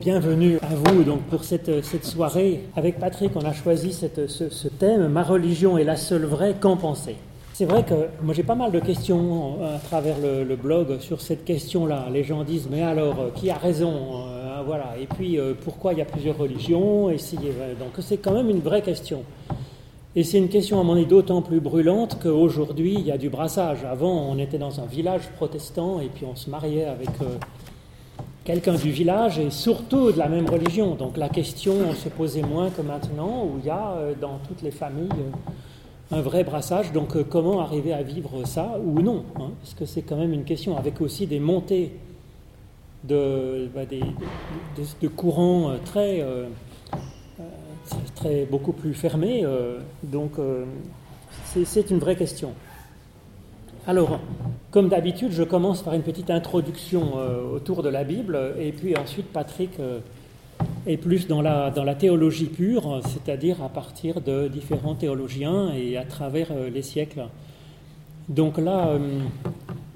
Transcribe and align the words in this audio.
Bienvenue 0.00 0.56
à 0.62 0.74
vous 0.74 1.04
donc 1.04 1.20
pour 1.24 1.44
cette, 1.44 1.84
cette 1.84 2.06
soirée. 2.06 2.60
Avec 2.74 2.98
Patrick, 2.98 3.32
on 3.36 3.44
a 3.44 3.52
choisi 3.52 3.92
cette, 3.92 4.30
ce, 4.30 4.68
thème, 4.68 5.08
Ma 5.08 5.22
religion 5.22 5.76
est 5.76 5.84
la 5.84 5.96
seule 5.96 6.24
vraie, 6.24 6.54
qu'en 6.58 6.78
penser? 6.78 7.16
C'est 7.52 7.66
vrai 7.66 7.84
que 7.84 8.06
moi 8.22 8.32
j'ai 8.32 8.42
pas 8.42 8.54
mal 8.54 8.72
de 8.72 8.80
questions 8.80 9.58
euh, 9.60 9.76
à 9.76 9.78
travers 9.78 10.16
le, 10.18 10.56
blog 10.56 11.00
sur 11.00 11.20
cette 11.20 11.44
question-là. 11.44 12.06
Les 12.10 12.24
gens 12.24 12.44
disent, 12.44 12.68
mais 12.70 12.80
alors, 12.80 13.20
euh, 13.20 13.28
qui 13.34 13.50
a 13.50 13.56
raison 13.56 13.92
euh, 14.26 14.62
Voilà. 14.64 14.94
Et 14.98 15.04
puis, 15.06 15.38
pourquoi 15.64 15.92
il 15.92 15.98
y 15.98 16.02
a 16.02 16.06
plusieurs 16.06 16.38
religions? 16.38 17.08
Donc 17.08 17.92
c'est 17.98 18.16
quand 18.16 18.32
même 18.32 18.48
une 18.48 18.60
vraie 18.60 18.80
question. 18.80 19.22
Et 20.16 20.24
c'est 20.24 20.38
une 20.38 20.48
question 20.48 20.80
à 20.80 20.82
mon 20.82 20.94
avis 20.94 21.04
d'autant 21.04 21.42
plus 21.42 21.60
brûlante 21.60 22.18
qu'aujourd'hui 22.22 22.94
il 22.94 23.04
y 23.04 23.12
a 23.12 23.18
du 23.18 23.28
brassage. 23.28 23.84
Avant, 23.84 24.30
on 24.30 24.38
était 24.38 24.56
dans 24.56 24.80
un 24.80 24.86
village 24.86 25.28
protestant 25.36 26.00
et 26.00 26.06
puis 26.06 26.24
on 26.24 26.36
se 26.36 26.48
mariait 26.48 26.86
avec 26.86 27.10
quelqu'un 28.44 28.74
du 28.74 28.90
village 28.90 29.38
et 29.38 29.50
surtout 29.50 30.12
de 30.12 30.18
la 30.18 30.28
même 30.28 30.48
religion. 30.48 30.94
Donc 30.94 31.16
la 31.16 31.28
question 31.28 31.94
se 31.94 32.08
posait 32.08 32.42
moins 32.42 32.70
que 32.70 32.82
maintenant, 32.82 33.44
où 33.44 33.58
il 33.58 33.66
y 33.66 33.70
a 33.70 33.92
euh, 33.92 34.14
dans 34.20 34.38
toutes 34.48 34.62
les 34.62 34.70
familles 34.70 35.08
euh, 35.10 36.16
un 36.16 36.20
vrai 36.20 36.44
brassage. 36.44 36.92
Donc 36.92 37.16
euh, 37.16 37.24
comment 37.24 37.60
arriver 37.60 37.92
à 37.92 38.02
vivre 38.02 38.44
ça 38.46 38.78
ou 38.82 39.00
non 39.00 39.24
hein, 39.36 39.50
Parce 39.60 39.74
que 39.74 39.84
c'est 39.84 40.02
quand 40.02 40.16
même 40.16 40.32
une 40.32 40.44
question 40.44 40.76
avec 40.76 41.00
aussi 41.00 41.26
des 41.26 41.40
montées 41.40 41.92
de, 43.04 43.68
bah, 43.74 43.82
de, 43.86 45.08
courants 45.08 45.72
très, 45.86 46.22
très, 48.14 48.44
beaucoup 48.44 48.72
plus 48.72 48.92
fermés. 48.92 49.42
donc 50.02 50.32
c'est 51.46 51.90
une 51.90 51.98
vraie 51.98 52.14
question. 52.14 52.52
Alors, 53.90 54.20
comme 54.70 54.88
d'habitude, 54.88 55.32
je 55.32 55.42
commence 55.42 55.82
par 55.82 55.94
une 55.94 56.02
petite 56.02 56.30
introduction 56.30 57.14
euh, 57.16 57.56
autour 57.56 57.82
de 57.82 57.88
la 57.88 58.04
Bible, 58.04 58.38
et 58.56 58.70
puis 58.70 58.96
ensuite 58.96 59.26
Patrick 59.32 59.80
euh, 59.80 59.98
est 60.86 60.96
plus 60.96 61.26
dans 61.26 61.42
la, 61.42 61.72
théologie 61.98 62.46
pure, 62.46 63.00
c'est-à-dire 63.02 63.60
à 63.64 63.68
partir 63.68 64.20
de 64.20 64.46
différents 64.46 64.94
théologiens 64.94 65.72
et 65.72 65.96
à 65.96 66.04
travers 66.04 66.52
euh, 66.52 66.70
les 66.70 66.82
siècles. 66.82 67.24
Donc 68.28 68.58
là, 68.58 68.96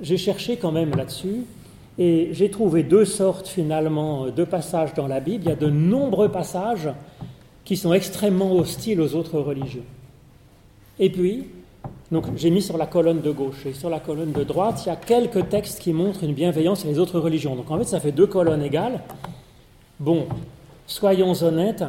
j'ai 0.00 0.16
cherché 0.16 0.56
quand 0.56 0.72
même 0.72 0.90
là-dessus, 0.96 1.44
et 1.96 2.30
j'ai 2.32 2.50
trouvé 2.50 2.82
deux 2.82 3.04
sortes 3.04 3.46
finalement 3.46 4.26
de 4.26 4.42
passages 4.42 4.92
dans 4.94 5.06
la 5.06 5.20
Bible. 5.20 5.44
Il 5.44 5.50
y 5.50 5.52
a 5.52 5.54
de 5.54 5.70
nombreux 5.70 6.30
passages 6.30 6.88
qui 7.64 7.76
sont 7.76 7.92
extrêmement 7.92 8.56
hostiles 8.56 9.00
aux 9.00 9.14
autres 9.14 9.38
religions. 9.38 9.86
Et 10.98 11.10
puis, 11.10 11.44
donc 12.10 12.26
j'ai 12.36 12.50
mis 12.50 12.62
sur 12.62 12.76
la 12.76 12.86
colonne 12.86 13.20
de 13.20 13.30
gauche 13.30 13.66
et 13.66 13.72
sur 13.72 13.90
la 13.90 14.00
colonne 14.00 14.32
de 14.32 14.44
droite, 14.44 14.82
il 14.84 14.88
y 14.88 14.92
a 14.92 14.96
quelques 14.96 15.48
textes 15.48 15.80
qui 15.80 15.92
montrent 15.92 16.24
une 16.24 16.34
bienveillance 16.34 16.80
sur 16.80 16.88
les 16.88 16.98
autres 16.98 17.18
religions. 17.18 17.56
Donc 17.56 17.70
en 17.70 17.78
fait, 17.78 17.84
ça 17.84 18.00
fait 18.00 18.12
deux 18.12 18.26
colonnes 18.26 18.62
égales. 18.62 19.00
Bon, 20.00 20.26
soyons 20.86 21.32
honnêtes, 21.42 21.84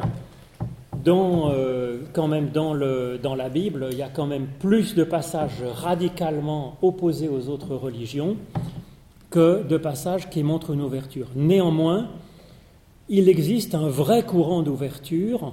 dans, 1.04 1.50
euh, 1.50 1.98
quand 2.12 2.26
même 2.26 2.50
dans, 2.50 2.74
le, 2.74 3.18
dans 3.22 3.36
la 3.36 3.48
Bible, 3.48 3.88
il 3.92 3.98
y 3.98 4.02
a 4.02 4.08
quand 4.08 4.26
même 4.26 4.46
plus 4.58 4.94
de 4.94 5.04
passages 5.04 5.62
radicalement 5.74 6.76
opposés 6.82 7.28
aux 7.28 7.48
autres 7.48 7.76
religions 7.76 8.36
que 9.30 9.62
de 9.62 9.76
passages 9.76 10.28
qui 10.30 10.42
montrent 10.42 10.72
une 10.72 10.82
ouverture. 10.82 11.28
Néanmoins, 11.36 12.08
il 13.08 13.28
existe 13.28 13.74
un 13.74 13.88
vrai 13.88 14.24
courant 14.24 14.62
d'ouverture 14.62 15.52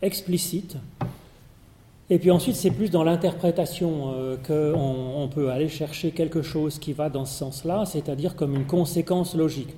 explicite 0.00 0.76
et 2.10 2.18
puis 2.18 2.30
ensuite, 2.30 2.56
c'est 2.56 2.70
plus 2.70 2.90
dans 2.90 3.02
l'interprétation 3.02 4.12
euh, 4.14 4.36
qu'on 4.36 5.28
peut 5.28 5.50
aller 5.50 5.68
chercher 5.68 6.10
quelque 6.10 6.42
chose 6.42 6.78
qui 6.78 6.92
va 6.92 7.08
dans 7.08 7.24
ce 7.24 7.38
sens-là, 7.38 7.84
c'est-à-dire 7.86 8.36
comme 8.36 8.54
une 8.54 8.66
conséquence 8.66 9.34
logique. 9.34 9.74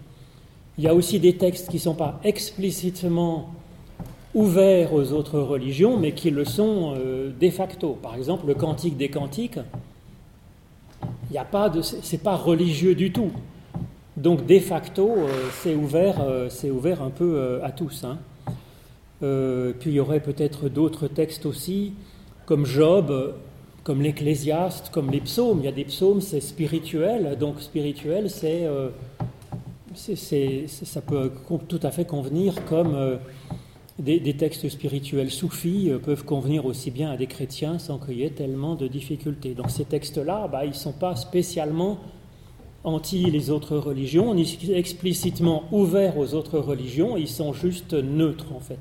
Il 0.77 0.85
y 0.85 0.89
a 0.89 0.95
aussi 0.95 1.21
des 1.21 1.37
textes 1.37 1.69
qui 1.69 1.77
ne 1.77 1.83
sont 1.83 1.95
pas 1.95 2.19
explicitement 2.25 3.51
ouverts 4.35 4.93
aux 4.93 5.13
autres 5.13 5.39
religions, 5.39 5.97
mais 5.99 6.13
qui 6.13 6.31
le 6.31 6.45
sont 6.45 6.95
euh, 6.97 7.31
de 7.41 7.49
facto. 7.49 7.97
Par 8.03 8.17
exemple, 8.17 8.49
le 8.49 8.55
Cantique 8.55 8.97
des 8.97 9.09
Cantiques, 9.09 9.61
il 11.31 11.33
n'y 11.33 11.39
a 11.39 11.45
pas 11.45 11.71
religieux 12.37 12.97
du 12.97 13.13
tout. 13.13 13.31
Donc 14.17 14.47
de 14.47 14.59
facto, 14.59 15.11
euh, 15.11 15.29
c'est 15.63 15.77
ouvert, 15.77 16.17
c'est 16.49 16.73
ouvert 16.73 17.03
un 17.03 17.11
peu 17.11 17.61
à 17.63 17.71
tous. 17.71 18.03
Hein. 18.05 18.19
puis 19.21 19.91
il 19.91 19.95
y 19.95 20.01
aurait 20.01 20.21
peut-être 20.21 20.69
d'autres 20.69 21.07
textes 21.07 21.47
aussi 21.47 21.93
comme 22.47 22.65
Job, 22.65 23.35
comme 23.87 24.03
l'Ecclésiaste, 24.03 24.91
comme 24.91 25.11
les 25.11 25.21
psaumes. 25.21 25.59
Il 25.61 25.65
y 25.65 25.69
a 25.69 25.73
des 25.73 25.85
psaumes, 25.85 26.21
c'est 26.21 26.41
spirituel, 26.41 27.37
donc 27.39 27.61
spirituel, 27.61 28.31
c'est, 28.31 28.65
euh, 28.65 28.89
ça 29.95 31.01
peut 31.01 31.31
tout 31.69 31.81
à 31.83 31.91
fait 31.91 32.05
convenir 32.05 32.65
comme 32.65 32.95
euh, 32.95 33.17
des, 33.99 34.35
textes 34.35 34.69
spirituels 34.69 35.31
soufis 35.31 35.91
euh, 35.91 35.99
peuvent 35.99 36.25
convenir 36.25 36.67
aussi 36.67 36.91
bien 36.91 37.11
à 37.11 37.17
des 37.17 37.27
chrétiens 37.29 37.79
sans 37.79 37.99
qu'il 37.99 38.19
y 38.19 38.25
ait 38.25 38.31
tellement 38.31 38.75
de 38.75 38.89
difficultés. 38.89 39.55
Donc 39.55 39.71
ces 39.71 39.85
textes-là, 39.85 40.49
bah, 40.49 40.65
ils 40.65 40.71
ne 40.71 40.75
sont 40.75 40.93
pas 40.93 41.17
spécialement 41.17 41.99
anti 42.83 43.31
les 43.31 43.51
autres 43.51 43.77
religions, 43.77 44.35
ni 44.35 44.59
explicitement 44.75 45.65
ouverts 45.73 46.19
aux 46.19 46.35
autres 46.35 46.59
religions, 46.59 47.17
ils 47.17 47.29
sont 47.29 47.53
juste 47.53 47.95
neutres 47.95 48.53
en 48.53 48.61
fait. 48.61 48.79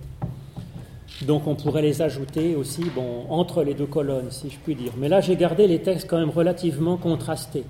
Donc 1.22 1.48
on 1.48 1.56
pourrait 1.56 1.82
les 1.82 2.02
ajouter 2.02 2.56
aussi 2.56 2.84
bon, 2.94 3.26
entre 3.30 3.64
les 3.64 3.74
deux 3.74 3.86
colonnes, 3.86 4.32
si 4.32 4.50
je 4.50 4.58
puis 4.58 4.76
dire. 4.76 4.92
Mais 4.98 5.08
là, 5.08 5.22
j'ai 5.22 5.36
gardé 5.38 5.68
les 5.68 5.80
textes 5.80 6.08
quand 6.10 6.18
même 6.18 6.30
relativement 6.30 6.98
contrastés. 6.98 7.64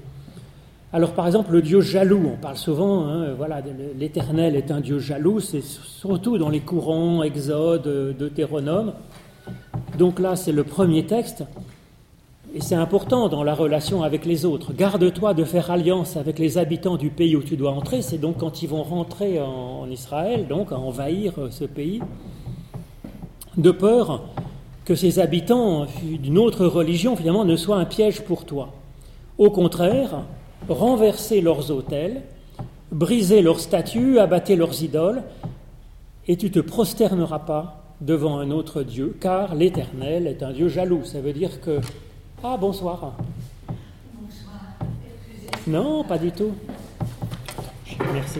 Alors 0.91 1.11
par 1.11 1.27
exemple, 1.27 1.51
le 1.51 1.61
Dieu 1.61 1.81
jaloux, 1.81 2.31
on 2.33 2.37
parle 2.37 2.57
souvent, 2.57 3.05
hein, 3.05 3.33
voilà, 3.37 3.61
l'Éternel 3.99 4.55
est 4.55 4.71
un 4.71 4.79
Dieu 4.79 4.97
jaloux, 4.97 5.41
c'est 5.41 5.61
surtout 5.61 6.37
dans 6.37 6.49
les 6.49 6.61
courants 6.61 7.21
Exode, 7.21 8.15
Deutéronome. 8.17 8.93
Donc 9.97 10.19
là, 10.19 10.35
c'est 10.35 10.51
le 10.51 10.63
premier 10.63 11.05
texte, 11.05 11.43
et 12.55 12.61
c'est 12.61 12.75
important 12.75 13.27
dans 13.27 13.43
la 13.43 13.53
relation 13.53 14.03
avec 14.03 14.25
les 14.25 14.45
autres. 14.45 14.73
Garde-toi 14.73 15.33
de 15.33 15.43
faire 15.43 15.69
alliance 15.69 16.17
avec 16.17 16.39
les 16.39 16.57
habitants 16.57 16.97
du 16.97 17.09
pays 17.09 17.35
où 17.35 17.43
tu 17.43 17.57
dois 17.57 17.71
entrer, 17.71 18.01
c'est 18.01 18.17
donc 18.17 18.37
quand 18.37 18.63
ils 18.63 18.69
vont 18.69 18.83
rentrer 18.83 19.41
en, 19.41 19.81
en 19.81 19.89
Israël, 19.89 20.47
donc 20.47 20.71
à 20.71 20.79
envahir 20.79 21.33
ce 21.51 21.65
pays 21.65 22.01
de 23.57 23.71
peur 23.71 24.23
que 24.85 24.95
ces 24.95 25.19
habitants 25.19 25.87
d'une 26.03 26.37
autre 26.37 26.65
religion 26.65 27.15
finalement 27.15 27.45
ne 27.45 27.55
soient 27.55 27.77
un 27.77 27.85
piège 27.85 28.21
pour 28.21 28.45
toi. 28.45 28.73
Au 29.37 29.49
contraire, 29.49 30.21
renverser 30.69 31.41
leurs 31.41 31.71
autels, 31.71 32.21
briser 32.91 33.41
leurs 33.41 33.59
statues, 33.59 34.19
abattre 34.19 34.53
leurs 34.53 34.83
idoles, 34.83 35.23
et 36.27 36.37
tu 36.37 36.51
te 36.51 36.59
prosterneras 36.59 37.39
pas 37.39 37.83
devant 38.01 38.39
un 38.39 38.51
autre 38.51 38.83
Dieu, 38.83 39.15
car 39.19 39.55
l'Éternel 39.55 40.27
est 40.27 40.43
un 40.43 40.51
Dieu 40.51 40.69
jaloux. 40.69 41.03
Ça 41.03 41.21
veut 41.21 41.33
dire 41.33 41.61
que... 41.61 41.79
Ah, 42.43 42.57
bonsoir. 42.57 43.13
Bonsoir. 43.67 44.59
Non, 45.67 46.03
pas 46.03 46.17
du 46.17 46.31
tout. 46.31 46.51
Merci. 48.13 48.39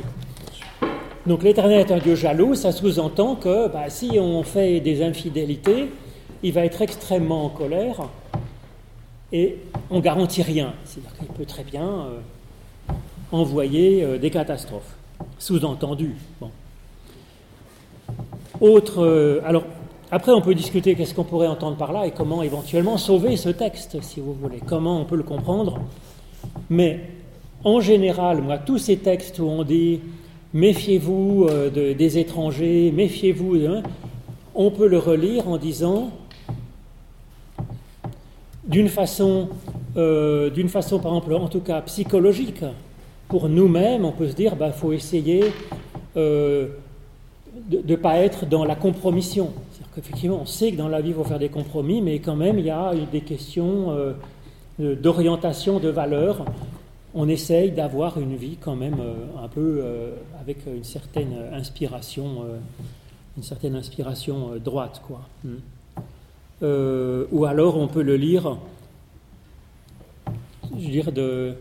Donc 1.26 1.42
l'Éternel 1.42 1.80
est 1.80 1.92
un 1.92 1.98
Dieu 1.98 2.14
jaloux, 2.14 2.54
ça 2.54 2.72
sous-entend 2.72 3.36
que 3.36 3.68
bah, 3.68 3.90
si 3.90 4.20
on 4.20 4.44
fait 4.44 4.80
des 4.80 5.02
infidélités, 5.02 5.90
il 6.44 6.54
va 6.54 6.64
être 6.66 6.84
extrêmement 6.84 7.46
en 7.46 7.50
colère 7.50 8.10
et 9.32 9.58
on 9.90 10.00
garantit 10.02 10.44
rien. 10.44 10.74
C'est-à-dire 10.86 11.18
qu'il 11.18 11.28
peut 11.30 11.46
très 11.46 11.64
bien 11.64 11.88
euh, 11.88 12.20
envoyer 13.32 14.04
euh, 14.04 14.20
des 14.20 14.30
catastrophes. 14.30 14.96
Sous-entendu. 15.40 16.16
Bon. 16.40 16.52
Autre. 18.62 19.04
Euh, 19.04 19.42
alors, 19.46 19.64
après, 20.12 20.32
on 20.32 20.42
peut 20.42 20.54
discuter 20.54 20.94
qu'est-ce 20.94 21.16
qu'on 21.16 21.24
pourrait 21.24 21.48
entendre 21.48 21.78
par 21.78 21.92
là 21.92 22.06
et 22.06 22.12
comment 22.12 22.44
éventuellement 22.44 22.98
sauver 22.98 23.36
ce 23.36 23.50
texte, 23.50 24.00
si 24.04 24.20
vous 24.20 24.34
voulez. 24.34 24.60
Comment 24.64 25.02
on 25.02 25.06
peut 25.06 25.18
le 25.18 25.24
comprendre. 25.24 25.80
Mais 26.70 27.00
en 27.64 27.82
général, 27.82 28.44
moi, 28.44 28.60
tous 28.60 28.78
ces 28.78 28.98
textes 28.98 29.40
où 29.40 29.46
on 29.46 29.64
dit 29.64 30.02
méfiez-vous 30.56 31.48
euh, 31.50 31.94
des 31.94 32.18
étrangers, 32.18 32.92
méfiez-vous. 32.92 33.58
Hein. 33.68 33.84
On 34.56 34.72
peut 34.72 34.88
le 34.88 34.98
relire 34.98 35.48
en 35.50 35.58
disant, 35.58 36.12
d'une 38.66 38.88
façon, 38.88 39.50
euh, 39.98 40.50
façon, 40.70 41.00
par 41.00 41.12
exemple, 41.12 41.34
en 41.34 41.50
tout 41.50 41.60
cas 41.60 41.82
psychologique, 41.82 42.64
pour 43.28 43.50
nous-mêmes, 43.50 44.06
on 44.06 44.14
peut 44.14 44.30
se 44.30 44.36
dire, 44.36 44.54
il 44.54 44.58
bah, 44.58 44.72
faut 44.72 44.94
essayer 44.94 45.44
euh, 46.16 46.68
de 47.70 47.82
ne 47.86 47.96
pas 47.98 48.20
être 48.20 48.46
dans 48.46 48.64
la 48.64 48.76
compromission. 48.76 49.52
C'est-à-dire 49.72 49.92
qu'effectivement, 49.94 50.40
on 50.42 50.46
sait 50.46 50.72
que 50.72 50.78
dans 50.78 50.88
la 50.88 51.02
vie, 51.02 51.10
il 51.10 51.16
faut 51.16 51.26
faire 51.26 51.40
des 51.40 51.50
compromis, 51.50 52.02
mais 52.02 52.20
quand 52.20 52.36
même, 52.38 52.60
il 52.60 52.66
y 52.66 52.72
a 52.72 52.94
des 53.12 53.22
questions 53.22 53.94
d'orientation, 54.80 55.80
de 55.80 55.90
valeurs 55.90 56.46
on 57.16 57.30
essaye 57.30 57.72
d'avoir 57.72 58.20
une 58.20 58.36
vie 58.36 58.58
quand 58.60 58.76
même 58.76 58.98
euh, 59.00 59.44
un 59.44 59.48
peu 59.48 59.80
euh, 59.82 60.12
avec 60.42 60.58
une 60.68 60.84
certaine 60.84 61.34
inspiration, 61.54 62.44
euh, 62.44 62.58
une 63.38 63.44
certaine 63.44 63.76
inspiration 63.76 64.52
droite, 64.64 65.02
quoi. 65.08 65.22
Hmm. 65.44 65.58
ou 67.32 67.46
alors 67.46 67.78
on 67.78 67.88
peut 67.88 68.02
le 68.02 68.18
lire, 68.18 68.58
je 70.78 70.86
veux 70.86 70.92
dire, 70.92 71.12
de, 71.12 71.54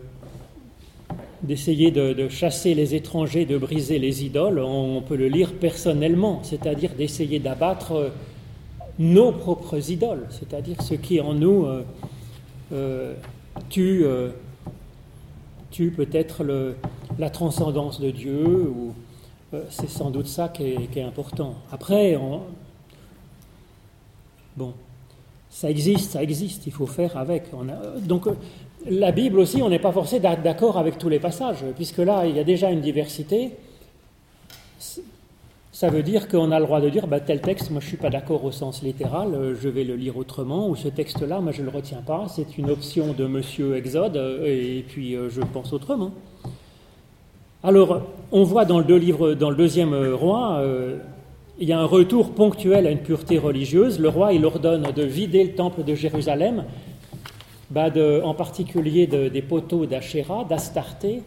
d'essayer 1.43 1.91
de, 1.91 2.27
chasser 2.29 2.73
les 2.73 2.95
étrangers, 2.95 3.45
de 3.45 3.57
briser 3.57 3.99
les 3.99 4.25
idoles, 4.25 4.59
on, 4.59 5.01
peut 5.01 5.15
le 5.15 5.27
lire 5.27 5.53
personnellement, 5.53 6.41
c'est-à-dire 6.43 6.91
d'essayer 6.97 7.39
d'abattre 7.39 8.11
nos 8.99 9.31
propres 9.31 9.91
idoles, 9.91 10.27
c'est-à-dire 10.29 10.81
ce 10.81 10.95
qui 10.95 11.19
en 11.19 11.33
nous 11.33 11.67
tue, 13.69 14.05
peut-être 15.83 16.43
la 17.19 17.29
transcendance 17.29 17.99
de 17.99 18.11
Dieu, 18.11 18.45
ou 18.45 18.93
c'est 19.69 19.89
sans 19.89 20.09
doute 20.09 20.27
ça 20.27 20.49
qui 20.49 20.63
est, 20.95 21.01
important. 21.03 21.55
Après, 21.71 22.17
bon, 24.57 24.73
ça 25.49 25.69
existe, 25.69 26.11
ça 26.11 26.23
existe, 26.23 26.65
il 26.67 26.73
faut 26.73 26.87
faire 26.87 27.17
avec. 27.17 27.45
donc 28.01 28.27
la 28.87 29.11
Bible 29.11 29.39
aussi, 29.39 29.61
on 29.61 29.69
n'est 29.69 29.79
pas 29.79 29.91
forcé 29.91 30.19
d'être 30.19 30.43
d'accord 30.43 30.77
avec 30.77 30.97
tous 30.97 31.09
les 31.09 31.19
passages, 31.19 31.63
puisque 31.75 31.97
là, 31.97 32.25
il 32.25 32.35
y 32.35 32.39
a 32.39 32.43
déjà 32.43 32.69
une 32.69 32.81
diversité. 32.81 33.51
Ça 35.75 35.89
veut 35.89 36.03
dire 36.03 36.29
qu'on 36.29 36.53
a 36.53 36.59
le 36.59 36.65
droit 36.65 36.79
de 36.79 36.87
dire, 36.87 37.05
bah, 37.05 37.19
tel 37.19 37.41
texte, 37.41 37.69
moi 37.69 37.81
je 37.81 37.87
ne 37.87 37.89
suis 37.89 37.97
pas 37.97 38.09
d'accord 38.09 38.45
au 38.45 38.51
sens 38.53 38.81
littéral, 38.81 39.33
euh, 39.33 39.55
je 39.61 39.67
vais 39.67 39.83
le 39.83 39.97
lire 39.97 40.15
autrement, 40.15 40.69
ou 40.69 40.77
ce 40.77 40.87
texte-là, 40.87 41.41
moi 41.41 41.51
je 41.51 41.59
ne 41.59 41.65
le 41.65 41.75
retiens 41.75 42.01
pas, 42.01 42.27
c'est 42.33 42.57
une 42.57 42.69
option 42.69 43.11
de 43.11 43.27
Monsieur 43.27 43.75
Exode, 43.75 44.15
euh, 44.15 44.45
et 44.45 44.85
puis 44.87 45.17
euh, 45.17 45.29
je 45.29 45.41
pense 45.41 45.73
autrement. 45.73 46.11
Alors, 47.61 48.03
on 48.31 48.43
voit 48.43 48.63
dans 48.63 48.79
le, 48.79 49.55
deuxième 49.55 49.93
roi, 50.13 50.63
il 51.59 51.67
y 51.67 51.73
a 51.73 51.79
un 51.79 51.85
retour 51.85 52.31
ponctuel 52.31 52.87
à 52.87 52.91
une 52.91 52.99
pureté 52.99 53.37
religieuse. 53.37 53.99
Le 53.99 54.07
roi, 54.07 54.31
il 54.31 54.45
ordonne 54.45 54.87
de 54.95 55.03
vider 55.03 55.43
le 55.43 55.55
temple 55.55 55.83
de 55.83 55.93
Jérusalem 55.93 56.63
bah, 57.69 57.89
en 58.23 58.33
particulier 58.33 59.07
des 59.07 59.41
poteaux 59.41 59.85
d'Achéra, 59.87 60.45
d'Astarté, 60.47 61.23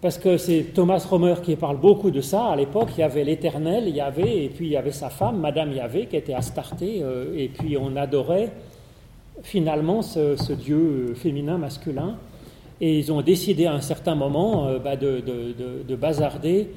parce 0.00 0.18
que 0.18 0.36
c'est 0.36 0.62
Thomas 0.74 1.04
Romer 1.08 1.34
qui 1.42 1.56
parle 1.56 1.78
beaucoup 1.78 2.10
de 2.10 2.20
ça. 2.20 2.46
À 2.46 2.56
l'époque, 2.56 2.90
il 2.96 3.00
y 3.00 3.02
avait 3.02 3.24
l'Éternel, 3.24 3.84
il 3.88 3.96
et 3.96 4.48
puis 4.48 4.66
il 4.66 4.72
y 4.72 4.76
avait 4.76 4.92
sa 4.92 5.10
femme, 5.10 5.40
Madame 5.40 5.72
Yahvé, 5.72 6.06
qui 6.06 6.16
était 6.16 6.34
Astarté, 6.34 7.00
euh, 7.02 7.34
et 7.36 7.48
puis 7.48 7.76
on 7.76 7.96
adorait 7.96 8.50
finalement 9.42 10.02
ce, 10.02 10.52
dieu 10.52 11.14
féminin, 11.14 11.58
masculin. 11.58 12.16
Et 12.80 12.98
ils 12.98 13.10
ont 13.12 13.22
décidé 13.22 13.66
à 13.66 13.72
un 13.72 13.80
certain 13.80 14.14
moment 14.14 14.66
euh, 14.66 14.78
bah, 14.78 14.96
de, 14.96 15.20
de, 15.20 15.96
bazarder 15.96 16.68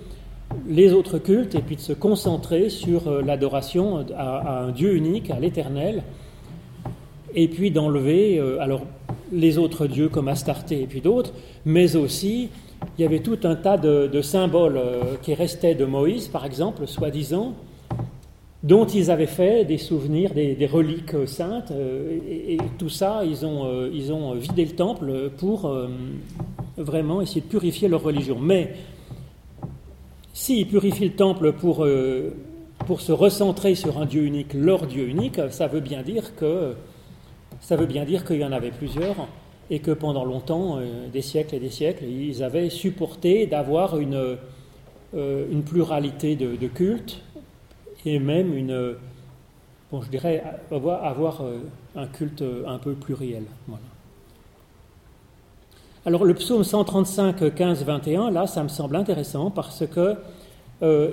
les 0.68 0.94
autres 0.94 1.20
cultes 1.20 1.56
et 1.56 1.60
puis 1.60 1.76
de 1.76 1.82
se 1.82 1.94
concentrer 1.94 2.70
sur 2.70 3.08
euh, 3.08 3.22
l'adoration 3.22 4.06
à, 4.16 4.64
un 4.64 4.72
Dieu 4.72 4.96
unique, 4.96 5.30
à 5.30 5.40
l'Éternel 5.40 6.04
et 7.36 7.48
puis 7.48 7.72
d'enlever 7.72 8.40
euh, 8.40 8.60
alors 8.60 8.82
les 9.32 9.58
autres 9.58 9.88
dieux 9.88 10.10
comme 10.10 10.28
Astarté 10.28 10.82
et 10.82 10.88
puis 10.88 11.02
d'autres, 11.02 11.34
mais 11.66 11.96
aussi 11.96 12.50
il 13.00 13.04
y 13.04 13.06
avait 13.06 13.22
tout 13.22 13.40
un 13.44 13.56
tas 13.56 13.78
de, 13.78 14.22
symboles 14.22 14.76
euh, 14.76 15.16
qui 15.22 15.34
restaient 15.34 15.74
de 15.74 15.86
Moïse, 15.86 16.28
par 16.28 16.44
exemple, 16.46 16.86
soi-disant, 16.86 17.54
dont 18.62 18.86
ils 18.86 19.10
avaient 19.10 19.26
fait 19.26 19.64
des 19.64 19.78
souvenirs, 19.78 20.34
des, 20.34 20.70
reliques 20.70 21.14
euh, 21.14 21.26
saintes, 21.26 21.72
et, 21.72 22.58
tout 22.78 22.90
ça, 22.90 23.22
ils 23.24 23.46
ont, 23.46 23.90
ils 23.90 24.12
ont 24.12 24.34
vidé 24.34 24.66
le 24.66 24.72
temple 24.72 25.30
pour 25.38 25.72
vraiment 26.76 27.22
essayer 27.22 27.40
de 27.40 27.46
purifier 27.46 27.88
leur 27.88 28.04
religion. 28.04 28.38
Mais 28.38 28.74
s'ils 30.34 30.68
purifient 30.68 31.08
le 31.08 31.16
temple 31.16 31.54
pour, 31.54 31.88
pour 32.86 33.00
se 33.00 33.14
recentrer 33.14 33.76
sur 33.76 33.98
un 33.98 34.06
Dieu 34.06 34.24
unique, 34.24 34.54
leur 34.54 34.88
Dieu 34.88 35.08
unique, 35.08 35.40
ça 35.52 35.68
veut 35.68 35.80
bien 35.80 36.02
dire 36.02 36.36
que 36.36 36.74
ça 37.62 37.78
veut 37.78 37.86
bien 37.86 38.04
dire 38.04 38.26
qu'il 38.26 38.38
y 38.38 38.46
en 38.46 38.52
avait 38.52 38.72
plusieurs 38.72 39.16
et 39.70 39.80
que 39.80 39.92
pendant 39.92 40.26
longtemps, 40.26 40.78
euh, 40.78 41.08
des 41.12 41.22
siècles 41.22 41.56
et 41.56 41.60
des 41.60 41.70
siècles, 41.70 42.06
ils 42.06 42.44
avaient 42.44 42.70
supporté 42.70 43.46
d'avoir 43.46 43.98
une, 43.98 44.38
euh, 45.16 45.48
une 45.52 45.64
pluralité 45.64 46.36
de, 46.36 46.68
cultes 46.68 47.22
et 48.06 48.20
même 48.20 48.56
une, 48.56 48.96
bon, 49.92 50.02
je 50.02 50.10
dirais, 50.10 50.44
avoir, 50.72 51.42
euh, 51.42 51.60
un 51.96 52.08
culte 52.08 52.44
un 52.66 52.78
peu 52.78 52.94
pluriel. 52.94 53.44
Alors 56.06 56.24
le 56.24 56.34
psaume 56.34 56.64
135, 56.64 57.54
15, 57.54 57.84
21, 57.84 58.32
là, 58.32 58.48
ça 58.48 58.64
me 58.64 58.70
semble 58.70 58.96
intéressant 58.96 59.52
parce 59.52 59.84
que 59.86 60.16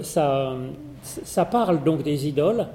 ça, 0.02 0.56
ça 1.02 1.44
parle 1.44 1.82
donc 1.82 2.04
des 2.04 2.28
idoles 2.28 2.68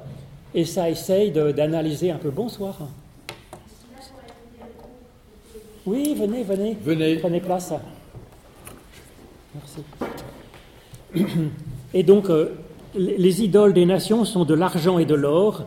et 0.53 0.65
ça 0.65 0.89
essaye 0.89 1.31
d'analyser 1.31 2.11
un 2.11 2.17
peu. 2.17 2.29
Bonsoir. 2.29 2.75
Oui, 5.85 6.15
venez, 6.17 6.43
venez. 6.43 6.77
Venez. 6.83 7.15
Prenez 7.17 7.39
place. 7.39 7.73
Merci. 9.55 9.83
Et 11.93 12.03
donc, 12.03 12.29
euh, 12.29 12.55
les 12.95 13.43
idoles 13.43 13.73
des 13.73 13.85
nations 13.85 14.25
sont 14.25 14.45
de 14.45 14.53
l'argent 14.53 14.99
et 14.99 15.05
de 15.05 15.15
l'or. 15.15 15.65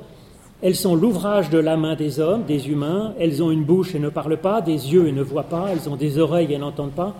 Elles 0.62 0.76
sont 0.76 0.94
l'ouvrage 0.94 1.50
de 1.50 1.58
la 1.58 1.76
main 1.76 1.94
des 1.96 2.20
hommes, 2.20 2.44
des 2.44 2.68
humains. 2.68 3.14
Elles 3.18 3.42
ont 3.42 3.50
une 3.50 3.64
bouche 3.64 3.94
et 3.94 3.98
ne 3.98 4.08
parlent 4.08 4.40
pas, 4.40 4.62
des 4.62 4.92
yeux 4.92 5.08
et 5.08 5.12
ne 5.12 5.22
voient 5.22 5.42
pas. 5.44 5.68
Elles 5.70 5.88
ont 5.88 5.96
des 5.96 6.18
oreilles 6.18 6.52
et 6.52 6.58
n'entendent 6.58 6.94
pas. 6.94 7.14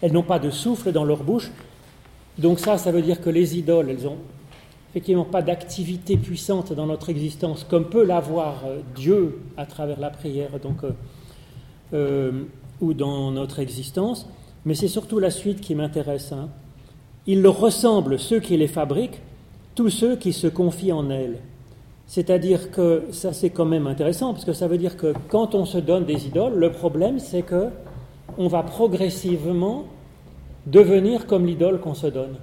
Elles 0.00 0.12
n'ont 0.12 0.22
pas 0.22 0.38
de 0.38 0.50
souffle 0.50 0.92
dans 0.92 1.04
leur 1.04 1.24
bouche. 1.24 1.50
Donc 2.38 2.60
ça, 2.60 2.78
ça 2.78 2.92
veut 2.92 3.02
dire 3.02 3.20
que 3.20 3.30
les 3.30 3.58
idoles, 3.58 3.90
elles 3.90 4.06
ont 4.06 4.18
effectivement 4.90 5.24
pas 5.24 5.42
d'activité 5.42 6.16
puissante 6.16 6.72
dans 6.72 6.86
notre 6.86 7.10
existence, 7.10 7.66
comme 7.68 7.86
peut 7.86 8.04
l'avoir 8.04 8.62
euh, 8.64 8.78
Dieu 8.94 9.40
à 9.56 9.66
travers 9.66 9.98
la 9.98 10.10
prière. 10.10 10.50
Donc, 10.62 10.84
euh, 10.84 10.90
euh, 11.92 12.44
ou 12.80 12.94
dans 12.94 13.30
notre 13.30 13.60
existence, 13.60 14.28
mais 14.64 14.74
c'est 14.74 14.88
surtout 14.88 15.18
la 15.18 15.30
suite 15.30 15.60
qui 15.60 15.74
m'intéresse. 15.74 16.32
Hein. 16.32 16.48
Ils 17.26 17.46
ressemblent, 17.46 18.18
ceux 18.18 18.40
qui 18.40 18.56
les 18.56 18.68
fabriquent, 18.68 19.20
tous 19.74 19.90
ceux 19.90 20.16
qui 20.16 20.32
se 20.32 20.46
confient 20.46 20.92
en 20.92 21.10
elles. 21.10 21.38
C'est-à-dire 22.06 22.70
que 22.70 23.04
ça 23.12 23.32
c'est 23.32 23.50
quand 23.50 23.64
même 23.64 23.86
intéressant, 23.86 24.32
parce 24.32 24.44
que 24.44 24.52
ça 24.52 24.68
veut 24.68 24.78
dire 24.78 24.96
que 24.96 25.14
quand 25.28 25.54
on 25.54 25.64
se 25.64 25.78
donne 25.78 26.04
des 26.04 26.26
idoles, 26.26 26.54
le 26.54 26.70
problème 26.70 27.18
c'est 27.18 27.42
que 27.42 27.68
on 28.36 28.48
va 28.48 28.62
progressivement 28.62 29.84
devenir 30.66 31.26
comme 31.26 31.46
l'idole 31.46 31.80
qu'on 31.80 31.94
se 31.94 32.06
donne. 32.06 32.36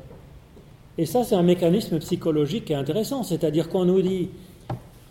Et 0.97 1.05
ça 1.05 1.23
c'est 1.23 1.35
un 1.35 1.43
mécanisme 1.43 1.99
psychologique 1.99 2.65
qui 2.65 2.73
est 2.73 2.77
intéressant, 2.77 3.23
c'est-à-dire 3.23 3.69
qu'on 3.69 3.85
nous 3.85 4.01
dit 4.01 4.29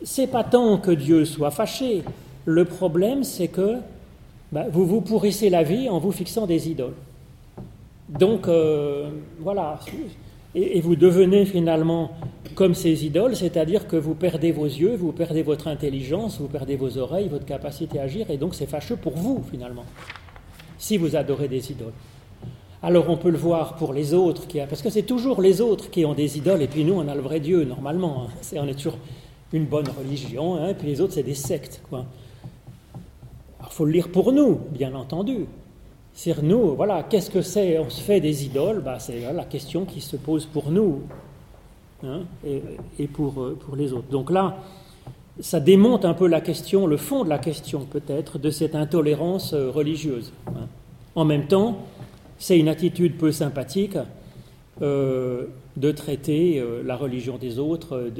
c'est 0.02 0.26
pas 0.26 0.44
tant 0.44 0.78
que 0.78 0.90
Dieu 0.90 1.24
soit 1.24 1.50
fâché, 1.50 2.02
le 2.44 2.64
problème 2.64 3.22
c'est 3.22 3.48
que 3.48 3.76
bah, 4.52 4.66
vous 4.70 4.84
vous 4.84 5.00
pourrissez 5.00 5.48
la 5.48 5.62
vie 5.62 5.88
en 5.88 5.98
vous 5.98 6.12
fixant 6.12 6.46
des 6.46 6.68
idoles. 6.68 6.94
Donc, 8.08 8.48
euh, 8.48 9.10
voilà. 9.38 9.78
Et, 10.54 10.80
vous 10.80 10.96
devenez 10.96 11.46
finalement 11.46 12.10
comme 12.56 12.74
ces 12.74 13.06
idoles, 13.06 13.36
c'est-à-dire 13.36 13.86
que 13.86 13.96
vous 13.96 14.14
perdez 14.14 14.50
vos 14.50 14.64
yeux, 14.64 14.96
vous 14.96 15.12
perdez 15.12 15.42
votre 15.42 15.68
intelligence, 15.68 16.40
vous 16.40 16.48
perdez 16.48 16.74
vos 16.74 16.98
oreilles, 16.98 17.28
votre 17.28 17.46
capacité 17.46 18.00
à 18.00 18.02
agir, 18.02 18.28
et 18.30 18.36
donc 18.36 18.56
c'est 18.56 18.66
fâcheux 18.66 18.96
pour 18.96 19.12
vous 19.12 19.44
finalement, 19.48 19.84
si 20.76 20.96
vous 20.96 21.14
adorez 21.14 21.46
des 21.46 21.70
idoles. 21.70 21.92
Alors 22.82 23.08
on 23.08 23.16
peut 23.16 23.30
le 23.30 23.38
voir 23.38 23.76
pour 23.76 23.92
les 23.92 24.12
autres, 24.12 24.48
qui 24.48 24.58
parce 24.68 24.82
que 24.82 24.90
c'est 24.90 25.04
toujours 25.04 25.40
les 25.40 25.60
autres 25.60 25.90
qui 25.90 26.04
ont 26.04 26.14
des 26.14 26.38
idoles, 26.38 26.62
et 26.62 26.66
puis 26.66 26.82
nous 26.82 26.94
on 26.94 27.06
a 27.06 27.14
le 27.14 27.20
vrai 27.20 27.38
Dieu 27.38 27.64
normalement. 27.64 28.24
Hein. 28.24 28.56
on 28.56 28.66
est 28.66 28.74
toujours 28.74 28.98
une 29.52 29.66
bonne 29.66 29.88
religion, 29.88 30.56
hein, 30.56 30.70
et 30.70 30.74
puis 30.74 30.88
les 30.88 31.00
autres 31.00 31.12
c'est 31.12 31.22
des 31.22 31.34
sectes. 31.34 31.80
Quoi 31.88 32.04
il 33.70 33.74
faut 33.74 33.84
le 33.84 33.92
lire 33.92 34.08
pour 34.08 34.32
nous, 34.32 34.60
bien 34.70 34.94
entendu. 34.94 35.46
C'est 36.12 36.42
nous, 36.42 36.74
voilà, 36.74 37.04
qu'est-ce 37.04 37.30
que 37.30 37.40
c'est 37.40 37.78
On 37.78 37.88
se 37.88 38.00
fait 38.00 38.20
des 38.20 38.44
idoles, 38.44 38.80
bah, 38.80 38.98
c'est 38.98 39.32
la 39.32 39.44
question 39.44 39.84
qui 39.84 40.00
se 40.00 40.16
pose 40.16 40.44
pour 40.44 40.70
nous 40.70 41.02
hein, 42.04 42.22
et, 42.98 43.06
pour, 43.06 43.40
euh, 43.40 43.56
pour 43.64 43.76
les 43.76 43.92
autres. 43.92 44.08
Donc 44.10 44.30
là, 44.30 44.56
ça 45.38 45.60
démonte 45.60 46.04
un 46.04 46.14
peu 46.14 46.26
la 46.26 46.40
question, 46.40 46.88
le 46.88 46.96
fond 46.96 47.22
de 47.22 47.28
la 47.28 47.38
question 47.38 47.86
peut-être, 47.88 48.38
de 48.38 48.50
cette 48.50 48.74
intolérance 48.74 49.52
euh, 49.52 49.70
religieuse. 49.70 50.32
Hein. 50.48 50.66
En 51.14 51.24
même 51.24 51.46
temps, 51.46 51.78
c'est 52.38 52.58
une 52.58 52.68
attitude 52.68 53.18
peu 53.18 53.30
sympathique 53.30 53.96
euh, 54.82 55.46
de 55.76 55.92
traiter 55.92 56.62
la 56.84 56.96
religion 56.96 57.38
des 57.38 57.58
autres 57.58 58.10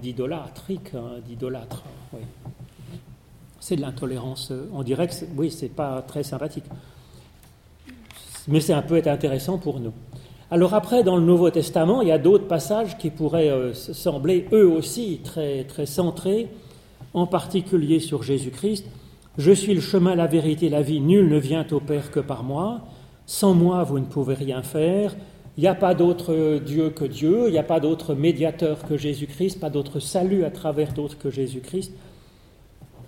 d'idolâtrique, 0.00 0.94
hein, 0.94 1.18
d'idolâtre. 1.26 1.82
Oui 2.12 2.20
c'est 3.60 3.76
de 3.76 3.82
l'intolérance. 3.82 4.50
Euh, 4.50 4.82
dirait 4.82 5.06
que, 5.06 5.14
oui, 5.36 5.50
c'est 5.50 5.68
pas 5.68 6.02
très 6.02 6.22
sympathique. 6.22 6.64
Mais 8.48 8.60
c'est 8.60 8.72
un 8.72 8.82
peu 8.82 9.00
intéressant 9.04 9.58
pour 9.58 9.78
nous. 9.78 9.92
Alors 10.50 10.74
après, 10.74 11.04
dans 11.04 11.16
le 11.16 11.22
Nouveau 11.22 11.50
Testament, 11.50 12.02
il 12.02 12.08
y 12.08 12.12
a 12.12 12.18
d'autres 12.18 12.48
passages 12.48 12.98
qui 12.98 13.10
pourraient 13.10 13.50
euh, 13.50 13.72
sembler 13.74 14.48
eux 14.52 14.66
aussi 14.66 15.20
très, 15.22 15.62
très 15.64 15.86
centrés, 15.86 16.48
en 17.14 17.26
particulier 17.26 18.00
sur 18.00 18.24
Jésus-Christ. 18.24 18.86
Je 19.38 19.52
suis 19.52 19.74
le 19.74 19.80
chemin, 19.80 20.16
la 20.16 20.26
vérité, 20.26 20.68
la 20.68 20.82
vie. 20.82 21.00
Nul 21.00 21.28
ne 21.28 21.38
vient 21.38 21.66
au 21.70 21.78
Père 21.78 22.10
que 22.10 22.18
par 22.18 22.42
moi. 22.42 22.80
Sans 23.26 23.54
moi, 23.54 23.84
vous 23.84 24.00
ne 24.00 24.04
pouvez 24.04 24.34
rien 24.34 24.62
faire. 24.62 25.14
Il 25.56 25.60
n'y 25.60 25.68
a 25.68 25.74
pas 25.74 25.94
d'autre 25.94 26.58
Dieu 26.58 26.90
que 26.90 27.04
Dieu. 27.04 27.44
Il 27.46 27.52
n'y 27.52 27.58
a 27.58 27.62
pas 27.62 27.78
d'autre 27.78 28.14
médiateur 28.14 28.84
que 28.88 28.96
Jésus-Christ. 28.96 29.60
Pas 29.60 29.70
d'autre 29.70 30.00
salut 30.00 30.44
à 30.44 30.50
travers 30.50 30.92
d'autres 30.92 31.18
que 31.18 31.30
Jésus-Christ. 31.30 31.92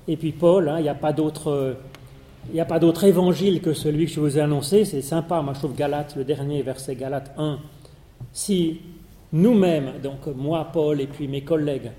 Et 0.09 0.17
puis 0.17 0.33
Paul, 0.33 0.69
hein, 0.69 0.79
il 0.79 0.83
n'y 0.83 0.89
a 0.89 0.95
pas 0.95 1.13
d'autre 1.13 1.77
il 2.49 2.55
n'y 2.55 2.61
a 2.61 2.65
pas 2.65 2.79
d'autre 2.79 3.05
évangile 3.05 3.61
que 3.61 3.73
celui 3.73 4.07
que 4.07 4.13
je 4.13 4.21
vous 4.21 4.39
ai 4.39 4.41
annoncé. 4.41 4.85
C'est 4.85 5.03
sympa, 5.03 5.41
moi 5.43 5.55
je 5.55 5.61
trouve 5.61 5.75
Galate, 5.75 6.17
le 6.17 6.25
dernier 6.25 6.63
verset 6.63 6.97
Galate 6.97 7.33
1. 7.39 7.59
Si 8.33 8.81
nous-mêmes, 9.33 9.93
donc 10.03 10.27
moi, 10.27 10.69
Paul 10.73 11.01
et 11.01 11.07
puis 11.07 11.29
mes 11.29 11.43
collègues, 11.43 11.93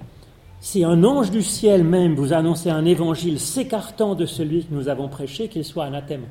si 0.60 0.84
un 0.84 1.04
ange 1.04 1.32
du 1.32 1.42
ciel 1.42 1.84
même 1.84 2.16
vous 2.16 2.34
annonçait 2.34 2.70
un 2.70 2.86
évangile 2.86 3.40
s'écartant 3.40 4.16
de 4.16 4.26
celui 4.26 4.66
que 4.66 4.74
nous 4.74 4.88
avons 4.88 5.10
prêché, 5.10 5.50
qu'il 5.50 5.66
soit 5.66 5.86
anathème. 5.86 6.26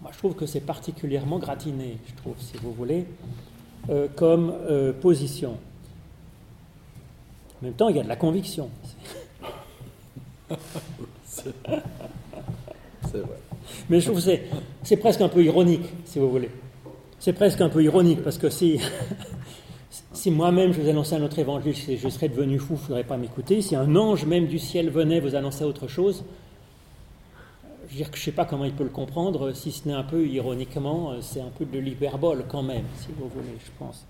Moi, 0.00 0.10
je 0.12 0.18
trouve 0.18 0.34
que 0.34 0.46
c'est 0.46 0.60
particulièrement 0.60 1.38
gratiné, 1.38 1.98
je 2.06 2.14
trouve, 2.14 2.36
si 2.38 2.56
vous 2.62 2.72
voulez, 2.72 3.06
euh, 3.90 4.06
comme 4.14 4.54
euh, 4.70 4.92
position. 4.92 5.56
En 7.60 7.64
même 7.64 7.74
temps, 7.74 7.88
il 7.88 7.96
y 7.96 8.00
a 8.00 8.04
de 8.04 8.08
la 8.08 8.16
conviction. 8.16 8.70
C'est 11.24 11.52
vrai. 13.18 13.38
Mais 13.88 14.00
je 14.00 14.06
trouve 14.10 14.24
que 14.24 14.30
c'est 14.82 14.96
presque 14.96 15.20
un 15.20 15.28
peu 15.28 15.44
ironique, 15.44 15.86
si 16.04 16.18
vous 16.18 16.30
voulez. 16.30 16.50
C'est 17.18 17.32
presque 17.32 17.60
un 17.60 17.68
peu 17.68 17.82
ironique, 17.82 18.22
parce 18.22 18.38
que 18.38 18.48
si, 18.48 18.80
si 20.12 20.30
moi-même 20.30 20.72
je 20.72 20.80
vous 20.80 20.88
annonçais 20.88 21.16
un 21.16 21.22
autre 21.22 21.38
évangile, 21.38 21.74
je 21.74 22.08
serais 22.08 22.28
devenu 22.28 22.58
fou, 22.58 22.78
il 22.88 22.94
ne 22.96 23.02
pas 23.02 23.16
m'écouter. 23.16 23.60
Si 23.62 23.76
un 23.76 23.94
ange 23.96 24.24
même 24.24 24.46
du 24.46 24.58
ciel 24.58 24.90
venait 24.90 25.20
vous 25.20 25.34
annoncer 25.34 25.64
autre 25.64 25.88
chose, 25.88 26.24
je 27.90 28.04
ne 28.04 28.16
sais 28.16 28.32
pas 28.32 28.44
comment 28.44 28.64
il 28.64 28.72
peut 28.72 28.84
le 28.84 28.90
comprendre, 28.90 29.52
si 29.52 29.72
ce 29.72 29.88
n'est 29.88 29.94
un 29.94 30.02
peu 30.02 30.26
ironiquement, 30.26 31.14
c'est 31.20 31.40
un 31.40 31.50
peu 31.56 31.64
de 31.64 31.78
l'hyperbole 31.78 32.44
quand 32.48 32.62
même, 32.62 32.84
si 32.96 33.08
vous 33.18 33.28
voulez, 33.28 33.56
je 33.64 33.70
pense. 33.78 34.04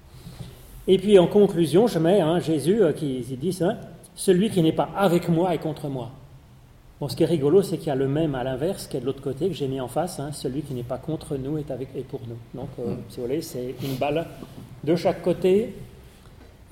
Et 0.87 0.99
puis 0.99 1.19
en 1.19 1.27
conclusion, 1.27 1.87
je 1.87 1.99
mets 1.99 2.21
hein, 2.21 2.41
Jésus 2.41 2.83
euh, 2.83 2.93
qui 2.93 3.21
dit 3.21 3.53
ça, 3.53 3.79
celui 4.15 4.51
qui 4.51 4.63
n'est 4.63 4.73
pas 4.73 4.89
avec 4.97 5.29
moi 5.29 5.55
est 5.55 5.59
contre 5.59 5.89
moi. 5.89 6.11
Bon, 7.01 7.09
ce 7.09 7.15
qui 7.15 7.23
est 7.23 7.27
rigolo, 7.27 7.63
c'est 7.63 7.79
qu'il 7.79 7.89
y 7.89 7.91
a 7.91 7.95
le 7.95 8.09
même 8.09 8.35
à 8.35 8.43
l'inverse 8.43 8.89
qui 8.89 8.97
est 8.97 9.01
de 9.01 9.07
l'autre 9.07 9.23
côté, 9.23 9.49
que 9.49 9.55
j'ai 9.55 9.69
mis 9.69 9.81
en 9.81 9.87
face, 9.87 10.19
hein, 10.19 10.33
celui 10.33 10.63
qui 10.63 10.75
n'est 10.75 10.83
pas 10.83 10.99
contre 10.99 11.37
nous 11.37 11.57
est, 11.57 11.71
avec, 11.71 11.91
et 11.95 12.03
pour 12.03 12.21
nous. 12.27 12.39
Donc, 12.55 12.71
euh, 12.81 12.95
hmm. 12.95 12.99
si 13.09 13.17
vous 13.17 13.27
voulez, 13.27 13.41
c'est 13.41 13.75
une 13.85 13.95
balle 13.95 14.27
de 14.83 14.97
chaque 14.97 15.23
côté, 15.23 15.77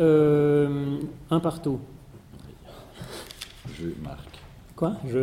euh, 0.00 0.99
un 1.30 1.38
partout. 1.38 1.78
Je 3.78 3.87
marque. 4.02 4.40
Quoi? 4.75 4.95
Je. 5.06 5.21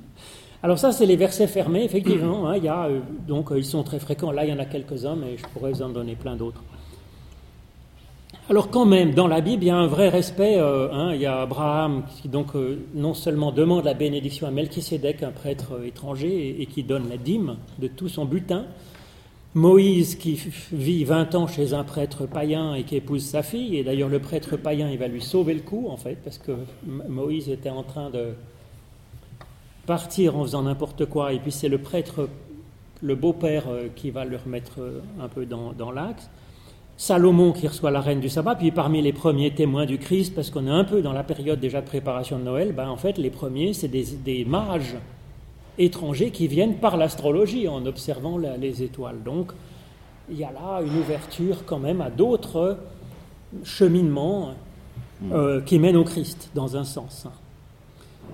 Alors 0.64 0.78
ça, 0.78 0.90
c'est 0.90 1.06
les 1.06 1.16
versets 1.16 1.46
fermés, 1.46 1.84
effectivement. 1.84 2.48
Hein, 2.48 2.56
il 2.56 2.64
y 2.64 2.68
a, 2.68 2.86
euh, 2.86 3.00
donc, 3.28 3.50
ils 3.54 3.64
sont 3.64 3.84
très 3.84 4.00
fréquents. 4.00 4.32
Là, 4.32 4.44
il 4.44 4.50
y 4.50 4.52
en 4.52 4.58
a 4.58 4.64
quelques-uns, 4.64 5.14
mais 5.14 5.36
je 5.36 5.46
pourrais 5.52 5.70
vous 5.70 5.82
en 5.82 5.88
donner 5.88 6.16
plein 6.16 6.34
d'autres. 6.34 6.62
Alors 8.52 8.68
quand 8.68 8.84
même, 8.84 9.14
dans 9.14 9.28
la 9.28 9.40
Bible, 9.40 9.64
il 9.64 9.68
y 9.68 9.70
a 9.70 9.78
un 9.78 9.86
vrai 9.86 10.10
respect. 10.10 10.58
Euh, 10.58 10.92
hein, 10.92 11.14
il 11.14 11.22
y 11.22 11.24
a 11.24 11.40
Abraham 11.40 12.02
qui 12.20 12.28
donc 12.28 12.54
euh, 12.54 12.84
non 12.92 13.14
seulement 13.14 13.50
demande 13.50 13.86
la 13.86 13.94
bénédiction 13.94 14.46
à 14.46 14.50
Melchisédek, 14.50 15.22
un 15.22 15.30
prêtre 15.30 15.72
euh, 15.72 15.86
étranger, 15.86 16.60
et, 16.60 16.66
qui 16.66 16.82
donne 16.82 17.08
la 17.08 17.16
dîme 17.16 17.56
de 17.78 17.88
tout 17.88 18.10
son 18.10 18.26
butin. 18.26 18.66
Moïse 19.54 20.16
qui 20.16 20.38
vit 20.70 21.02
20 21.02 21.34
ans 21.34 21.46
chez 21.46 21.72
un 21.72 21.82
prêtre 21.82 22.26
païen 22.26 22.74
et 22.74 22.82
qui 22.82 22.96
épouse 22.96 23.24
sa 23.24 23.42
fille. 23.42 23.78
Et 23.78 23.84
d'ailleurs, 23.84 24.10
le 24.10 24.18
prêtre 24.18 24.58
païen, 24.58 24.90
il 24.90 24.98
va 24.98 25.08
lui 25.08 25.22
sauver 25.22 25.54
le 25.54 25.62
coup, 25.62 25.86
en 25.88 25.96
fait, 25.96 26.18
parce 26.22 26.36
que 26.36 26.52
Moïse 27.08 27.48
était 27.48 27.70
en 27.70 27.84
train 27.84 28.10
de 28.10 28.34
partir 29.86 30.36
en 30.36 30.42
faisant 30.42 30.64
n'importe 30.64 31.06
quoi. 31.06 31.32
Et 31.32 31.38
puis 31.38 31.52
c'est 31.52 31.70
le 31.70 31.78
prêtre, 31.78 32.28
le 33.00 33.14
beau-père, 33.14 33.64
qui 33.96 34.10
va 34.10 34.26
le 34.26 34.36
remettre 34.36 34.78
un 35.18 35.28
peu 35.28 35.46
dans, 35.46 35.72
dans 35.72 35.90
l'axe. 35.90 36.28
Salomon 36.96 37.52
qui 37.52 37.66
reçoit 37.66 37.90
la 37.90 38.00
reine 38.00 38.20
du 38.20 38.28
sabbat, 38.28 38.54
puis 38.54 38.70
parmi 38.70 39.02
les 39.02 39.12
premiers 39.12 39.52
témoins 39.52 39.86
du 39.86 39.98
Christ, 39.98 40.34
parce 40.34 40.50
qu'on 40.50 40.66
est 40.66 40.70
un 40.70 40.84
peu 40.84 41.02
dans 41.02 41.12
la 41.12 41.24
période 41.24 41.58
déjà 41.58 41.80
de 41.80 41.86
préparation 41.86 42.38
de 42.38 42.44
Noël, 42.44 42.72
ben 42.72 42.88
en 42.88 42.96
fait 42.96 43.18
les 43.18 43.30
premiers 43.30 43.72
c'est 43.72 43.88
des, 43.88 44.44
mages 44.44 44.96
étrangers 45.78 46.30
qui 46.30 46.46
viennent 46.46 46.76
par 46.76 46.96
l'astrologie 46.96 47.66
en 47.66 47.86
observant 47.86 48.38
les 48.38 48.82
étoiles. 48.82 49.22
Donc 49.24 49.52
il 50.30 50.38
y 50.38 50.44
a 50.44 50.52
là 50.52 50.80
une 50.82 50.98
ouverture 50.98 51.64
quand 51.66 51.78
même 51.78 52.00
à 52.00 52.10
d'autres 52.10 52.78
cheminements 53.64 54.54
euh, 55.32 55.60
qui 55.60 55.78
mènent 55.78 55.96
au 55.96 56.04
Christ 56.04 56.50
dans 56.54 56.76
un 56.76 56.84
sens. 56.84 57.26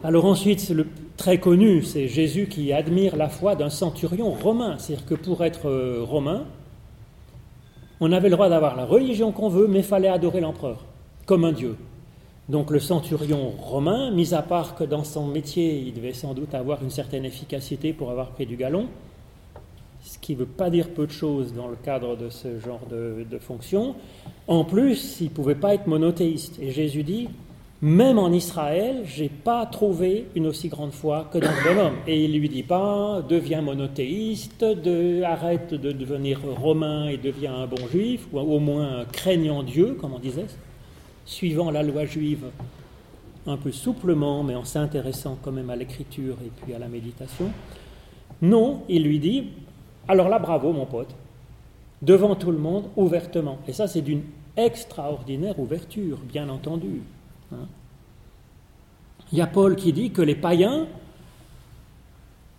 Alors 0.04 0.26
ensuite, 0.26 0.68
le 0.70 0.86
très 1.16 1.38
connu, 1.38 1.82
c'est 1.82 2.06
Jésus 2.06 2.46
qui 2.46 2.72
admire 2.72 3.16
la 3.16 3.28
foi 3.28 3.56
d'un 3.56 3.70
centurion 3.70 4.30
romain. 4.30 4.76
C'est-à-dire 4.78 5.06
que 5.06 5.14
pour 5.14 5.44
être 5.44 5.68
euh, 5.68 6.02
romain, 6.02 6.44
on 8.00 8.12
avait 8.12 8.28
le 8.28 8.36
droit 8.36 8.48
d'avoir 8.48 8.76
la 8.76 8.84
religion 8.84 9.32
qu'on 9.32 9.48
veut, 9.48 9.66
mais 9.66 9.82
fallait 9.82 10.08
adorer 10.08 10.40
l'empereur, 10.40 10.84
comme 11.26 11.44
un 11.44 11.52
dieu. 11.52 11.76
Donc 12.48 12.70
le 12.70 12.80
centurion 12.80 13.50
romain, 13.50 14.10
mis 14.10 14.32
à 14.32 14.42
part 14.42 14.74
que 14.74 14.84
dans 14.84 15.04
son 15.04 15.26
métier, 15.26 15.78
il 15.78 15.92
devait 15.92 16.14
sans 16.14 16.32
doute 16.32 16.54
avoir 16.54 16.82
une 16.82 16.90
certaine 16.90 17.24
efficacité 17.24 17.92
pour 17.92 18.10
avoir 18.10 18.30
pris 18.30 18.46
du 18.46 18.56
galon, 18.56 18.86
ce 20.02 20.18
qui 20.18 20.32
ne 20.32 20.38
veut 20.38 20.46
pas 20.46 20.70
dire 20.70 20.88
peu 20.90 21.06
de 21.06 21.12
choses 21.12 21.52
dans 21.52 21.68
le 21.68 21.76
cadre 21.76 22.16
de 22.16 22.30
ce 22.30 22.58
genre 22.60 22.80
de, 22.90 23.26
de 23.30 23.38
fonction, 23.38 23.96
en 24.46 24.64
plus, 24.64 25.20
il 25.20 25.24
ne 25.24 25.30
pouvait 25.30 25.54
pas 25.54 25.74
être 25.74 25.86
monothéiste. 25.86 26.58
Et 26.60 26.70
Jésus 26.70 27.02
dit, 27.02 27.28
même 27.80 28.18
en 28.18 28.32
Israël, 28.32 29.02
j'ai 29.04 29.28
pas 29.28 29.64
trouvé 29.66 30.26
une 30.34 30.48
aussi 30.48 30.68
grande 30.68 30.92
foi 30.92 31.28
que 31.32 31.38
dans 31.38 31.50
le 31.50 31.62
bonhomme. 31.62 31.94
Et 32.08 32.24
il 32.24 32.38
lui 32.38 32.48
dit 32.48 32.64
pas, 32.64 33.22
deviens 33.28 33.62
monothéiste, 33.62 34.64
de, 34.64 35.22
arrête 35.22 35.74
de 35.74 35.92
devenir 35.92 36.40
romain 36.42 37.08
et 37.08 37.16
deviens 37.16 37.54
un 37.54 37.66
bon 37.66 37.86
juif, 37.88 38.26
ou 38.32 38.40
au 38.40 38.58
moins 38.58 39.04
craignant 39.12 39.62
Dieu, 39.62 39.96
comme 40.00 40.12
on 40.12 40.18
disait, 40.18 40.46
suivant 41.24 41.70
la 41.70 41.82
loi 41.82 42.04
juive 42.04 42.46
un 43.46 43.56
peu 43.56 43.70
souplement, 43.70 44.42
mais 44.42 44.56
en 44.56 44.64
s'intéressant 44.64 45.38
quand 45.40 45.52
même 45.52 45.70
à 45.70 45.76
l'écriture 45.76 46.36
et 46.44 46.50
puis 46.60 46.74
à 46.74 46.78
la 46.78 46.88
méditation. 46.88 47.50
Non, 48.42 48.82
il 48.88 49.04
lui 49.04 49.20
dit, 49.20 49.44
alors 50.08 50.28
là, 50.28 50.38
bravo 50.38 50.72
mon 50.72 50.84
pote, 50.84 51.14
devant 52.02 52.34
tout 52.34 52.50
le 52.50 52.58
monde, 52.58 52.86
ouvertement. 52.96 53.58
Et 53.68 53.72
ça, 53.72 53.86
c'est 53.86 54.02
d'une 54.02 54.22
extraordinaire 54.56 55.58
ouverture, 55.58 56.18
bien 56.28 56.48
entendu. 56.48 57.02
Hein. 57.52 57.66
Il 59.32 59.38
y 59.38 59.42
a 59.42 59.46
Paul 59.46 59.76
qui 59.76 59.92
dit 59.92 60.10
que 60.10 60.22
les 60.22 60.34
païens, 60.34 60.86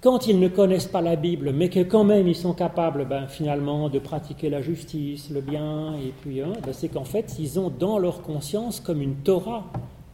quand 0.02 0.28
ils 0.28 0.40
ne 0.40 0.48
connaissent 0.48 0.88
pas 0.88 1.02
la 1.02 1.16
Bible, 1.16 1.52
mais 1.52 1.70
que 1.70 1.82
quand 1.82 2.04
même 2.04 2.28
ils 2.28 2.36
sont 2.36 2.54
capables 2.54 3.06
ben, 3.06 3.28
finalement 3.28 3.90
de 3.90 4.00
pratiquer 4.00 4.50
la 4.50 4.62
justice, 4.62 5.30
le 5.30 5.42
bien, 5.42 5.96
et 5.96 6.14
puis 6.22 6.42
hein, 6.42 6.54
ben, 6.64 6.74
c'est 6.74 6.90
qu'en 6.90 7.04
fait 7.04 7.36
ils 7.40 7.60
ont 7.60 7.70
dans 7.70 7.98
leur 7.98 8.22
conscience 8.22 8.80
comme 8.80 9.02
une 9.02 9.16
Torah 9.16 9.66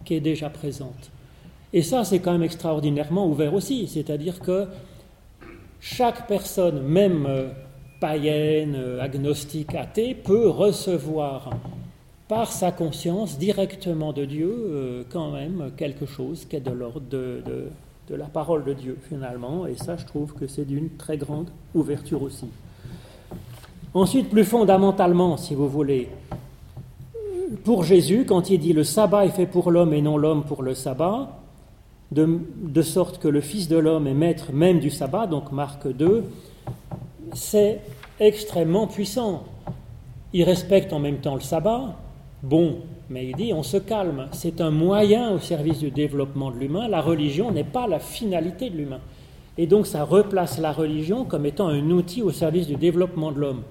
qui 0.06 0.16
est 0.16 0.22
déjà 0.22 0.50
présente. 0.50 1.12
Et 1.74 1.82
ça 1.82 2.04
c'est 2.04 2.20
quand 2.20 2.32
même 2.32 2.44
extraordinairement 2.44 3.28
ouvert 3.28 3.54
aussi, 3.54 3.88
c'est-à-dire 3.88 4.40
que 4.40 4.68
chaque 5.82 6.26
personne, 6.28 6.82
même 6.82 7.26
euh, 7.28 7.50
païenne, 8.00 8.76
euh, 8.76 9.02
agnostique, 9.02 9.76
athée, 9.76 10.16
peut 10.16 10.48
recevoir 10.48 11.52
par 12.28 12.52
sa 12.52 12.72
conscience 12.72 13.38
directement 13.38 14.12
de 14.12 14.26
Dieu 14.26 14.52
euh, 14.52 15.04
quand 15.10 15.32
même 15.32 15.72
quelque 15.78 16.06
chose 16.06 16.46
qui 16.50 16.56
est 16.56 16.62
de 16.62 16.72
l'ordre 16.72 17.02
de, 17.02 17.44
de, 18.10 18.16
la 18.16 18.26
parole 18.26 18.64
de 18.64 18.74
Dieu 18.74 18.98
finalement, 19.08 19.68
et 19.68 19.76
ça 19.76 19.98
je 19.98 20.06
trouve 20.06 20.34
que 20.34 20.48
c'est 20.48 20.66
d'une 20.66 20.90
très 20.90 21.18
grande 21.18 21.50
ouverture 21.74 22.22
aussi. 22.22 22.48
Ensuite, 23.94 24.30
plus 24.30 24.44
fondamentalement, 24.44 25.38
si 25.38 25.56
vous 25.56 25.70
voulez, 25.70 26.10
pour 27.64 27.84
Jésus, 27.84 28.26
quand 28.28 28.50
il 28.50 28.60
dit 28.60 28.74
le 28.74 28.84
sabbat 28.84 29.26
est 29.26 29.30
fait 29.30 29.46
pour 29.46 29.72
l'homme 29.72 29.94
et 29.94 30.02
non 30.02 30.18
l'homme 30.18 30.44
pour 30.44 30.64
le 30.64 30.74
sabbat, 30.74 31.40
de, 32.12 32.40
de, 32.58 32.82
sorte 32.82 33.20
que 33.20 33.28
le 33.28 33.42
Fils 33.42 33.68
de 33.68 33.78
l'homme 33.78 34.06
est 34.08 34.14
maître 34.14 34.52
même 34.52 34.80
du 34.80 34.92
sabbat, 34.92 35.28
donc 35.28 35.52
Marc 35.52 35.88
2, 35.88 36.24
c'est 37.34 37.82
extrêmement 38.20 38.88
puissant. 38.88 39.44
Il 40.34 40.44
respecte 40.44 40.94
en 40.94 41.00
même 41.00 41.18
temps 41.18 41.36
le 41.36 41.42
sabbat, 41.42 41.96
bon, 42.44 42.78
mais 43.10 43.28
il 43.28 43.36
dit 43.36 43.54
on 43.54 43.64
se 43.64 43.78
calme, 43.78 44.28
c'est 44.32 44.62
un 44.62 44.72
moyen 44.72 45.32
au 45.32 45.40
service 45.40 45.80
du 45.80 45.92
développement 45.92 46.52
de 46.52 46.58
l'humain, 46.58 46.88
la 46.88 47.02
religion 47.02 47.52
n'est 47.52 47.64
pas 47.64 47.88
la 47.88 48.00
finalité 48.00 48.70
de 48.70 48.78
l'humain. 48.78 49.02
Et 49.58 49.68
donc 49.68 49.88
ça 49.88 50.04
replace 50.04 50.60
la 50.60 50.72
religion 50.72 51.24
comme 51.24 51.46
étant 51.46 51.68
un 51.68 51.90
outil 51.90 52.22
au 52.22 52.32
service 52.32 52.68
du 52.68 52.76
développement 52.76 53.32
de 53.32 53.40
l'homme. 53.40 53.62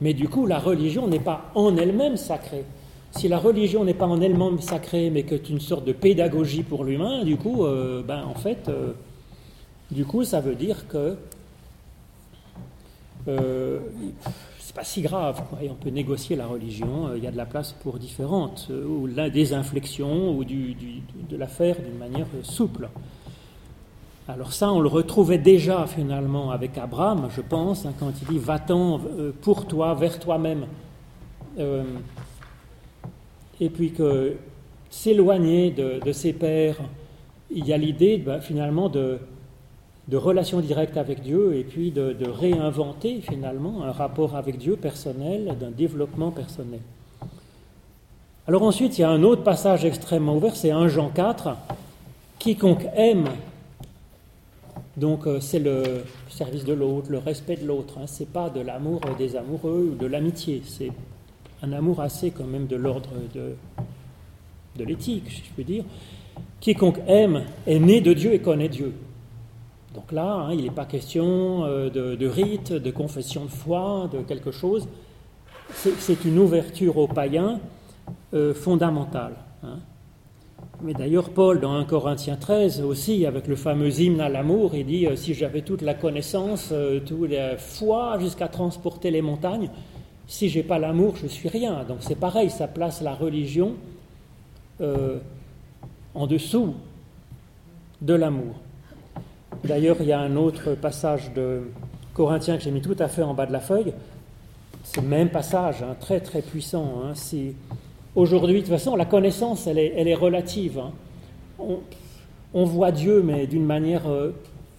Mais 0.00 0.14
du 0.14 0.28
coup, 0.28 0.46
la 0.46 0.58
religion 0.58 1.06
n'est 1.08 1.20
pas 1.20 1.50
en 1.54 1.76
elle-même 1.76 2.16
sacrée. 2.16 2.64
Si 3.12 3.28
la 3.28 3.38
religion 3.38 3.84
n'est 3.84 3.94
pas 3.94 4.06
en 4.06 4.20
elle-même 4.20 4.60
sacrée, 4.60 5.10
mais 5.10 5.22
que 5.22 5.36
c'est 5.36 5.50
une 5.50 5.60
sorte 5.60 5.84
de 5.84 5.92
pédagogie 5.92 6.62
pour 6.62 6.84
l'humain, 6.84 7.24
du 7.24 7.36
coup, 7.36 7.64
euh, 7.64 8.02
ben, 8.02 8.24
en 8.24 8.34
fait, 8.34 8.68
euh, 8.68 8.92
du 9.90 10.04
coup, 10.04 10.24
ça 10.24 10.40
veut 10.40 10.56
dire 10.56 10.88
que 10.88 11.16
euh, 13.28 13.78
pas 14.74 14.84
si 14.84 15.02
grave. 15.02 15.40
Et 15.62 15.70
on 15.70 15.74
peut 15.74 15.90
négocier 15.90 16.36
la 16.36 16.46
religion, 16.46 17.08
euh, 17.08 17.16
il 17.16 17.24
y 17.24 17.26
a 17.26 17.30
de 17.30 17.36
la 17.36 17.46
place 17.46 17.72
pour 17.82 17.98
différentes, 17.98 18.66
euh, 18.70 18.84
ou 18.84 19.06
la 19.06 19.30
désinflexion, 19.30 20.36
ou 20.36 20.44
de 20.44 21.36
la 21.36 21.46
faire 21.46 21.76
d'une 21.80 21.98
manière 21.98 22.26
euh, 22.34 22.42
souple. 22.42 22.88
Alors 24.26 24.52
ça, 24.52 24.72
on 24.72 24.80
le 24.80 24.88
retrouvait 24.88 25.38
déjà 25.38 25.86
finalement 25.86 26.50
avec 26.50 26.76
Abraham, 26.78 27.28
je 27.34 27.42
pense, 27.42 27.86
hein, 27.86 27.92
quand 27.98 28.10
il 28.22 28.28
dit 28.28 28.38
va-t'en 28.38 29.00
pour 29.42 29.66
toi, 29.66 29.94
vers 29.94 30.18
toi-même. 30.18 30.64
et 33.60 33.68
puis 33.68 33.92
que 33.92 34.36
s'éloigner 34.88 35.70
de, 35.72 36.12
ses 36.12 36.32
pères, 36.32 36.78
il 37.50 37.66
y 37.66 37.74
a 37.74 37.76
l'idée 37.76 38.16
bah, 38.16 38.40
finalement 38.40 38.88
de, 38.88 39.18
de 40.08 40.16
relation 40.16 40.60
directe 40.60 40.96
avec 40.96 41.22
Dieu 41.22 41.56
et 41.56 41.64
puis 41.64 41.90
de, 41.90 42.14
réinventer 42.28 43.20
finalement 43.20 43.84
un 43.84 43.92
rapport 43.92 44.36
avec 44.36 44.58
Dieu 44.58 44.76
personnel, 44.76 45.56
d'un 45.58 45.70
développement 45.70 46.30
personnel. 46.30 46.80
Alors 48.46 48.62
ensuite, 48.62 48.98
il 48.98 49.00
y 49.00 49.04
a 49.04 49.10
un 49.10 49.22
autre 49.22 49.42
passage 49.42 49.84
extrêmement 49.84 50.36
ouvert, 50.36 50.54
c'est 50.54 50.70
1 50.70 50.88
Jean 50.88 51.08
4. 51.08 51.56
Quiconque 52.38 52.84
aime, 52.94 53.28
donc 54.98 55.26
euh, 55.26 55.40
c'est 55.40 55.60
le 55.60 56.04
service 56.28 56.64
de 56.64 56.74
l'autre, 56.74 57.10
le 57.10 57.18
respect 57.18 57.56
de 57.56 57.66
l'autre, 57.66 57.94
hein, 57.96 58.06
c'est 58.06 58.28
pas 58.28 58.50
de 58.50 58.60
l'amour 58.60 59.00
des 59.16 59.36
amoureux 59.36 59.92
ou 59.92 59.94
de 59.94 60.06
l'amitié, 60.06 60.60
c'est 60.66 60.90
un 61.62 61.72
amour 61.72 62.02
assez 62.02 62.32
quand 62.32 62.44
même 62.44 62.66
de 62.66 62.76
l'ordre 62.76 63.08
de, 63.34 63.56
de 64.76 64.84
l'éthique, 64.84 65.30
si 65.30 65.42
je 65.42 65.50
puis 65.54 65.64
dire. 65.64 65.84
Quiconque 66.60 67.00
aime 67.06 67.44
est 67.66 67.78
né 67.78 68.02
de 68.02 68.12
Dieu 68.12 68.34
et 68.34 68.40
connaît 68.40 68.68
Dieu. 68.68 68.92
Donc 69.94 70.10
là, 70.10 70.34
hein, 70.34 70.52
il 70.52 70.64
n'est 70.64 70.70
pas 70.70 70.86
question 70.86 71.64
euh, 71.64 71.88
de, 71.88 72.26
rite, 72.26 72.72
de 72.72 72.90
confession 72.90 73.44
de 73.44 73.50
foi, 73.50 74.10
de 74.12 74.18
quelque 74.22 74.50
chose. 74.50 74.88
C'est 75.72 76.24
une 76.24 76.38
ouverture 76.38 76.98
aux 76.98 77.06
païens 77.06 77.60
euh, 78.34 78.52
fondamentale. 78.52 79.34
Hein. 79.62 79.78
Mais 80.82 80.94
d'ailleurs, 80.94 81.30
Paul, 81.30 81.60
dans 81.60 81.72
1 81.74 81.84
Corinthiens 81.84 82.36
13, 82.36 82.82
aussi, 82.82 83.24
avec 83.24 83.46
le 83.46 83.54
fameux 83.54 84.00
hymne 84.00 84.20
à 84.20 84.28
l'amour, 84.28 84.74
il 84.74 84.84
dit 84.84 85.06
euh, 85.06 85.14
Si 85.14 85.32
j'avais 85.32 85.62
toute 85.62 85.82
la 85.82 85.94
connaissance, 85.94 86.74
toute 87.06 87.30
la 87.30 87.56
foi 87.56 88.18
jusqu'à 88.18 88.48
transporter 88.48 89.12
les 89.12 89.22
montagnes, 89.22 89.70
si 90.26 90.48
j'ai 90.48 90.64
pas 90.64 90.80
l'amour, 90.80 91.14
je 91.16 91.28
suis 91.28 91.48
rien. 91.48 91.84
Donc 91.84 91.98
c'est 92.00 92.18
pareil, 92.18 92.50
ça 92.50 92.66
place 92.66 93.00
la 93.00 93.14
religion 93.14 93.74
en 96.14 96.26
dessous 96.26 96.74
de 98.02 98.14
l'amour. 98.14 98.54
D'ailleurs, 99.64 99.96
il 100.00 100.06
y 100.06 100.12
a 100.12 100.20
un 100.20 100.36
autre 100.36 100.74
passage 100.74 101.32
de 101.32 101.62
Corinthiens 102.12 102.58
que 102.58 102.62
j'ai 102.62 102.70
mis 102.70 102.82
tout 102.82 102.96
à 102.98 103.08
fait 103.08 103.22
en 103.22 103.32
bas 103.32 103.46
de 103.46 103.52
la 103.52 103.60
feuille. 103.60 103.94
C'est 104.82 105.00
le 105.00 105.08
même 105.08 105.30
passage, 105.30 105.82
hein, 105.82 105.96
très 105.98 106.20
très 106.20 106.42
puissant. 106.42 107.02
Hein, 107.02 107.14
Aujourd'hui, 108.14 108.56
de 108.56 108.60
toute 108.60 108.68
façon, 108.68 108.94
la 108.94 109.06
connaissance, 109.06 109.66
elle 109.66 109.78
est, 109.78 110.14
relative. 110.14 110.78
Hein. 110.78 110.92
On, 111.58 111.78
on, 112.52 112.64
voit 112.64 112.92
Dieu, 112.92 113.22
mais 113.24 113.46
d'une 113.46 113.64
manière, 113.64 114.06
euh, 114.06 114.32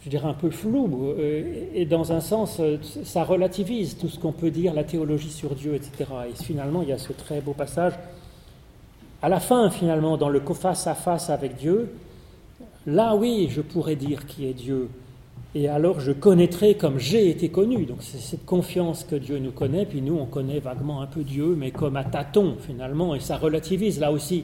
je 0.03 0.09
dirais, 0.09 0.27
un 0.27 0.33
peu 0.33 0.51
floue. 0.51 1.15
Euh, 1.17 1.65
et 1.73 1.85
dans 1.85 2.13
un 2.13 2.21
sens, 2.21 2.57
euh, 2.59 2.77
ça 3.03 3.23
relativise 3.23 3.97
tout 3.97 4.07
ce 4.07 4.19
qu'on 4.19 4.31
peut 4.31 4.51
dire, 4.51 4.75
la 4.75 4.83
théologie 4.83 5.31
sur 5.31 5.55
Dieu, 5.55 5.73
etc. 5.73 6.05
Et 6.29 6.43
finalement, 6.43 6.83
il 6.83 6.89
y 6.89 6.93
a 6.93 6.99
ce 6.99 7.11
très 7.11 7.41
beau 7.41 7.53
passage. 7.53 7.93
À 9.21 9.29
la 9.29 9.39
fin, 9.39 9.71
finalement, 9.71 10.15
dans 10.15 10.29
le 10.29 10.41
face 10.53 10.85
à 10.85 10.93
face 10.93 11.31
avec 11.31 11.57
Dieu, 11.57 11.89
là, 12.85 13.15
oui, 13.15 13.47
je 13.49 13.61
pourrais 13.61 13.95
dire 13.95 14.25
qui 14.25 14.45
est 14.45 14.53
Dieu 14.53 14.89
et 15.55 15.69
alors 15.69 16.01
je 16.01 16.11
connaîtrai 16.11 16.75
comme 16.75 16.99
j'ai 16.99 17.29
été 17.29 17.49
connu. 17.49 17.85
Donc 17.85 17.99
c'est 18.01 18.19
cette 18.19 18.45
confiance 18.45 19.05
que 19.05 19.15
Dieu 19.15 19.39
nous 19.39 19.51
connaît, 19.51 19.85
puis 19.85 20.01
nous 20.01 20.17
on 20.17 20.25
connaît 20.25 20.59
vaguement 20.59 21.01
un 21.01 21.07
peu 21.07 21.23
Dieu, 21.23 21.55
mais 21.57 21.71
comme 21.71 21.95
à 21.95 22.03
tâtons 22.03 22.57
finalement, 22.59 23.15
et 23.15 23.21
ça 23.21 23.37
relativise 23.37 23.99
là 23.99 24.11
aussi 24.11 24.43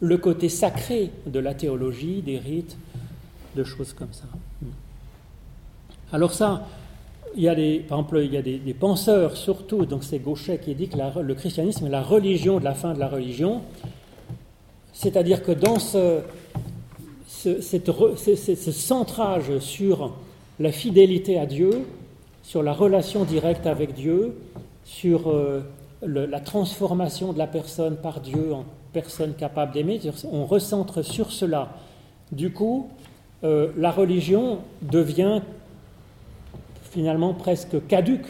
le 0.00 0.16
côté 0.16 0.48
sacré 0.48 1.10
de 1.26 1.38
la 1.38 1.54
théologie, 1.54 2.22
des 2.22 2.38
rites, 2.38 2.76
de 3.54 3.64
choses 3.64 3.92
comme 3.92 4.12
ça. 4.12 4.24
Alors 6.10 6.32
ça, 6.32 6.66
il 7.36 7.42
y 7.42 7.48
a 7.48 7.54
des, 7.54 7.80
par 7.80 8.04
il 8.14 8.32
y 8.32 8.36
a 8.36 8.42
des, 8.42 8.74
penseurs, 8.74 9.36
surtout, 9.36 9.84
donc 9.84 10.04
c'est 10.04 10.18
Gauchet 10.18 10.58
qui 10.58 10.74
dit 10.74 10.88
que 10.88 10.96
le 11.20 11.34
christianisme 11.34 11.86
est 11.86 11.90
la 11.90 12.02
religion 12.02 12.58
de 12.58 12.64
la 12.64 12.74
fin 12.74 12.94
de 12.94 12.98
la 12.98 13.08
religion, 13.08 13.60
c'est-à-dire 14.92 15.42
que 15.42 15.52
dans 15.52 15.78
ce, 15.78 16.20
ce, 17.42 18.72
centrage 18.72 19.58
sur 19.58 20.12
la 20.60 20.72
fidélité 20.72 21.38
à 21.38 21.46
Dieu, 21.46 21.84
sur 22.42 22.62
la 22.62 22.72
relation 22.72 23.24
directe 23.24 23.66
avec 23.66 23.94
Dieu, 23.94 24.36
sur 24.84 25.30
euh, 25.30 25.60
la 26.02 26.40
transformation 26.40 27.32
de 27.32 27.38
la 27.38 27.46
personne 27.46 27.96
par 27.96 28.20
Dieu 28.20 28.52
en 28.52 28.64
personne 28.92 29.34
capable 29.34 29.72
d'aimer, 29.72 30.00
on 30.30 30.44
recentre 30.44 31.02
sur 31.02 31.32
cela. 31.32 31.70
Du 32.30 32.52
coup, 32.52 32.88
euh, 33.42 33.68
la 33.76 33.90
religion 33.90 34.60
devient 34.82 35.42
finalement 36.90 37.34
presque 37.34 37.86
caduque. 37.88 38.26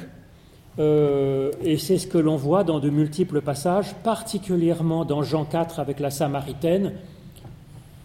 Euh, 0.81 1.53
et 1.63 1.77
c'est 1.77 1.99
ce 1.99 2.07
que 2.07 2.19
l'on 2.19 2.37
voit 2.37 2.65
dans 2.65 2.81
de 2.81 2.91
multiples 2.91 3.41
passages, 3.41 3.95
particulièrement 4.03 5.05
dans 5.05 5.23
Jean 5.23 5.45
4 5.45 5.79
avec 5.79 6.01
la 6.01 6.11
Samaritaine, 6.11 6.95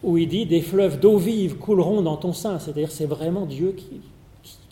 où 0.04 0.18
il 0.18 0.28
dit 0.28 0.46
Des 0.46 0.62
fleuves 0.62 1.00
d'eau 1.00 1.18
vive 1.18 1.58
couleront 1.58 2.02
dans 2.02 2.18
ton 2.18 2.34
sein. 2.34 2.60
C'est-à-dire, 2.60 2.92
c'est 2.92 3.06
vraiment 3.06 3.46
Dieu 3.46 3.76
qui, 3.76 4.02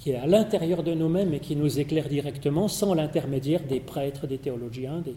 est 0.10 0.16
à 0.16 0.26
l'intérieur 0.26 0.84
de 0.84 0.94
nous-mêmes 0.94 1.34
et 1.34 1.40
qui 1.40 1.58
nous 1.58 1.80
éclaire 1.80 2.08
directement 2.08 2.70
sans 2.70 2.94
l'intermédiaire 2.94 3.62
des 3.68 3.82
prêtres, 3.82 4.26
des 4.26 4.38
théologiens. 4.38 5.04
Des... 5.04 5.16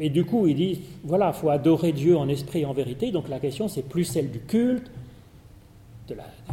Et 0.00 0.10
du 0.10 0.24
coup, 0.24 0.48
il 0.48 0.56
dit 0.56 0.80
Voilà, 1.04 1.32
il 1.34 1.38
faut 1.38 1.50
adorer 1.50 1.92
Dieu 1.92 2.16
en 2.16 2.28
esprit 2.28 2.62
et 2.62 2.66
en 2.66 2.72
vérité. 2.72 3.12
Donc 3.12 3.28
la 3.28 3.38
question, 3.38 3.68
c'est 3.68 3.88
plus 3.88 4.04
celle 4.04 4.30
du 4.30 4.40
culte, 4.40 4.90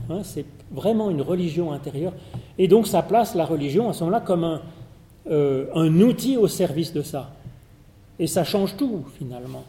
hein, 0.09 0.21
c'est 0.23 0.45
vraiment 0.71 1.09
une 1.09 1.21
religion 1.21 1.71
intérieure. 1.71 2.13
Et 2.57 2.67
donc, 2.67 2.87
ça 2.87 3.01
place 3.01 3.33
la 3.33 3.45
religion 3.45 3.89
à 3.89 3.93
ce 3.93 4.03
moment-là 4.03 4.21
comme 4.21 4.43
un, 4.43 4.61
euh, 5.29 5.67
un 5.73 6.01
outil 6.01 6.37
au 6.37 6.47
service 6.47 6.93
de 6.93 7.01
ça. 7.01 7.31
Et 8.19 8.27
ça 8.27 8.43
change 8.43 8.75
tout, 8.75 9.05
finalement. 9.17 9.63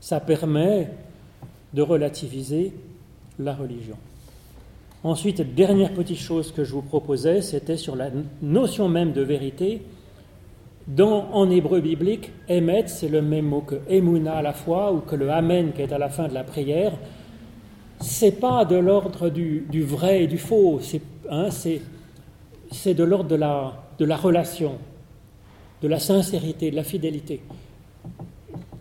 Ça 0.00 0.18
permet 0.18 0.88
de 1.74 1.82
relativiser 1.82 2.72
la 3.38 3.54
religion. 3.54 3.96
Ensuite, 5.04 5.54
dernière 5.54 5.92
petite 5.92 6.18
chose 6.18 6.50
que 6.50 6.64
je 6.64 6.72
vous 6.72 6.82
proposais, 6.82 7.40
c'était 7.40 7.76
sur 7.76 7.94
la 7.94 8.10
notion 8.42 8.88
même 8.88 9.12
de 9.12 9.22
vérité. 9.22 9.82
Dans, 10.88 11.30
en 11.32 11.50
hébreu 11.50 11.80
biblique, 11.80 12.30
Emet, 12.48 12.88
c'est 12.88 13.08
le 13.08 13.22
même 13.22 13.44
mot 13.44 13.60
que 13.60 13.76
Emuna 13.88 14.36
à 14.36 14.42
la 14.42 14.52
fois, 14.52 14.92
ou 14.92 15.00
que 15.00 15.14
le 15.14 15.30
Amen 15.30 15.72
qui 15.72 15.82
est 15.82 15.92
à 15.92 15.98
la 15.98 16.08
fin 16.08 16.26
de 16.26 16.34
la 16.34 16.42
prière. 16.42 16.92
C'est 18.00 18.40
pas 18.40 18.64
de 18.64 18.76
l'ordre 18.76 19.28
du, 19.28 19.82
vrai 19.82 20.24
et 20.24 20.26
du 20.26 20.38
faux, 20.38 20.80
c'est 20.80 21.02
hein, 21.30 21.48
de 22.86 23.04
l'ordre 23.04 23.28
de 23.28 23.36
la, 23.36 23.74
de 23.98 24.04
la 24.04 24.16
relation, 24.16 24.78
de 25.82 25.88
la 25.88 25.98
sincérité, 25.98 26.70
de 26.70 26.76
la 26.76 26.84
fidélité. 26.84 27.40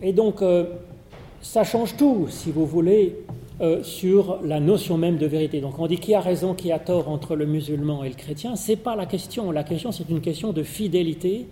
Et 0.02 0.14
donc, 0.14 0.42
euh, 0.42 0.66
ça 1.42 1.64
change 1.64 1.96
tout, 1.98 2.28
si 2.30 2.52
vous 2.52 2.66
voulez, 2.66 3.16
euh, 3.60 3.82
sur 3.84 4.40
la 4.44 4.60
notion 4.60 4.98
même 4.98 5.18
de 5.18 5.26
vérité. 5.26 5.62
Donc 5.62 5.80
on 5.80 5.88
dit 5.88 5.98
qui 5.98 6.14
a 6.14 6.22
raison, 6.22 6.54
qui 6.54 6.72
a 6.72 6.80
tort 6.80 7.10
entre 7.10 7.36
le 7.36 7.46
musulman 7.46 8.04
et 8.04 8.10
le 8.10 8.16
chrétien. 8.16 8.56
Ce 8.56 8.72
n'est 8.72 8.78
pas 8.78 8.96
la 8.96 9.06
question. 9.06 9.52
La 9.52 9.64
question, 9.64 9.92
c'est 9.92 10.10
une 10.10 10.22
question 10.22 10.54
de 10.54 10.64
fidélité 10.64 11.48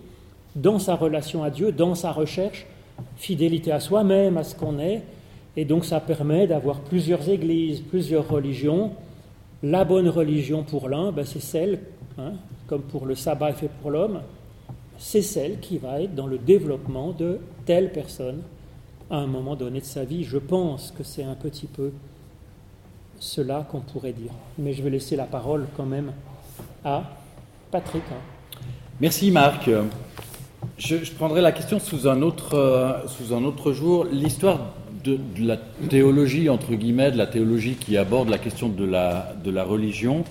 dans 0.54 0.78
sa 0.78 0.94
relation 0.94 1.42
à 1.42 1.50
Dieu, 1.50 1.72
dans 1.72 1.94
sa 1.94 2.12
recherche, 2.12 2.66
fidélité 3.16 3.72
à 3.72 3.80
soi-même, 3.80 4.36
à 4.36 4.44
ce 4.44 4.54
qu'on 4.54 4.78
est. 4.78 5.02
Et 5.56 5.64
donc 5.64 5.84
ça 5.84 6.00
permet 6.00 6.46
d'avoir 6.46 6.80
plusieurs 6.80 7.28
églises, 7.28 7.80
plusieurs 7.80 8.28
religions. 8.28 8.92
La 9.62 9.84
bonne 9.84 10.08
religion 10.08 10.62
pour 10.62 10.88
l'un, 10.88 11.12
ben, 11.12 11.24
c'est 11.24 11.40
celle, 11.40 11.80
hein, 12.18 12.32
comme 12.66 12.82
pour 12.82 13.06
le 13.06 13.14
sabbat 13.14 13.52
fait 13.52 13.70
pour 13.80 13.90
l'homme, 13.90 14.20
c'est 14.98 15.22
celle 15.22 15.58
qui 15.60 15.78
va 15.78 16.02
être 16.02 16.14
dans 16.14 16.26
le 16.26 16.38
développement 16.38 17.12
de 17.12 17.38
telle 17.64 17.90
personne 17.90 18.42
à 19.10 19.16
un 19.16 19.26
moment 19.26 19.56
donné 19.56 19.80
de 19.80 19.84
sa 19.84 20.04
vie. 20.04 20.24
Je 20.24 20.38
pense 20.38 20.92
que 20.96 21.04
c'est 21.04 21.24
un 21.24 21.34
petit 21.34 21.66
peu 21.66 21.92
cela 23.18 23.66
qu'on 23.70 23.80
pourrait 23.80 24.12
dire. 24.12 24.32
Mais 24.58 24.72
je 24.72 24.82
vais 24.82 24.90
laisser 24.90 25.16
la 25.16 25.24
parole 25.24 25.66
quand 25.76 25.86
même 25.86 26.12
à 26.84 27.04
Patrick. 27.70 28.02
Merci 29.00 29.30
Marc. 29.30 29.70
Je, 30.78 30.96
prendrai 31.14 31.40
la 31.40 31.52
question 31.52 31.78
sous 31.78 32.08
un 32.08 32.22
autre, 32.22 32.54
euh, 32.54 33.06
sous 33.06 33.34
un 33.34 33.44
autre 33.44 33.72
jour. 33.72 34.04
L'histoire 34.10 34.72
de, 35.04 35.18
la 35.38 35.56
théologie, 35.56 36.48
entre 36.48 36.74
guillemets, 36.74 37.12
de 37.12 37.16
la 37.16 37.26
théologie 37.26 37.74
qui 37.74 37.96
aborde 37.96 38.28
la 38.28 38.38
question 38.38 38.68
de 38.68 38.84
la, 38.84 39.34
de 39.44 39.50
la 39.50 39.64
religion, 39.64 40.24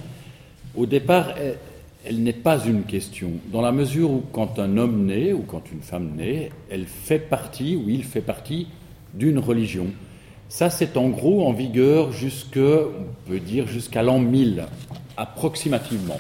au 0.76 0.86
départ, 0.86 1.30
elle 2.06 2.22
n'est 2.22 2.34
pas 2.34 2.64
une 2.66 2.84
question, 2.84 3.32
dans 3.52 3.62
la 3.62 3.72
mesure 3.72 4.12
où 4.12 4.24
quand 4.32 4.60
un 4.60 4.78
homme 4.78 5.06
naît 5.06 5.34
ou 5.34 5.42
quand 5.42 5.64
une 5.72 5.82
femme 5.82 6.16
naît, 6.16 6.52
elle 6.70 6.86
fait 6.86 7.20
partie 7.20 7.76
ou 7.76 7.90
il 7.90 8.04
fait 8.04 8.22
partie 8.22 8.68
d'une 9.14 9.40
religion. 9.40 9.88
Ça, 10.50 10.70
c'est 10.70 10.98
en 10.98 11.10
gros 11.10 11.48
en 11.48 11.54
vigueur 11.54 12.12
jusque, 12.12 12.58
on 12.58 13.30
peut 13.30 13.40
dire, 13.40 13.68
jusqu'à 13.68 14.04
l'an 14.04 14.20
1000, 14.20 14.66
approximativement. 15.18 16.18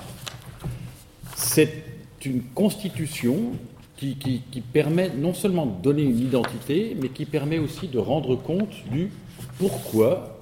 C'est 1.35 1.83
une 2.25 2.41
constitution 2.41 3.51
qui, 3.97 4.63
permet 4.73 5.11
non 5.15 5.33
seulement 5.33 5.65
de 5.65 5.81
donner 5.81 6.03
une 6.03 6.19
identité, 6.19 6.95
mais 6.99 7.09
qui 7.09 7.25
permet 7.25 7.59
aussi 7.59 7.87
de 7.87 7.97
rendre 7.97 8.35
compte 8.35 8.73
du 8.91 9.11
pourquoi 9.57 10.37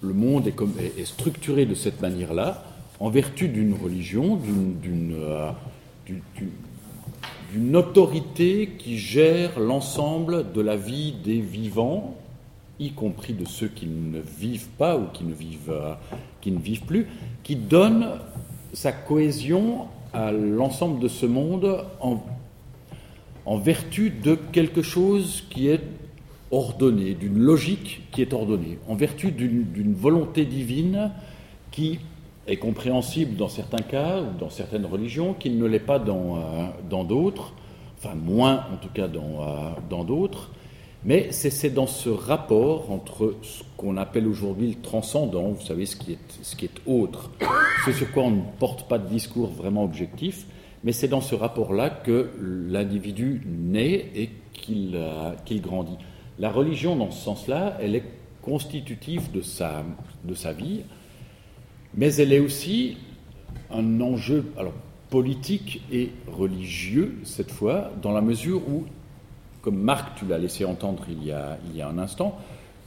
le 0.00 0.12
monde 0.12 0.46
est 0.48 1.04
structuré 1.04 1.66
de 1.66 1.74
cette 1.74 2.00
manière-là, 2.00 2.64
en 3.00 3.08
vertu 3.08 3.48
d'une 3.48 3.74
religion, 3.74 4.38
euh, 4.86 5.50
d'une 7.52 7.76
autorité 7.76 8.70
qui 8.78 8.98
gère 8.98 9.58
l'ensemble 9.58 10.52
de 10.52 10.60
la 10.60 10.76
vie 10.76 11.14
des 11.24 11.40
vivants 11.40 12.16
y 12.78 12.92
compris 12.92 13.34
de 13.34 13.44
ceux 13.44 13.68
qui 13.68 13.86
ne 13.86 14.20
vivent 14.20 14.70
pas 14.78 14.96
ou 14.96 15.06
qui 15.12 15.24
ne 15.24 15.34
vivent, 15.34 15.70
euh, 15.70 15.94
plus, 16.86 17.06
qui 17.42 17.56
donne 17.56 18.08
sa 18.72 18.92
cohésion 18.92 19.86
à 20.14 20.32
l'ensemble 20.32 21.00
de 21.00 21.08
ce 21.08 21.26
monde 21.26 21.84
en 22.00 23.56
vertu 23.58 24.10
de 24.10 24.34
quelque 24.34 24.82
chose 24.82 25.44
qui 25.50 25.68
est 25.68 25.82
ordonné, 26.50 27.14
d'une 27.14 27.38
logique 27.38 28.02
qui 28.10 28.22
est 28.22 28.32
ordonnée, 28.32 28.78
en 28.88 28.94
vertu 28.94 29.30
d'une 29.30 29.94
volonté 29.94 30.44
divine 30.44 31.10
qui 31.70 32.00
est 32.46 32.56
compréhensible 32.56 33.36
dans 33.36 33.48
certains 33.48 33.82
cas 33.82 34.20
ou 34.20 34.38
dans 34.38 34.50
certaines 34.50 34.86
religions, 34.86 35.34
qui 35.34 35.50
ne 35.50 35.66
l'est 35.66 35.78
pas 35.78 35.98
dans 35.98 36.36
euh, 36.36 37.04
d'autres, 37.04 37.52
enfin 37.98 38.14
moins 38.14 38.64
en 38.72 38.76
tout 38.76 38.88
cas 38.92 39.08
dans, 39.08 39.42
euh, 39.42 40.04
d'autres. 40.04 40.50
Mais 41.02 41.32
c'est 41.32 41.70
dans 41.70 41.86
ce 41.86 42.10
rapport 42.10 42.90
entre 42.90 43.34
ce 43.40 43.62
qu'on 43.78 43.96
appelle 43.96 44.26
aujourd'hui 44.26 44.68
le 44.68 44.82
transcendant, 44.82 45.48
vous 45.48 45.64
savez, 45.64 45.86
ce 45.86 45.96
qui 45.96 46.12
est, 46.12 46.18
ce 46.42 46.56
qui 46.56 46.66
est 46.66 46.80
autre, 46.84 47.30
ce 47.86 47.92
sur 47.92 48.10
quoi 48.12 48.24
on 48.24 48.30
ne 48.30 48.42
porte 48.58 48.86
pas 48.86 48.98
de 48.98 49.08
discours 49.08 49.48
vraiment 49.48 49.82
objectif, 49.82 50.44
mais 50.84 50.92
c'est 50.92 51.08
dans 51.08 51.22
ce 51.22 51.34
rapport-là 51.34 51.88
que 51.88 52.30
l'individu 52.38 53.42
naît 53.46 54.10
et 54.14 54.30
qu'il 54.52 54.92
euh, 54.94 55.32
qu'il 55.46 55.62
grandit. 55.62 55.96
La 56.38 56.50
religion, 56.50 56.96
dans 56.96 57.10
ce 57.10 57.22
sens-là, 57.22 57.78
elle 57.80 57.94
est 57.94 58.04
constitutive 58.42 59.30
de 59.30 59.40
sa, 59.40 59.84
de 60.24 60.34
sa 60.34 60.52
vie, 60.52 60.82
mais 61.94 62.14
elle 62.14 62.32
est 62.32 62.40
aussi 62.40 62.96
un 63.70 64.00
enjeu 64.00 64.44
alors, 64.58 64.72
politique 65.10 65.82
et 65.92 66.10
religieux, 66.30 67.18
cette 67.24 67.50
fois, 67.50 67.90
dans 68.02 68.12
la 68.12 68.20
mesure 68.20 68.62
où, 68.68 68.84
comme 69.62 69.76
Marc, 69.76 70.18
tu 70.18 70.26
l'as 70.26 70.38
laissé 70.38 70.64
entendre 70.64 71.04
il 71.08 71.24
y, 71.24 71.32
a, 71.32 71.58
il 71.68 71.76
y 71.76 71.82
a 71.82 71.88
un 71.88 71.98
instant, 71.98 72.38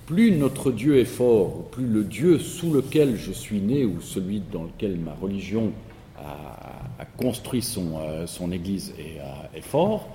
plus 0.05 0.31
notre 0.31 0.71
Dieu 0.71 0.97
est 0.97 1.05
fort, 1.05 1.65
plus 1.71 1.87
le 1.87 2.03
Dieu 2.03 2.39
sous 2.39 2.73
lequel 2.73 3.15
je 3.15 3.31
suis 3.31 3.61
né, 3.61 3.85
ou 3.85 4.01
celui 4.01 4.41
dans 4.51 4.63
lequel 4.63 4.97
ma 4.97 5.13
religion 5.13 5.71
a, 6.17 7.05
construit 7.17 7.61
son, 7.61 7.99
euh, 7.99 8.27
son 8.27 8.51
Église 8.51 8.93
est, 8.97 9.19
euh, 9.19 9.57
est, 9.57 9.61
fort, 9.61 10.07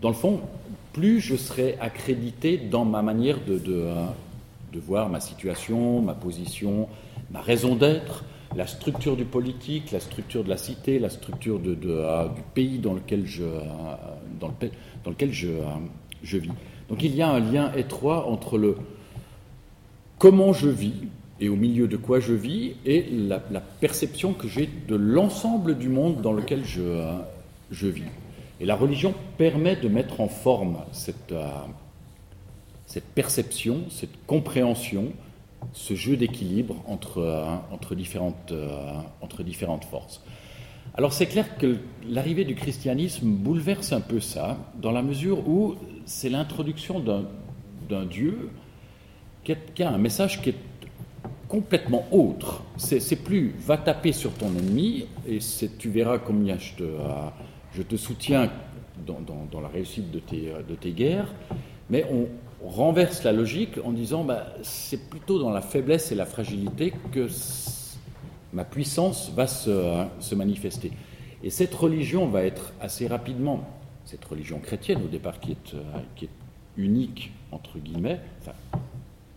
dans 0.00 0.08
le 0.08 0.14
fond, 0.14 0.40
plus 0.92 1.20
je 1.20 1.36
serai 1.36 1.76
accrédité 1.80 2.56
dans 2.56 2.84
ma 2.84 3.02
manière 3.02 3.38
de, 3.44 3.58
de, 3.58 3.74
euh, 3.74 4.06
de 4.72 4.80
voir 4.80 5.08
ma 5.08 5.20
situation, 5.20 6.00
ma 6.02 6.14
position, 6.14 6.88
ma 7.30 7.40
raison 7.40 7.74
d'être, 7.74 8.24
la 8.56 8.66
structure 8.66 9.16
du 9.16 9.24
politique, 9.24 9.92
la 9.92 10.00
structure 10.00 10.44
de 10.44 10.48
la 10.48 10.56
cité, 10.56 10.98
la 10.98 11.10
structure 11.10 11.60
euh, 11.66 12.28
du 12.28 12.42
pays 12.54 12.78
dans 12.78 12.94
lequel 12.94 13.26
je, 13.26 13.44
euh, 13.44 13.60
dans 14.40 14.48
le, 14.48 14.70
dans 15.04 15.10
lequel 15.10 15.32
je, 15.32 15.48
euh, 15.48 15.64
je, 16.22 16.38
vis. 16.38 16.50
Donc 16.88 17.02
il 17.02 17.14
y 17.14 17.22
a 17.22 17.28
un 17.28 17.40
lien 17.40 17.72
étroit 17.74 18.26
entre 18.26 18.56
le 18.58 18.76
comment 20.18 20.52
je 20.52 20.68
vis 20.68 20.94
et 21.40 21.48
au 21.48 21.56
milieu 21.56 21.86
de 21.86 21.96
quoi 21.96 22.20
je 22.20 22.32
vis 22.32 22.74
et 22.84 23.06
la, 23.10 23.38
perception 23.80 24.32
que 24.32 24.48
j'ai 24.48 24.68
de 24.88 24.96
l'ensemble 24.96 25.78
du 25.78 25.88
monde 25.88 26.20
dans 26.22 26.32
lequel 26.32 26.64
je, 26.64 27.12
je, 27.70 27.86
vis. 27.86 28.02
Et 28.60 28.66
la 28.66 28.74
religion 28.74 29.14
permet 29.36 29.76
de 29.76 29.88
mettre 29.88 30.20
en 30.20 30.26
forme 30.26 30.78
cette, 30.90 31.32
cette 32.88 33.04
perception, 33.04 33.84
cette 33.90 34.24
compréhension 34.26 35.12
ce 35.72 35.94
jeu 35.94 36.16
d'équilibre 36.16 36.76
entre, 36.86 37.18
euh, 37.18 37.44
entre, 37.70 37.94
différentes, 37.94 38.52
euh, 38.52 38.68
entre 39.20 39.42
différentes 39.42 39.84
forces. 39.84 40.22
Alors 40.94 41.12
c'est 41.12 41.26
clair 41.26 41.58
que 41.58 41.76
l'arrivée 42.08 42.44
du 42.44 42.54
christianisme 42.54 43.28
bouleverse 43.28 43.92
un 43.92 44.00
peu 44.00 44.20
ça, 44.20 44.56
dans 44.80 44.90
la 44.90 45.02
mesure 45.02 45.46
où 45.48 45.76
c'est 46.06 46.30
l'introduction 46.30 47.00
d'un 47.00 48.06
Dieu 48.06 48.50
qui, 49.44 49.82
a 49.82 49.90
un 49.90 49.98
message 49.98 50.40
qui 50.40 50.50
est 50.50 50.56
complètement 51.46 52.06
autre. 52.10 52.62
C'est 52.76 53.22
plus 53.22 53.54
va 53.58 53.76
taper 53.76 54.12
sur 54.12 54.32
ton 54.32 54.48
ennemi 54.48 55.06
et 55.28 55.38
tu 55.78 55.90
verras 55.90 56.18
combien 56.18 56.58
je 56.58 56.74
te, 56.74 56.82
euh, 56.82 57.28
je 57.74 57.82
te 57.82 57.96
soutiens 57.96 58.50
dans, 59.06 59.20
dans, 59.50 59.60
la 59.60 59.68
réussite 59.68 60.10
de 60.10 60.18
tes, 60.18 60.52
de 60.68 60.74
tes 60.74 60.90
guerres, 60.90 61.32
mais 61.88 62.04
on, 62.62 62.68
renverse 62.68 63.24
la 63.24 63.32
logique 63.32 63.78
en 63.84 63.92
disant 63.92 64.24
bah, 64.24 64.46
c'est 64.62 65.08
plutôt 65.08 65.38
dans 65.38 65.50
la 65.50 65.60
faiblesse 65.60 66.12
et 66.12 66.14
la 66.14 66.26
fragilité 66.26 66.92
que 67.12 67.28
ma 68.52 68.64
puissance 68.64 69.30
va 69.34 69.46
se, 69.46 70.34
manifester. 70.34 70.92
Et 71.42 71.50
cette 71.50 71.74
religion 71.74 72.26
va 72.26 72.44
être 72.44 72.72
assez 72.80 73.06
rapidement, 73.06 73.64
cette 74.04 74.24
religion 74.24 74.58
chrétienne 74.58 75.02
au 75.04 75.08
départ 75.08 75.38
qui 75.40 75.52
est, 75.52 75.74
euh, 75.74 75.82
qui 76.16 76.24
est 76.24 76.30
unique, 76.76 77.32
entre 77.52 77.78
guillemets, 77.78 78.20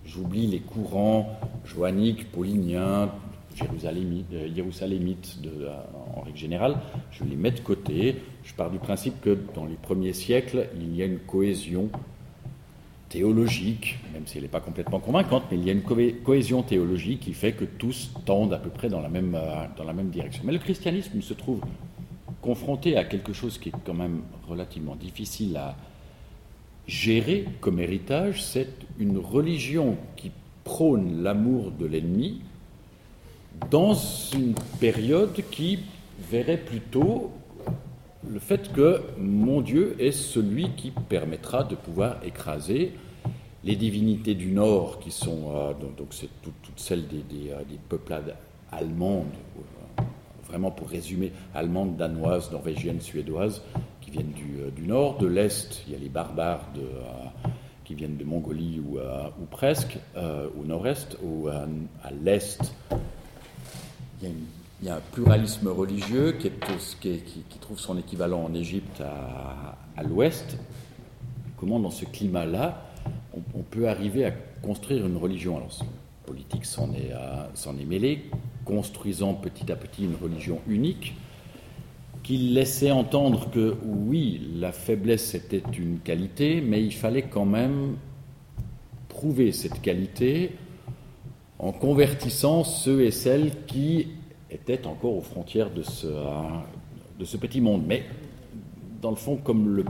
j'oublie 0.06 0.48
les 0.48 0.60
courants 0.60 1.40
joanniques, 1.66 2.32
pauliniens, 2.32 3.12
jérusalémites, 3.56 4.34
euh, 4.34 4.48
de, 4.48 5.66
euh, 5.66 5.74
en 6.16 6.22
règle 6.22 6.38
générale, 6.38 6.78
je 7.12 7.24
les 7.24 7.36
mets 7.36 7.52
de 7.52 7.60
côté. 7.60 8.16
Je 8.44 8.54
pars 8.54 8.72
du 8.72 8.80
principe 8.80 9.22
que 9.22 9.38
dans 9.54 9.66
les 9.66 9.76
premiers 9.76 10.14
siècles, 10.14 10.68
il 10.76 10.96
y 10.96 11.02
a 11.02 11.06
une 11.06 11.20
cohésion 11.20 11.90
théologique, 13.12 14.00
même 14.14 14.26
si 14.26 14.38
elle 14.38 14.44
n'est 14.44 14.50
pas 14.50 14.62
complètement 14.62 15.02
convaincante, 15.02 15.44
mais 15.52 15.58
il 15.58 15.66
y 15.66 15.70
a 15.70 15.74
une 15.74 15.84
cohésion 16.24 16.64
théologique 16.64 17.20
qui 17.20 17.34
fait 17.34 17.52
que 17.52 17.66
tous 17.66 18.12
tendent 18.26 18.54
à 18.54 18.58
peu 18.58 18.70
près 18.70 18.88
dans 18.88 19.02
la 19.02 19.10
même, 19.10 19.36
euh, 19.36 19.66
dans 19.76 19.84
la 19.84 19.92
même 19.92 20.10
direction. 20.10 20.44
Mais 20.46 20.54
le 20.54 20.60
christianisme 20.60 21.22
se 21.22 21.34
trouve 21.34 21.60
confronté 22.42 22.96
à 22.96 23.04
quelque 23.04 23.34
chose 23.34 23.58
qui 23.58 23.70
est 23.70 23.74
quand 23.86 23.94
même 23.94 24.22
relativement 24.48 24.96
difficile 24.96 25.58
à 25.58 25.76
gérer 26.88 27.46
comme 27.60 27.80
héritage, 27.80 28.42
c'est 28.44 28.70
une 28.98 29.18
religion 29.18 29.98
qui 30.16 30.32
prône 30.64 31.22
l'amour 31.22 31.72
de 31.72 31.86
l'ennemi 31.86 32.42
dans 33.70 33.94
une 34.34 34.56
période 34.80 35.38
qui 35.52 35.80
verrait 36.32 36.58
plutôt 36.58 37.32
le 38.30 38.40
fait 38.40 38.72
que 38.72 39.02
mon 39.18 39.62
Dieu 39.62 39.96
est 40.00 40.12
celui 40.12 40.70
qui 40.76 40.92
permettra 40.92 41.64
de 41.64 41.76
pouvoir 41.76 42.18
écraser 42.24 42.94
les 43.64 43.76
divinités 43.76 44.36
du 44.36 44.52
Nord, 44.52 45.00
qui 45.00 45.12
sont, 45.12 45.54
euh, 45.56 45.74
donc 45.74 46.10
toutes 46.42 46.80
celles 46.80 47.08
des, 47.08 47.22
des, 47.22 47.52
euh, 47.52 47.64
des, 47.70 47.78
peuplades 47.90 48.36
allemandes, 48.72 49.26
euh, 50.00 50.04
vraiment 50.48 50.72
pour 50.72 50.90
résumer, 50.90 51.32
allemandes, 51.54 51.96
danoises, 51.96 52.52
norvégiennes, 52.52 53.02
suédoises, 53.02 53.62
qui 54.02 54.12
viennent 54.12 54.34
du, 54.34 54.88
Nord. 54.88 55.18
De 55.18 55.28
l'Est, 55.28 55.84
il 55.88 55.94
y 55.94 55.96
a 55.96 56.00
les 56.00 56.10
barbares 56.10 56.66
qui 57.86 57.94
viennent 57.94 58.18
de 58.18 58.24
Mongolie 58.24 58.82
ou, 58.86 58.98
ou 58.98 59.46
presque, 59.50 59.98
au 60.18 60.66
Nord-Est. 60.66 61.18
à 62.04 62.12
l'Est, 62.12 62.74
il 64.20 64.24
y 64.24 64.26
a 64.26 64.30
une 64.34 64.46
il 64.82 64.88
y 64.88 64.90
a 64.90 64.96
un 64.96 65.02
pluralisme 65.12 65.68
religieux 65.68 66.36
qui, 66.40 66.50
trouve 67.60 67.80
son 67.80 67.98
équivalent 67.98 68.44
en 68.44 68.54
Égypte 68.54 69.02
à, 69.02 70.04
l'ouest. 70.04 70.58
Comment, 71.58 71.80
dans 71.80 71.92
ce 71.92 72.06
climat-là, 72.06 72.84
on, 73.34 73.62
peut 73.62 73.88
arriver 73.88 74.26
à 74.26 74.32
construire 74.64 75.06
une 75.06 75.18
religion? 75.18 75.58
Alors, 75.58 75.70
politique 76.26 76.66
s'en 76.66 76.92
est, 76.94 77.12
euh, 77.12 77.80
est 77.80 77.86
mêlé, 77.86 78.26
construisant 78.66 79.36
petit 79.36 79.72
à 79.72 79.76
petit 79.76 80.06
une 80.06 80.16
religion 80.16 80.60
unique 80.68 81.16
qui 82.24 82.38
laissait 82.38 82.92
entendre 82.92 83.50
que 83.52 83.76
oui, 83.84 84.50
la 84.56 84.72
faiblesse 84.72 85.36
était 85.36 85.64
une 85.78 86.00
qualité, 86.00 86.62
mais 86.62 86.84
il 86.84 86.94
fallait 86.94 87.24
quand 87.24 87.46
même 87.46 87.98
prouver 89.10 89.52
cette 89.52 89.82
qualité 89.82 90.56
en 91.60 91.72
convertissant 91.72 92.64
ceux 92.64 93.04
et 93.04 93.12
celles 93.12 93.66
qui 93.66 94.08
était 94.52 94.86
encore 94.86 95.16
aux 95.16 95.22
frontières 95.22 95.72
de 95.72 95.82
ce, 95.82 96.08
de 97.20 97.26
ce 97.26 97.38
petit 97.38 97.62
monde. 97.62 97.84
Mais 97.88 98.04
dans 99.02 99.10
le 99.10 99.16
fond, 99.16 99.38
comme 99.38 99.76
le 99.76 99.86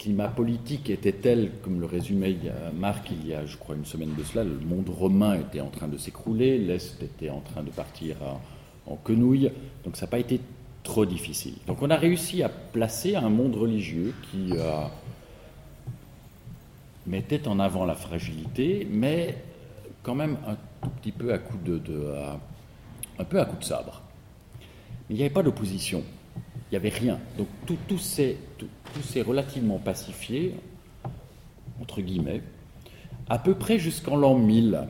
climat 0.00 0.28
politique 0.28 0.88
était 0.88 1.12
tel, 1.12 1.50
comme 1.62 1.78
le 1.78 1.84
résumait 1.84 2.34
Marc 2.74 3.10
il 3.10 3.26
y 3.26 3.34
a, 3.34 3.44
je 3.44 3.58
crois, 3.58 3.76
une 3.76 3.84
semaine 3.84 4.14
de 4.16 4.22
cela, 4.22 4.44
le 4.44 4.58
monde 4.58 4.88
romain 4.88 5.38
était 5.38 5.60
en 5.60 5.68
train 5.68 5.88
de 5.88 5.98
s'écrouler, 5.98 6.56
l'Est 6.58 7.02
était 7.02 7.28
en 7.28 7.40
train 7.40 7.62
de 7.62 7.70
partir 7.70 8.16
en, 8.86 8.96
quenouille, 8.96 9.52
donc 9.84 9.96
ça 9.96 10.06
n'a 10.06 10.10
pas 10.10 10.18
été 10.18 10.40
trop 10.82 11.04
difficile. 11.04 11.54
Donc 11.66 11.82
on 11.82 11.90
a 11.90 11.96
réussi 11.96 12.42
à 12.42 12.48
placer 12.48 13.14
un 13.14 13.28
monde 13.28 13.54
religieux 13.54 14.14
qui 14.30 14.52
euh, 14.52 14.84
mettait 17.06 17.46
en 17.46 17.60
avant 17.60 17.84
la 17.84 17.94
fragilité, 17.94 18.88
mais 18.90 19.36
quand 20.02 20.14
même 20.14 20.38
un 20.46 20.56
tout 20.82 20.90
petit 21.02 21.12
peu 21.12 21.32
à 21.32 21.38
coup 21.38 21.58
de, 21.62 21.78
un 23.20 23.24
peu 23.24 23.38
à 23.38 23.44
coup 23.44 23.56
de 23.56 23.64
sabre. 23.64 24.02
Mais 25.08 25.14
il 25.14 25.16
n'y 25.16 25.22
avait 25.22 25.32
pas 25.32 25.42
d'opposition, 25.42 26.02
il 26.36 26.72
n'y 26.72 26.76
avait 26.76 26.88
rien. 26.88 27.18
Donc 27.36 27.48
tout, 27.66 27.98
s'est 27.98 28.36
relativement 29.22 29.78
pacifié, 29.78 30.54
entre 31.80 32.00
guillemets, 32.00 32.42
à 33.28 33.38
peu 33.38 33.54
près 33.54 33.78
jusqu'en 33.78 34.16
l'an 34.16 34.36
1000. 34.36 34.86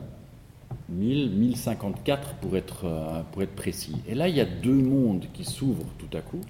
1000, 0.89 1.31
1054 1.31 2.35
pour 2.35 2.57
être, 2.57 2.85
euh, 2.85 3.21
pour 3.31 3.41
être 3.43 3.55
précis. 3.55 3.95
Et 4.07 4.15
là, 4.15 4.27
il 4.27 4.35
y 4.35 4.41
a 4.41 4.45
deux 4.45 4.73
mondes 4.73 5.25
qui 5.33 5.45
s'ouvrent 5.45 5.87
tout 5.97 6.17
à 6.17 6.21
coup. 6.21 6.41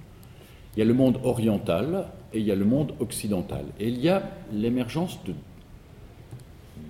Il 0.74 0.80
y 0.80 0.82
a 0.82 0.84
le 0.84 0.94
monde 0.94 1.20
oriental 1.22 2.08
et 2.32 2.40
il 2.40 2.46
y 2.46 2.50
a 2.50 2.56
le 2.56 2.64
monde 2.64 2.92
occidental. 2.98 3.64
Et 3.78 3.88
il 3.88 4.00
y 4.00 4.08
a 4.08 4.22
l'émergence 4.52 5.22
de 5.24 5.34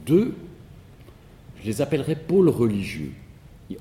deux, 0.06 0.34
je 1.60 1.66
les 1.66 1.82
appellerais 1.82 2.16
pôles 2.16 2.48
religieux. 2.48 3.12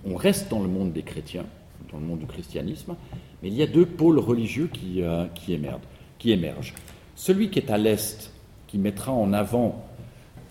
On 0.05 0.15
reste 0.15 0.49
dans 0.49 0.61
le 0.61 0.67
monde 0.67 0.93
des 0.93 1.03
chrétiens, 1.03 1.45
dans 1.91 1.99
le 1.99 2.05
monde 2.05 2.19
du 2.19 2.25
christianisme, 2.25 2.95
mais 3.41 3.49
il 3.49 3.55
y 3.55 3.63
a 3.63 3.67
deux 3.67 3.85
pôles 3.85 4.19
religieux 4.19 4.69
qui, 4.71 5.01
euh, 5.01 5.25
qui, 5.35 5.53
émergent, 5.53 5.81
qui 6.19 6.31
émergent. 6.31 6.73
Celui 7.15 7.49
qui 7.49 7.59
est 7.59 7.71
à 7.71 7.77
l'est, 7.77 8.31
qui 8.67 8.77
mettra 8.77 9.11
en 9.11 9.33
avant 9.33 9.85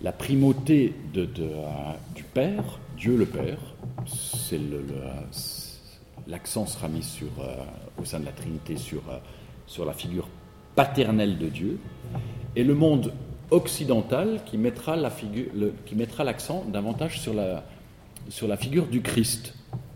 la 0.02 0.12
primauté 0.12 0.94
de, 1.14 1.28
euh, 1.38 1.66
du 2.14 2.22
Père, 2.22 2.78
Dieu 2.96 3.16
le 3.16 3.26
Père, 3.26 3.58
c'est 4.06 4.58
le, 4.58 4.84
l'accent 6.26 6.66
sera 6.66 6.88
mis 6.88 7.20
euh, 7.22 7.54
au 8.00 8.04
sein 8.04 8.20
de 8.20 8.26
la 8.26 8.32
Trinité 8.32 8.76
sur, 8.76 9.02
sur 9.66 9.84
la 9.84 9.92
figure 9.92 10.28
paternelle 10.74 11.38
de 11.38 11.48
Dieu, 11.48 11.78
et 12.56 12.64
le 12.64 12.74
monde 12.74 13.12
occidental 13.50 14.40
qui 14.46 14.58
mettra 14.58 14.96
l'accent 14.96 16.64
davantage 16.70 17.20
sur 17.20 17.34
la, 17.34 17.64
sur 18.28 18.48
la 18.48 18.56
figure 18.56 18.86
du 18.86 19.02
Christ, 19.02 19.54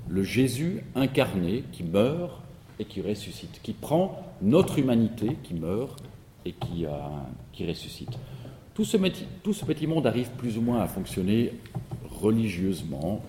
le 0.09 0.23
Jésus 0.23 0.83
incarné 0.95 1.65
qui 1.73 1.83
meurt 1.83 2.41
et 2.79 2.85
qui 2.85 3.01
ressuscite, 3.01 3.61
qui 3.63 3.73
prend 3.73 4.23
notre 4.43 4.79
humanité 4.79 5.37
qui 5.43 5.55
meurt 5.55 6.03
et 6.45 6.53
qui, 6.53 6.87
euh, 6.87 6.91
qui 7.53 7.67
ressuscite. 7.67 8.11
Tout 8.75 8.85
ce, 8.85 8.97
tout 9.43 9.53
ce 9.53 9.65
petit 9.65 9.87
monde 9.87 10.07
arrive 10.07 10.31
plus 10.31 10.59
ou 10.59 10.61
moins 10.61 10.81
à 10.81 10.89
fonctionner 10.89 11.53
religieusement, 12.21 13.23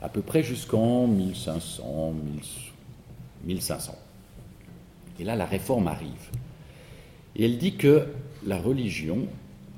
à 0.00 0.08
peu 0.08 0.22
près 0.22 0.42
jusqu'en 0.42 1.06
1500, 1.06 2.14
1500. 3.44 3.94
Et 5.20 5.24
là, 5.24 5.36
la 5.36 5.46
réforme 5.46 5.88
arrive. 5.88 6.30
Et 7.36 7.44
elle 7.44 7.58
dit 7.58 7.76
que 7.76 8.08
la 8.46 8.58
religion, 8.58 9.26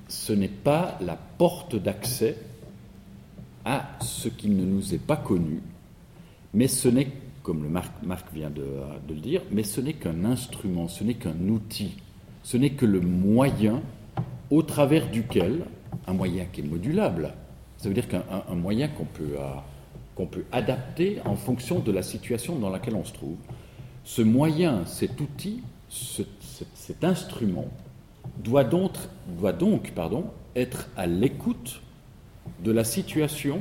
ce 0.09 0.33
n'est 0.33 0.49
pas 0.49 0.97
la 1.01 1.17
porte 1.17 1.77
d'accès 1.77 2.37
à 3.65 3.89
ce 4.01 4.29
qui 4.29 4.49
ne 4.49 4.65
nous 4.65 4.95
est 4.95 5.05
pas 5.05 5.17
connu, 5.17 5.61
mais 6.53 6.69
ce 6.69 6.89
n'est, 6.89 7.09
comme 7.43 7.63
le 7.63 7.69
Marc, 7.69 7.93
vient 8.33 8.51
de, 8.51 8.65
le 9.09 9.15
dire, 9.15 9.43
mais 9.51 9.63
ce 9.63 9.81
n'est 9.81 9.95
qu'un 9.95 10.25
instrument, 10.25 10.89
ce 10.89 11.05
n'est 11.05 11.15
qu'un 11.15 11.49
outil, 11.49 11.97
ce 12.43 12.57
n'est 12.57 12.71
que 12.71 12.87
le 12.87 13.01
moyen 13.01 13.83
au 14.51 14.63
travers 14.63 15.11
duquel, 15.11 15.65
un 16.07 16.13
moyen 16.13 16.45
qui 16.53 16.61
est 16.61 16.65
modulable, 16.65 17.35
ça 17.79 17.89
veut 17.89 17.95
dire 17.95 18.09
qu'un 18.09 18.25
moyen 18.55 18.89
qu'on 18.89 19.05
peut, 19.05 19.37
euh, 19.39 19.51
qu'on 20.15 20.27
peut 20.27 20.45
adapter 20.53 21.19
en 21.25 21.37
fonction 21.37 21.81
de 21.81 21.91
la 21.91 22.03
situation 22.03 22.57
dans 22.59 22.71
laquelle 22.71 22.95
on 22.95 23.05
se 23.05 23.13
trouve, 23.13 23.37
ce 24.05 24.23
moyen, 24.23 24.85
cet 24.87 25.21
outil, 25.21 25.63
cet 25.89 27.05
instrument, 27.05 27.67
doit 28.39 28.65
donc, 28.65 28.93
doit 29.39 29.53
donc 29.53 29.93
pardon, 29.93 30.27
être 30.57 30.89
à 30.97 31.07
l'écoute 31.07 31.81
de 32.63 32.73
la 32.73 32.85
situation 32.85 33.61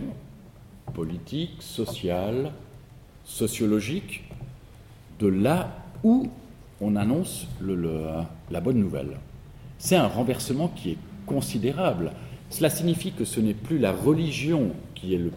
politique, 0.94 1.62
sociale, 1.62 2.52
sociologique, 3.24 4.24
de 5.20 5.28
là 5.28 5.76
où 6.04 6.30
on 6.82 6.96
annonce 6.96 7.48
la 7.62 8.62
bonne 8.62 8.80
nouvelle. 8.80 9.18
C'est 9.78 9.96
un 9.96 10.08
renversement 10.08 10.68
qui 10.68 10.92
est 10.92 10.98
considérable. 11.26 12.12
Cela 12.50 12.70
signifie 12.70 13.12
que 13.12 13.26
ce 13.26 13.40
n'est 13.40 13.54
plus 13.54 13.80
la 13.80 13.92
religion 13.92 14.72
qui 14.96 15.16
est 15.16 15.20
le 15.20 15.32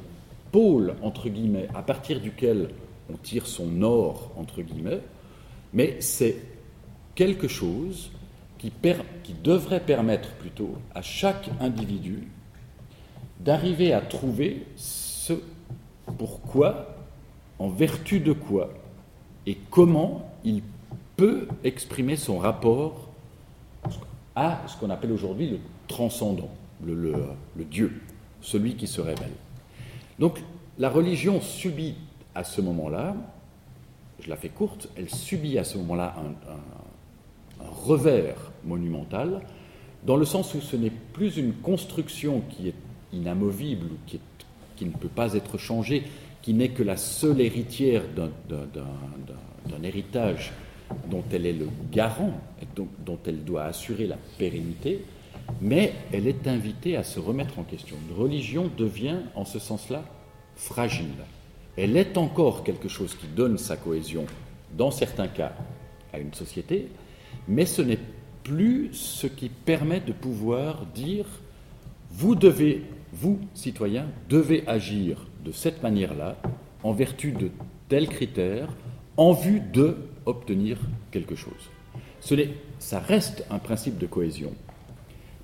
pôle, 0.53 0.95
entre 1.03 1.29
guillemets, 1.29 1.69
à 1.75 1.83
partir 1.83 2.21
duquel 2.21 2.71
on 3.13 3.17
tire 3.17 3.47
son 3.47 3.83
or, 3.83 4.33
entre 4.37 4.63
guillemets, 4.63 5.01
mais 5.73 5.97
c'est 6.01 6.37
quelque 7.15 7.49
chose 7.49 8.11
qui, 8.59 8.73
qui 9.23 9.35
devrait 9.45 9.81
permettre 9.81 10.31
plutôt 10.35 10.75
à 10.95 11.03
chaque 11.03 11.49
individu 11.61 12.29
d'arriver 13.47 13.93
à 13.93 14.01
trouver 14.01 14.67
ce 14.75 15.33
pourquoi, 16.19 16.97
en 17.59 17.69
vertu 17.69 18.19
de 18.19 18.33
quoi, 18.33 18.71
et 19.47 19.57
comment 19.71 20.29
il 20.45 20.63
peut 21.17 21.47
exprimer 21.63 22.17
son 22.17 22.39
rapport 22.39 23.09
à 24.35 24.63
ce 24.67 24.77
qu'on 24.77 24.91
appelle 24.91 25.13
aujourd'hui 25.13 25.49
le 25.49 25.59
transcendant, 25.87 26.51
le, 26.85 27.15
Dieu, 27.71 28.03
celui 28.41 28.75
qui 28.75 28.89
se 28.89 29.01
révèle. 29.01 29.33
Donc 30.19 30.43
la 30.79 30.91
religion 30.91 31.41
subit 31.41 31.95
à 32.35 32.43
ce 32.43 32.61
moment-là, 32.61 33.15
je 34.21 34.29
la 34.29 34.37
fais 34.37 34.49
courte, 34.49 34.89
elle 34.97 35.09
subit 35.09 35.57
à 35.59 35.65
ce 35.65 35.79
moment-là 35.79 36.17
un 37.61 37.69
revers 37.87 38.53
monumental, 38.65 39.41
dans 40.05 40.17
le 40.17 40.25
sens 40.25 40.55
où 40.55 40.61
ce 40.61 40.77
n'est 40.77 40.91
plus 40.91 41.37
une 41.37 41.53
construction 41.55 42.43
qui 42.51 42.69
est 42.69 42.75
inamovible 43.12 43.90
qui, 44.07 44.21
qui 44.77 44.85
ne 44.85 44.92
peut 44.92 45.09
pas 45.09 45.35
être 45.35 45.59
changée, 45.59 46.05
qui 46.42 46.55
n'est 46.55 46.69
que 46.69 46.83
la 46.83 46.97
seule 46.97 47.40
héritière 47.40 48.03
d'un 48.14 49.83
héritage 49.83 50.53
dont 51.11 51.25
elle 51.33 51.47
est 51.47 51.53
le 51.53 51.69
garant 51.90 52.33
dont, 52.77 53.19
elle 53.27 53.42
doit 53.45 53.64
assurer 53.64 54.07
la 54.07 54.16
pérennité, 54.38 55.05
mais 55.61 55.92
elle 56.12 56.27
est 56.27 56.47
invitée 56.47 56.97
à 56.97 57.03
se 57.03 57.19
remettre 57.19 57.59
en 57.59 57.64
question. 57.64 57.97
Une 58.09 58.16
religion 58.16 58.71
devient, 58.77 59.19
en 59.35 59.45
ce 59.45 59.59
sens-là, 59.59 60.05
fragile. 60.55 61.25
Elle 61.77 61.97
est 61.97 62.16
encore 62.16 62.64
quelque 62.64 62.88
chose 62.88 63.14
qui 63.14 63.27
donne 63.27 63.59
sa 63.59 63.77
cohésion, 63.77 64.25
dans 64.77 64.90
certains 64.90 65.29
cas, 65.29 65.53
à 66.12 66.19
une 66.19 66.33
société, 66.35 66.88
mais 67.49 67.66
ce 67.66 67.83
n'est 67.83 67.99
plus 68.45 68.90
ce 68.92 69.27
qui 69.27 69.49
permet 69.49 70.01
de 70.01 70.12
pouvoir 70.12 70.87
dire 70.95 71.27
vous 72.11 72.35
devez, 72.35 72.83
vous, 73.21 73.41
citoyens, 73.55 74.07
devez 74.29 74.67
agir 74.67 75.27
de 75.45 75.53
cette 75.53 75.83
manière-là, 75.83 76.37
en 76.83 76.93
vertu 76.93 77.33
de 77.33 77.51
tels 77.89 78.09
critères, 78.09 78.69
en 79.17 79.33
vue 79.33 79.61
de 79.61 79.97
obtenir 80.27 80.79
quelque 81.11 81.35
chose. 81.35 81.71
Ça 82.79 82.99
reste 82.99 83.45
un 83.51 83.59
principe 83.59 83.99
de 83.99 84.07
cohésion, 84.07 84.53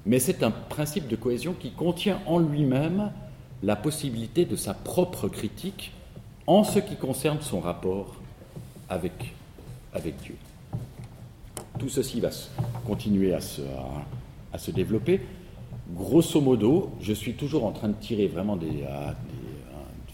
mais 0.05 0.19
c'est 0.19 0.43
un 0.43 0.51
principe 0.51 1.09
de 1.09 1.17
cohésion 1.17 1.55
qui 1.59 1.71
contient 1.71 2.21
en 2.27 2.39
lui-même 2.39 3.13
la 3.63 3.77
possibilité 3.77 4.45
de 4.45 4.57
sa 4.57 4.75
propre 4.75 5.29
critique 5.29 5.93
en 6.47 6.65
ce 6.65 6.81
qui 6.81 6.97
concerne 6.97 7.41
son 7.41 7.61
rapport 7.61 8.17
avec, 8.89 9.35
avec 9.95 10.17
Dieu 10.23 10.35
tout 11.83 11.89
ceci 11.89 12.21
va 12.21 12.31
continuer 12.87 13.35
à 13.35 13.41
se, 13.41 13.63
à, 14.53 14.59
se, 14.59 14.71
développer. 14.71 15.21
Grosso 15.95 16.41
modo, 16.41 16.91
je 17.01 17.13
suis 17.13 17.35
toujours 17.35 17.65
en 17.65 17.73
train 17.73 17.89
de 17.89 17.95
tirer 17.95 18.27
vraiment 18.27 18.57
des, 18.57 18.85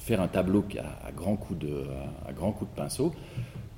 faire 0.08 0.20
un 0.22 0.28
tableau 0.28 0.64
à, 0.78 1.12
grands 1.12 1.36
coups 1.36 1.60
de, 1.60 1.84
à 2.26 2.32
de 2.32 2.66
pinceau. 2.74 3.12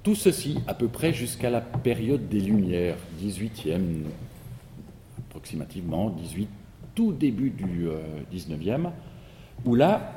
Tout 0.03 0.15
ceci 0.15 0.59
à 0.67 0.75
peu 0.75 0.89
près 0.89 1.13
jusqu'à 1.13 1.51
la 1.51 1.61
période 1.61 2.29
des 2.29 2.41
Lumières, 2.41 2.97
18e 3.21 4.05
approximativement, 5.19 6.11
18, 6.11 6.49
tout 6.95 7.13
début 7.13 7.51
du 7.51 7.89
19e, 8.33 8.87
euh, 8.87 8.89
où 9.65 9.75
là, 9.75 10.13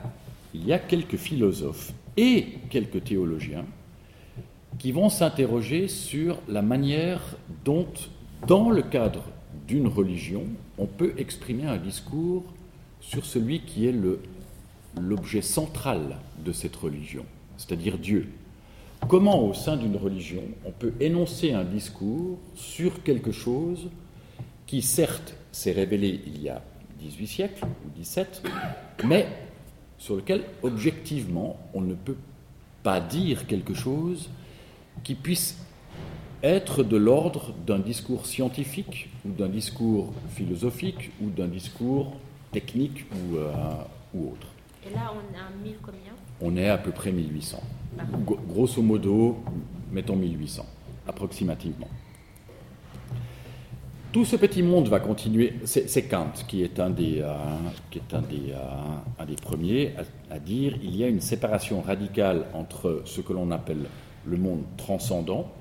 il 0.54 0.66
y 0.66 0.72
a 0.72 0.80
quelques 0.80 1.18
philosophes 1.18 1.94
et 2.16 2.60
quelques 2.70 3.04
théologiens 3.04 3.66
qui 4.78 4.92
vont 4.92 5.10
s'interroger 5.10 5.88
sur 5.88 6.38
la 6.48 6.62
manière 6.62 7.22
dont, 7.66 7.88
dans 8.48 8.70
le 8.70 8.84
cadre 8.84 9.24
d'une 9.68 9.88
religion, 9.88 10.46
on 10.78 10.86
peut 10.86 11.14
exprimer 11.18 11.66
un 11.66 11.78
discours 11.78 12.44
sur 13.02 13.26
celui 13.26 13.62
qui 13.62 13.88
est 13.88 13.96
l'objet 15.00 15.42
central 15.42 16.18
de 16.44 16.52
cette 16.52 16.76
religion, 16.76 17.26
c'est-à-dire 17.58 17.98
Dieu. 17.98 18.28
Comment, 19.08 19.46
au 19.46 19.54
sein 19.54 19.76
d'une 19.76 19.98
religion, 19.98 20.44
on 20.66 20.72
peut 20.72 20.94
énoncer 21.00 21.52
un 21.52 21.66
discours 21.66 22.38
sur 22.56 23.04
quelque 23.04 23.32
chose 23.32 23.90
qui, 24.66 24.82
certes, 24.82 25.36
s'est 25.52 25.74
révélé 25.74 26.22
il 26.26 26.42
y 26.42 26.50
a 26.50 26.62
18 27.00 27.28
siècles 27.28 27.66
ou 27.66 27.90
17, 27.98 28.44
mais 29.06 29.28
sur 29.98 30.16
lequel, 30.16 30.44
objectivement, 30.64 31.58
on 31.74 31.82
ne 31.82 31.96
peut 31.96 32.18
pas 32.82 33.02
dire 33.02 33.46
quelque 33.46 33.74
chose 33.74 34.30
qui 35.04 35.16
puisse 35.16 35.58
être 36.44 36.84
de 36.84 36.98
l'ordre 36.98 37.54
d'un 37.66 37.80
discours 37.80 38.26
scientifique 38.26 39.10
ou 39.26 39.32
d'un 39.32 39.48
discours 39.48 40.12
philosophique 40.30 41.12
ou 41.22 41.30
d'un 41.30 41.48
discours 41.48 42.18
technique 42.52 43.06
ou, 43.12 43.38
euh, 43.38 43.52
ou, 44.14 44.32
autre. 44.32 44.48
Et 44.86 44.94
là, 44.94 45.14
on 45.14 45.34
est 45.34 45.40
à 45.40 45.64
1000 45.64 45.76
combien? 45.82 46.12
On 46.42 46.58
est 46.58 46.70
à 46.70 46.78
peu 46.78 46.92
près 46.92 47.14
1800. 47.14 47.62
Grosso 48.48 48.82
modo, 48.82 49.38
mettons 49.92 50.18
1800, 50.18 50.66
approximativement. 51.08 51.88
Tout 54.12 54.26
ce 54.26 54.36
petit 54.36 54.62
monde 54.62 54.90
va 54.90 55.00
continuer. 55.00 55.54
C'est 55.64 56.04
Kant 56.04 56.34
qui 56.48 56.62
est 56.62 56.80
un 56.80 56.92
des, 56.92 57.22
euh, 57.22 57.34
qui 57.90 58.00
est 58.00 58.14
un 58.14 58.22
des, 58.22 58.52
euh, 58.52 59.18
un 59.18 59.26
des 59.26 59.36
premiers 59.36 59.94
à, 60.30 60.36
à, 60.36 60.40
dire 60.40 60.78
il 60.84 60.96
y 60.96 61.04
a 61.04 61.08
une 61.08 61.22
séparation 61.22 61.82
radicale 61.82 62.46
entre 62.54 63.02
ce 63.06 63.22
que 63.22 63.34
l'on 63.34 63.50
appelle 63.50 63.86
le 64.26 64.38
monde 64.38 64.62
transcendant, 64.78 65.52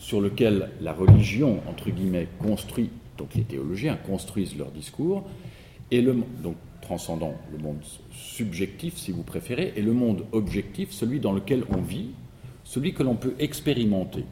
sur 0.00 0.20
lequel 0.20 0.70
la 0.80 0.94
religion, 0.94 1.60
entre 1.68 1.90
guillemets, 1.90 2.26
construit, 2.38 2.90
donc 3.18 3.34
les 3.34 3.42
théologiens 3.42 3.96
construisent 3.96 4.56
leur 4.56 4.70
discours, 4.70 5.24
et 5.90 6.00
le 6.00 6.16
donc 6.42 6.56
transcendant, 6.80 7.34
le 7.52 7.58
monde 7.58 7.78
subjectif 8.10 8.96
si 8.96 9.12
vous 9.12 9.22
préférez, 9.22 9.74
et 9.76 9.82
le 9.82 9.92
monde 9.92 10.24
objectif, 10.32 10.90
celui 10.90 11.20
dans 11.20 11.32
lequel 11.32 11.64
on 11.70 11.82
vit, 11.82 12.08
celui 12.64 12.94
que 12.94 13.02
l'on 13.02 13.14
peut 13.14 13.34
expérimenter. 13.38 14.24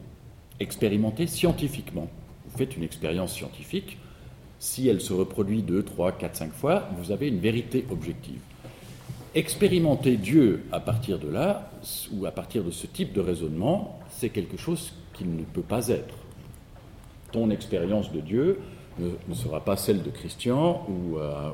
Expérimenter 0.59 1.27
scientifiquement. 1.27 2.09
Vous 2.49 2.57
faites 2.57 2.75
une 2.75 2.83
expérience 2.83 3.33
scientifique, 3.33 3.99
si 4.57 4.87
elle 4.87 4.99
se 4.99 5.13
reproduit 5.13 5.61
deux, 5.61 5.83
trois, 5.83 6.11
quatre, 6.11 6.35
cinq 6.35 6.51
fois, 6.51 6.89
vous 6.97 7.11
avez 7.11 7.27
une 7.27 7.39
vérité 7.39 7.85
objective. 7.91 8.41
Expérimenter 9.35 10.17
Dieu 10.17 10.63
à 10.71 10.79
partir 10.79 11.19
de 11.19 11.29
là, 11.29 11.71
ou 12.11 12.25
à 12.25 12.31
partir 12.31 12.63
de 12.63 12.71
ce 12.71 12.87
type 12.87 13.13
de 13.13 13.21
raisonnement, 13.21 13.99
c'est 14.09 14.29
quelque 14.29 14.57
chose 14.57 14.93
qui 15.19 15.25
ne 15.25 15.43
peut 15.43 15.61
pas 15.61 15.89
être. 15.89 16.15
Ton 17.33 17.49
expérience 17.49 18.11
de 18.11 18.21
Dieu 18.21 18.59
ne, 18.97 19.33
sera 19.35 19.59
pas 19.59 19.75
celle 19.75 20.01
de 20.01 20.09
Christian 20.09 20.85
ou, 20.89 21.17
euh, 21.17 21.51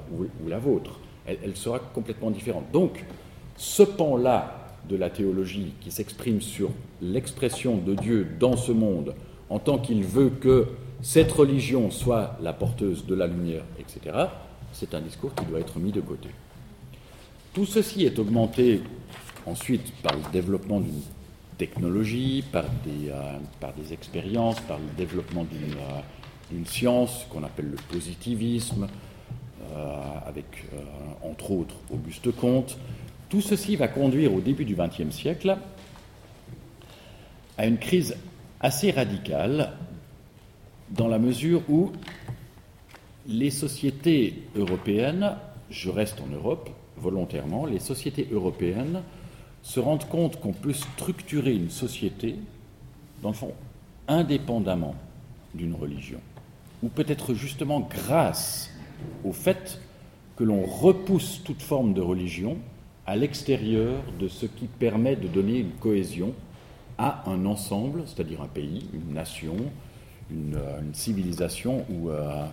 la 0.47 0.59
vôtre. 0.59 0.99
Elle, 1.25 1.39
elle, 1.43 1.55
sera 1.55 1.79
complètement 1.79 2.29
différente. 2.29 2.65
Donc, 2.71 3.03
ce 3.57 3.83
pan-là 3.83 4.69
de 4.87 4.95
la 4.95 5.09
théologie 5.09 5.73
qui 5.81 5.89
s'exprime 5.89 6.41
sur 6.41 6.69
l'expression 7.01 7.77
de 7.77 7.95
Dieu 7.95 8.27
dans 8.39 8.55
ce 8.55 8.71
monde, 8.71 9.15
en 9.49 9.57
tant 9.57 9.79
qu'il 9.79 10.03
veut 10.03 10.29
que 10.29 10.67
cette 11.01 11.31
religion 11.31 11.89
soit 11.89 12.37
la 12.41 12.53
porteuse 12.53 13.05
de 13.07 13.15
la 13.15 13.25
lumière, 13.25 13.63
etc., 13.79 14.27
c'est 14.73 14.93
un 14.93 15.01
discours 15.01 15.33
qui 15.33 15.45
doit 15.45 15.59
être 15.59 15.79
mis 15.79 15.91
de 15.91 16.01
côté. 16.01 16.29
Tout 17.53 17.65
ceci 17.65 18.05
est 18.05 18.19
augmenté 18.19 18.81
ensuite 19.47 19.91
par 20.03 20.15
le 20.15 20.31
développement 20.31 20.79
d'une 20.79 21.01
technologie, 21.57 22.43
par 22.51 22.65
des, 22.83 23.09
euh, 23.09 23.37
par 23.59 23.73
des 23.73 23.93
expériences, 23.93 24.59
par 24.61 24.77
le 24.77 24.95
développement 24.97 25.45
d'une 25.45 26.61
euh, 26.61 26.65
science 26.65 27.25
qu'on 27.29 27.43
appelle 27.43 27.69
le 27.71 27.77
positivisme, 27.89 28.87
euh, 29.73 30.01
avec 30.25 30.45
entre 31.23 31.51
autres 31.51 31.75
Auguste 31.91 32.31
Comte. 32.35 32.77
Tout 33.29 33.41
ceci 33.41 33.75
va 33.75 33.87
conduire 33.87 34.33
au 34.33 34.39
début 34.39 34.65
du 34.65 34.75
XXe 34.75 35.13
siècle 35.13 35.57
à 37.57 37.65
une 37.65 37.77
crise 37.77 38.15
assez 38.59 38.91
radicale 38.91 39.71
dans 40.91 41.07
la 41.07 41.17
mesure 41.17 41.61
où 41.69 41.91
les 43.27 43.49
sociétés 43.49 44.43
européennes, 44.55 45.35
je 45.71 45.89
reste 45.89 46.21
en 46.21 46.27
Europe 46.27 46.69
volontairement, 46.97 47.65
les 47.65 47.79
sociétés 47.79 48.27
européennes 48.31 49.01
se 49.65 49.79
rendent 49.79 50.07
compte 50.07 50.39
qu'on 50.39 50.53
peut 50.53 50.73
structurer 50.73 51.53
une 51.55 51.71
société, 51.71 52.35
dans 53.23 53.29
le 53.29 53.35
fond, 53.35 53.53
indépendamment 54.07 54.93
d'une 55.55 55.73
religion, 55.73 56.19
ou 56.83 56.87
peut-être 56.87 57.33
justement 57.33 57.79
grâce 57.79 58.69
au 59.23 59.31
fait 59.33 59.81
que 60.35 60.43
l'on 60.43 60.63
repousse 60.63 61.41
toute 61.43 61.63
forme 61.63 61.95
de 61.95 62.01
religion 62.01 62.57
à 63.07 63.15
l'extérieur 63.15 64.03
de 64.19 64.27
ce 64.27 64.45
qui 64.45 64.67
permet 64.67 65.15
de 65.15 65.27
donner 65.27 65.57
une 65.57 65.71
cohésion 65.71 66.33
à 66.99 67.27
un 67.27 67.47
ensemble, 67.47 68.03
c'est-à-dire 68.05 68.43
un 68.43 68.47
pays, 68.47 68.87
une 68.93 69.15
nation, 69.15 69.55
une, 70.29 70.57
euh, 70.57 70.79
civilisation 70.93 71.85
ou, 71.89 72.09
euh, 72.09 72.45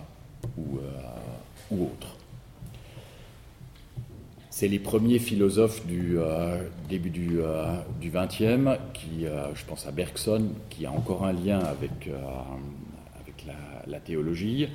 euh, 0.57 1.71
ou, 1.71 1.83
autre. 1.83 2.17
C'est 4.55 4.67
les 4.67 4.77
premiers 4.77 5.17
philosophes 5.17 5.83
du 5.87 6.15
début 6.87 7.09
du 7.09 7.41
XXe, 8.03 8.69
qui, 8.93 9.25
je 9.55 9.65
pense 9.65 9.87
à 9.87 9.91
Bergson, 9.91 10.49
qui 10.69 10.85
a 10.85 10.91
encore 10.91 11.25
un 11.25 11.33
lien 11.33 11.57
avec, 11.57 12.07
avec 13.19 13.47
la, 13.87 13.99
théologie, 13.99 14.67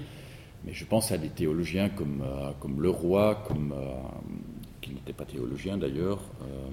mais 0.64 0.72
je 0.72 0.84
pense 0.84 1.12
à 1.12 1.16
des 1.16 1.28
théologiens 1.28 1.90
comme, 1.90 2.82
Leroy, 2.82 3.40
qui 4.80 4.90
n'était 4.90 5.12
pas 5.12 5.24
théologien 5.24 5.78
d'ailleurs. 5.78 6.22
Euh, 6.42 6.68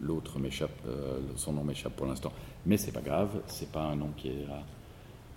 l'autre 0.00 0.38
euh, 0.40 1.20
son 1.36 1.52
nom 1.52 1.62
m'échappe 1.62 1.94
pour 1.94 2.06
l'instant, 2.06 2.32
mais 2.66 2.76
c'est 2.76 2.90
pas 2.90 3.00
grave, 3.00 3.30
c'est 3.46 3.70
pas 3.70 3.82
un 3.82 3.94
nom 3.94 4.10
qui 4.16 4.26
est 4.26 4.32
euh, 4.48 4.60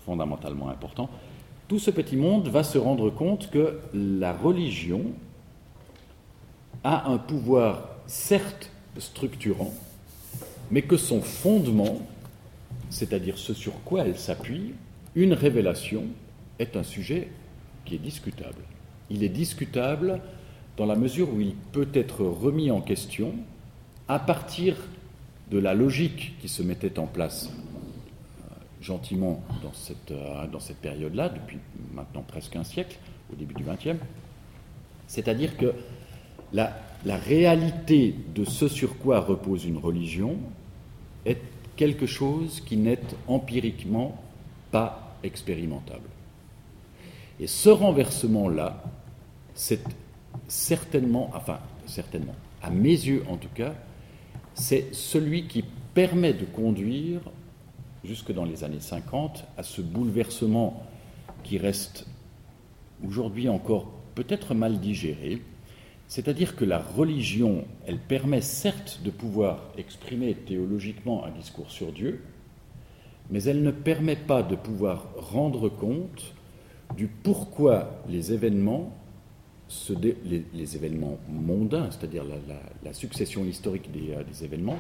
fondamentalement 0.04 0.70
important. 0.70 1.12
Tout 1.67 1.78
ce 1.78 1.91
petit 1.91 2.15
monde 2.15 2.48
va 2.48 2.63
se 2.63 2.80
rendre 2.80 3.12
compte 3.12 3.52
que 3.52 3.80
la 3.94 4.34
religion 4.34 5.04
a 6.84 7.10
un 7.10 7.17
pouvoir 7.17 7.89
certes 8.08 8.72
structurant, 8.98 9.74
mais 10.70 10.82
que 10.82 10.98
son 10.98 11.22
fondement, 11.22 12.00
c'est-à-dire 12.89 13.38
ce 13.38 13.54
sur 13.54 13.74
quoi 13.84 14.06
elle 14.06 14.17
s'appuie, 14.17 14.74
une 15.15 15.34
révélation, 15.34 16.06
est 16.60 16.76
un 16.76 16.84
sujet 16.84 17.30
qui 17.86 17.96
est 17.96 18.00
discutable. 18.00 18.62
Il 19.10 19.24
est 19.24 19.30
discutable 19.30 20.22
dans 20.78 20.86
la 20.86 20.96
mesure 20.96 21.34
où 21.34 21.41
il 21.41 21.56
peut 21.72 21.89
être 21.94 22.24
remis 22.24 22.72
en 22.72 22.82
question 22.82 23.34
à 24.08 24.20
partir 24.20 24.76
de 25.50 25.60
la 25.60 25.74
logique 25.74 26.34
qui 26.39 26.48
se 26.48 26.63
mettait 26.63 26.98
en 26.98 27.08
place 27.08 27.50
euh, 27.50 28.54
gentiment 28.82 29.44
euh, 30.12 30.48
dans 30.48 30.60
cette 30.60 30.78
période-là, 30.78 31.30
depuis 31.30 31.58
maintenant 31.94 32.24
presque 32.26 32.56
un 32.56 32.63
siècle, 32.63 32.98
au 33.32 33.36
début 33.36 33.54
du 33.54 33.63
XXe. 33.63 34.00
C'est-à-dire 35.08 35.58
que 35.58 35.74
la, 36.54 36.74
réalité 37.06 38.16
de 38.36 38.46
ce 38.46 38.68
sur 38.68 38.98
quoi 38.98 39.20
repose 39.20 39.66
une 39.66 39.78
religion 39.78 40.38
est 41.26 41.40
quelque 41.76 42.06
chose 42.06 42.62
qui 42.62 42.78
n'est 42.78 43.00
empiriquement 43.28 44.22
pas 44.72 45.16
expérimentable. 45.24 46.10
Et 47.40 47.48
ce 47.48 47.70
renversement-là, 47.70 48.84
c'est 49.56 49.84
certainement, 50.48 51.32
enfin 51.34 51.60
certainement, 51.88 52.36
à 52.62 52.70
mes 52.70 52.90
yeux 52.90 53.24
en 53.28 53.38
tout 53.38 53.50
cas, 53.54 53.74
c'est 54.54 54.94
celui 54.94 55.48
qui 55.48 55.64
permet 55.94 56.34
de 56.34 56.46
conduire, 56.46 57.22
jusque 58.04 58.32
dans 58.32 58.46
les 58.46 58.64
années 58.64 58.80
50, 58.80 59.46
à 59.58 59.64
ce 59.64 59.82
bouleversement 59.82 60.84
qui 61.44 61.58
reste 61.58 62.06
aujourd'hui 63.06 63.50
encore 63.50 63.92
peut-être 64.16 64.54
mal 64.54 64.80
digéré, 64.80 65.42
c'est-à-dire 66.12 66.58
que 66.58 66.65
la 66.65 66.80
religion, 66.80 67.63
elle 67.88 67.97
permet 67.97 68.41
certes 68.41 69.00
de 69.02 69.10
pouvoir 69.10 69.71
exprimer 69.78 70.34
théologiquement 70.34 71.24
un 71.24 71.32
discours 71.32 71.71
sur 71.71 71.93
Dieu, 71.93 72.21
mais 73.30 73.41
elle 73.43 73.63
ne 73.63 73.71
permet 73.71 74.17
pas 74.17 74.43
de 74.43 74.58
pouvoir 74.58 75.08
rendre 75.15 75.69
compte 75.69 76.34
du 76.97 77.08
pourquoi 77.08 78.04
les 78.10 78.34
événements 78.34 78.93
les, 80.54 80.76
événements 80.76 81.17
mondains, 81.30 81.88
c'est-à-dire 81.91 82.26
la, 82.84 82.91
succession 82.91 83.45
historique 83.45 83.89
euh, 83.95 84.21
des, 84.26 84.43
événements, 84.43 84.80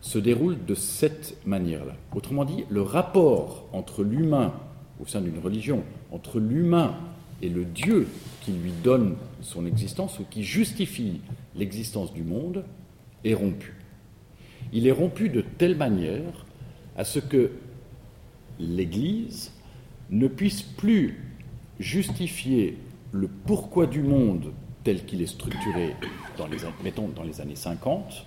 se 0.00 0.18
déroulent 0.18 0.64
de 0.66 0.74
cette 0.74 1.36
manière-là. 1.46 1.94
Autrement 2.12 2.44
dit, 2.44 2.64
le 2.68 2.82
rapport 2.82 3.68
entre 3.72 4.02
l'humain, 4.02 4.52
au 5.00 5.06
sein 5.06 5.20
d'une 5.20 5.38
religion, 5.38 5.84
entre 6.10 6.40
l'humain 6.40 6.96
et 7.42 7.48
le 7.48 7.64
Dieu 7.64 8.06
qui 8.40 8.52
lui 8.52 8.72
donne 8.82 9.16
son 9.40 9.66
existence 9.66 10.18
ou 10.20 10.24
qui 10.30 10.44
justifie 10.44 11.20
l'existence 11.54 12.12
du 12.12 12.22
monde 12.22 12.64
est 13.24 13.34
rompu. 13.34 13.74
Il 14.72 14.86
est 14.86 14.92
rompu 14.92 15.28
de 15.28 15.42
telle 15.42 15.76
manière 15.76 16.46
à 16.96 17.04
ce 17.04 17.18
que 17.18 17.50
l'Église 18.58 19.52
ne 20.10 20.28
puisse 20.28 20.62
plus 20.62 21.18
justifier 21.80 22.78
le 23.10 23.28
pourquoi 23.28 23.86
du 23.86 24.02
monde 24.02 24.52
tel 24.84 25.04
qu'il 25.04 25.22
est 25.22 25.26
structuré, 25.26 25.94
dans 26.38 26.46
les, 26.46 26.58
mettons 26.82 27.08
dans 27.08 27.22
les 27.22 27.40
années 27.40 27.56
50, 27.56 28.26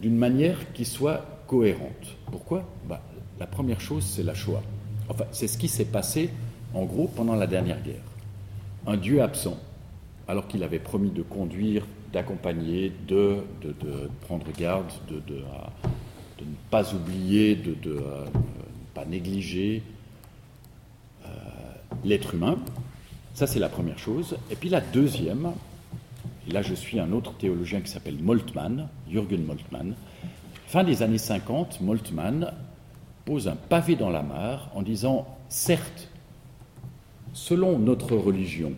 d'une 0.00 0.16
manière 0.16 0.72
qui 0.72 0.84
soit 0.84 1.42
cohérente. 1.46 2.16
Pourquoi? 2.30 2.68
Bah, 2.88 3.02
La 3.38 3.46
première 3.46 3.80
chose, 3.80 4.04
c'est 4.04 4.22
la 4.22 4.34
Shoah. 4.34 4.62
Enfin, 5.08 5.24
c'est 5.32 5.48
ce 5.48 5.58
qui 5.58 5.68
s'est 5.68 5.84
passé, 5.84 6.30
en 6.72 6.84
gros, 6.84 7.08
pendant 7.08 7.34
la 7.34 7.46
dernière 7.46 7.82
guerre. 7.82 8.09
Un 8.86 8.96
Dieu 8.96 9.22
absent, 9.22 9.58
alors 10.28 10.48
qu'il 10.48 10.62
avait 10.62 10.78
promis 10.78 11.10
de 11.10 11.22
conduire, 11.22 11.84
d'accompagner, 12.12 12.92
de, 13.06 13.38
prendre 14.22 14.46
garde, 14.58 14.90
de, 15.08 15.16
ne 15.16 16.44
pas 16.70 16.92
oublier, 16.94 17.54
de 17.54 17.76
ne 17.90 18.26
pas 18.94 19.04
négliger 19.04 19.82
euh, 21.24 21.28
l'être 22.04 22.34
humain, 22.34 22.58
ça, 23.40 23.46
c'est 23.46 23.58
la 23.58 23.70
première 23.70 23.98
chose. 23.98 24.36
Et 24.50 24.54
puis 24.54 24.68
la 24.68 24.82
deuxième, 24.82 25.52
là 26.46 26.60
je 26.60 26.74
suis 26.74 27.00
un 27.00 27.10
autre 27.12 27.32
théologien 27.32 27.80
qui 27.80 27.90
s'appelle 27.90 28.18
Moltmann, 28.20 28.88
Jürgen 29.08 29.46
Moltmann. 29.46 29.94
Fin 30.66 30.84
des 30.84 31.02
années 31.02 31.16
50, 31.16 31.80
Moltmann 31.80 32.52
pose 33.24 33.48
un 33.48 33.56
pavé 33.56 33.96
dans 33.96 34.10
la 34.10 34.22
mare 34.22 34.70
en 34.74 34.82
disant 34.82 35.26
Certes, 35.48 36.09
selon 37.32 37.78
notre 37.78 38.16
religion, 38.16 38.72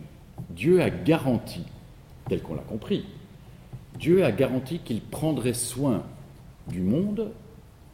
Dieu 0.49 0.81
a 0.81 0.89
garanti, 0.89 1.63
tel 2.29 2.41
qu'on 2.41 2.55
l'a 2.55 2.61
compris, 2.61 3.05
Dieu 3.99 4.25
a 4.25 4.31
garanti 4.31 4.79
qu'il 4.79 5.01
prendrait 5.01 5.53
soin 5.53 6.03
du 6.67 6.81
monde, 6.81 7.31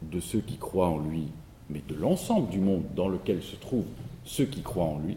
de 0.02 0.20
ceux 0.20 0.40
qui 0.40 0.56
croient 0.56 0.88
en 0.88 0.98
lui, 0.98 1.24
mais 1.68 1.82
de 1.88 1.94
l'ensemble 1.94 2.48
du 2.48 2.58
monde 2.58 2.84
dans 2.96 3.08
lequel 3.08 3.42
se 3.42 3.56
trouvent 3.56 3.84
ceux 4.24 4.46
qui 4.46 4.62
croient 4.62 4.86
en 4.86 4.98
lui, 4.98 5.16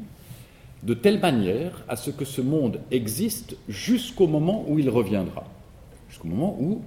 de 0.84 0.94
telle 0.94 1.20
manière 1.20 1.84
à 1.88 1.96
ce 1.96 2.12
que 2.12 2.26
ce 2.26 2.42
monde 2.42 2.82
existe 2.92 3.56
jusqu'au 3.70 4.28
moment 4.28 4.66
où 4.68 4.80
il 4.80 4.90
reviendra, 4.90 5.46
jusqu'au 6.10 6.28
moment 6.28 6.58
où 6.60 6.82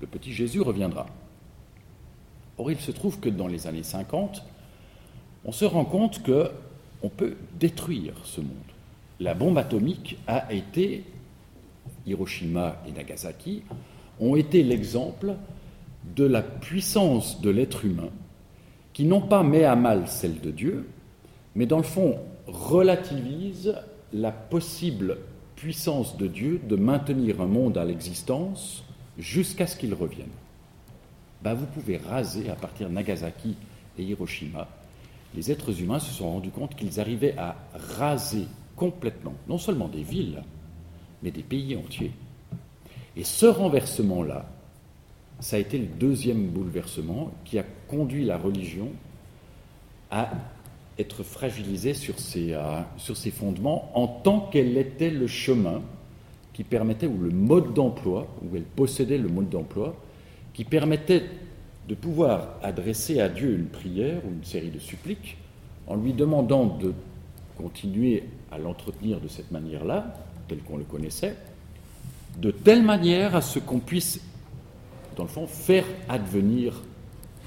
le 0.00 0.06
petit 0.06 0.32
Jésus 0.32 0.60
reviendra. 0.60 1.06
Or, 2.58 2.70
il 2.70 2.78
se 2.78 2.92
trouve 2.92 3.18
que 3.18 3.28
dans 3.28 3.48
les 3.48 3.66
années 3.66 3.82
50, 3.82 4.44
on 5.44 5.52
se 5.52 5.64
rend 5.64 5.84
compte 5.84 6.22
que 6.22 6.50
on 7.02 7.08
peut 7.08 7.34
détruire 7.58 8.14
ce 8.24 8.40
monde. 8.40 8.50
La 9.20 9.34
bombe 9.34 9.58
atomique 9.58 10.18
a 10.26 10.52
été, 10.52 11.04
Hiroshima 12.06 12.82
et 12.88 12.92
Nagasaki, 12.92 13.62
ont 14.20 14.36
été 14.36 14.62
l'exemple 14.62 15.34
de 16.16 16.24
la 16.24 16.42
puissance 16.42 17.40
de 17.40 17.50
l'être 17.50 17.84
humain 17.84 18.10
qui 18.92 19.04
non 19.04 19.20
pas 19.20 19.42
met 19.42 19.64
à 19.64 19.76
mal 19.76 20.06
celle 20.06 20.40
de 20.40 20.50
Dieu, 20.50 20.88
mais 21.54 21.66
dans 21.66 21.78
le 21.78 21.82
fond 21.82 22.18
relativise 22.46 23.74
la 24.12 24.32
possible 24.32 25.18
puissance 25.56 26.16
de 26.16 26.26
Dieu 26.26 26.60
de 26.68 26.76
maintenir 26.76 27.40
un 27.40 27.46
monde 27.46 27.78
à 27.78 27.84
l'existence 27.84 28.84
jusqu'à 29.18 29.66
ce 29.66 29.76
qu'il 29.76 29.94
revienne. 29.94 30.26
Ben, 31.42 31.54
vous 31.54 31.66
pouvez 31.66 31.96
raser 31.96 32.50
à 32.50 32.54
partir 32.54 32.88
de 32.88 32.94
Nagasaki 32.94 33.56
et 33.98 34.02
Hiroshima. 34.02 34.68
Les 35.34 35.50
êtres 35.50 35.80
humains 35.80 35.98
se 35.98 36.12
sont 36.12 36.30
rendus 36.30 36.50
compte 36.50 36.74
qu'ils 36.74 37.00
arrivaient 37.00 37.36
à 37.38 37.56
raser 37.74 38.46
complètement, 38.76 39.34
non 39.48 39.58
seulement 39.58 39.88
des 39.88 40.02
villes, 40.02 40.42
mais 41.22 41.30
des 41.30 41.42
pays 41.42 41.76
entiers. 41.76 42.12
Et 43.16 43.24
ce 43.24 43.46
renversement-là, 43.46 44.46
ça 45.40 45.56
a 45.56 45.58
été 45.58 45.78
le 45.78 45.86
deuxième 45.86 46.46
bouleversement 46.48 47.32
qui 47.44 47.58
a 47.58 47.64
conduit 47.88 48.24
la 48.24 48.38
religion 48.38 48.88
à 50.10 50.30
être 50.98 51.22
fragilisée 51.22 51.94
sur 51.94 52.18
ses, 52.18 52.52
euh, 52.52 52.82
fondements 53.32 53.90
en 53.94 54.06
tant 54.06 54.40
qu'elle 54.40 54.76
était 54.76 55.10
le 55.10 55.26
chemin 55.26 55.82
qui 56.52 56.64
permettait, 56.64 57.06
ou 57.06 57.18
le 57.18 57.30
mode 57.30 57.72
d'emploi, 57.72 58.28
où 58.42 58.54
elle 58.56 58.62
possédait 58.62 59.18
le 59.18 59.28
mode 59.28 59.48
d'emploi, 59.48 59.96
qui 60.52 60.64
permettait 60.64 61.24
de 61.88 61.94
pouvoir 61.94 62.56
adresser 62.62 63.20
à 63.20 63.28
Dieu 63.28 63.54
une 63.54 63.66
prière 63.66 64.24
ou 64.24 64.28
une 64.28 64.44
série 64.44 64.70
de 64.70 64.78
suppliques 64.78 65.36
en 65.86 65.96
lui 65.96 66.12
demandant 66.12 66.66
de 66.66 66.94
continuer 67.56 68.24
à 68.50 68.58
l'entretenir 68.58 69.20
de 69.20 69.28
cette 69.28 69.50
manière-là, 69.50 70.14
tel 70.48 70.58
qu'on 70.58 70.76
le 70.76 70.84
connaissait, 70.84 71.36
de 72.38 72.50
telle 72.50 72.82
manière 72.82 73.34
à 73.34 73.40
ce 73.40 73.58
qu'on 73.58 73.80
puisse 73.80 74.20
dans 75.16 75.24
le 75.24 75.28
fond, 75.28 75.46
faire 75.46 75.84
advenir 76.08 76.82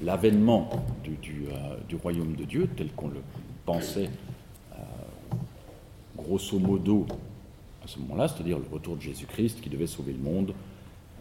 l'avènement 0.02 0.68
du, 1.04 1.46
euh, 1.50 1.98
royaume 2.02 2.34
de 2.36 2.44
Dieu 2.44 2.68
tel 2.76 2.88
qu'on 2.92 3.08
le 3.08 3.22
pensait 3.64 4.10
euh, 4.72 4.76
grosso 6.16 6.58
modo 6.58 7.06
à 7.82 7.88
ce 7.88 7.98
moment-là, 8.00 8.28
c'est-à-dire 8.28 8.58
le 8.58 8.66
retour 8.70 8.96
de 8.96 9.02
Jésus-Christ 9.02 9.60
qui 9.60 9.70
devait 9.70 9.86
sauver 9.86 10.12
le 10.12 10.18
monde 10.18 10.52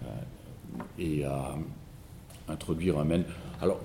euh, 0.03 0.09
et 0.99 1.23
introduire 2.47 2.99
un. 2.99 3.07
Alors, 3.61 3.79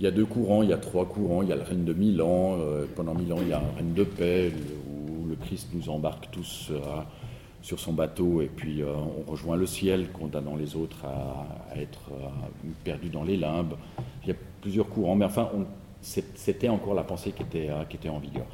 il 0.00 0.04
y 0.04 0.06
a 0.06 0.10
deux 0.10 0.24
courants, 0.24 0.62
il 0.62 0.70
y 0.70 0.72
a 0.72 0.78
trois 0.78 1.06
courants, 1.06 1.42
il 1.42 1.48
y 1.48 1.52
a 1.52 1.56
le 1.56 1.62
règne 1.62 1.84
de 1.84 1.92
Milan, 1.92 2.58
pendant 2.96 3.14
mille 3.14 3.32
ans 3.32 3.38
il 3.40 3.48
y 3.48 3.52
a 3.52 3.58
un 3.58 3.76
règne 3.76 3.92
de 3.92 4.04
paix 4.04 4.52
où 4.88 5.28
le 5.28 5.36
Christ 5.36 5.68
nous 5.72 5.88
embarque 5.90 6.30
tous 6.30 6.72
sur 7.62 7.78
son 7.78 7.92
bateau 7.92 8.42
et 8.42 8.50
puis 8.54 8.82
euh, 8.82 8.92
on 8.94 9.30
rejoint 9.30 9.56
le 9.56 9.66
ciel, 9.66 10.08
condamnant 10.12 10.56
les 10.56 10.76
autres 10.76 11.04
à, 11.04 11.46
être 11.76 12.10
euh, 12.12 12.68
perdus 12.84 13.08
dans 13.08 13.22
les 13.22 13.36
limbes. 13.36 13.74
Il 14.22 14.28
y 14.28 14.32
a 14.32 14.36
plusieurs 14.60 14.88
courants, 14.88 15.14
mais 15.14 15.24
enfin, 15.24 15.48
c'était 16.00 16.68
encore 16.68 16.94
la 16.94 17.04
pensée 17.04 17.30
qui 17.30 17.42
était, 17.42 17.70
euh, 17.70 17.84
qui 17.84 17.96
était 17.96 18.08
en 18.08 18.18
vigueur. 18.18 18.46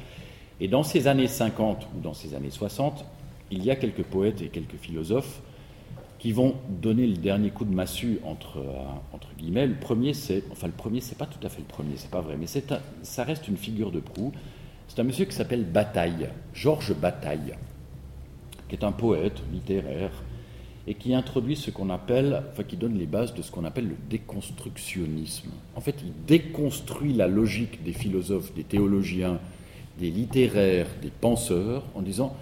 Et 0.61 0.67
dans 0.67 0.83
ces 0.83 1.07
années 1.07 1.27
50 1.27 1.87
ou 1.97 2.01
dans 2.01 2.13
ces 2.13 2.35
années 2.35 2.51
60, 2.51 3.03
il 3.51 3.65
y 3.65 3.71
a 3.71 3.75
quelques 3.75 4.03
poètes 4.03 4.41
et 4.41 4.49
quelques 4.49 4.77
philosophes 4.77 5.41
qui 6.19 6.31
vont 6.31 6.55
donner 6.69 7.07
le 7.07 7.17
dernier 7.17 7.49
coup 7.49 7.65
de 7.65 7.73
massue 7.73 8.19
entre, 8.23 8.61
entre 9.13 9.29
guillemets. 9.37 9.67
Le 9.67 9.75
premier, 9.75 10.13
c'est, 10.13 10.43
enfin 10.51 10.67
le 10.67 10.73
premier, 10.73 10.99
c'est 11.01 11.17
pas 11.17 11.25
tout 11.25 11.45
à 11.45 11.49
fait 11.49 11.61
le 11.61 11.67
premier, 11.67 11.93
c'est 11.95 12.11
pas 12.11 12.21
vrai, 12.21 12.35
mais 12.37 12.47
c'est 12.47 12.73
ça 13.03 13.23
reste 13.23 13.47
une 13.47 13.57
figure 13.57 13.91
de 13.91 13.99
proue. 13.99 14.33
C'est 14.87 14.99
un 14.99 15.03
monsieur 15.03 15.25
qui 15.25 15.35
s'appelle 15.35 15.63
Bataille, 15.63 16.29
Georges 16.53 16.93
Bataille 16.93 17.55
qui 18.69 18.75
est 18.75 18.85
un 18.85 18.91
poète 18.91 19.41
littéraire 19.51 20.11
et 20.87 20.93
qui 20.93 21.13
introduit 21.13 21.55
ce 21.55 21.71
qu'on 21.71 21.89
appelle, 21.89 22.43
enfin 22.51 22.63
qui 22.63 22.77
donne 22.77 22.97
les 22.97 23.05
bases 23.05 23.33
de 23.33 23.41
ce 23.41 23.51
qu'on 23.51 23.65
appelle 23.65 23.89
le 23.89 23.95
déconstructionnisme. 24.09 25.49
En 25.75 25.81
fait, 25.81 25.95
il 26.03 26.13
déconstruit 26.25 27.13
la 27.13 27.27
logique 27.27 27.83
des 27.83 27.93
philosophes, 27.93 28.53
des 28.53 28.63
théologiens, 28.63 29.39
des 29.99 30.09
littéraires, 30.09 30.87
des 31.01 31.09
penseurs, 31.09 31.83
en 31.95 32.01
disant 32.01 32.35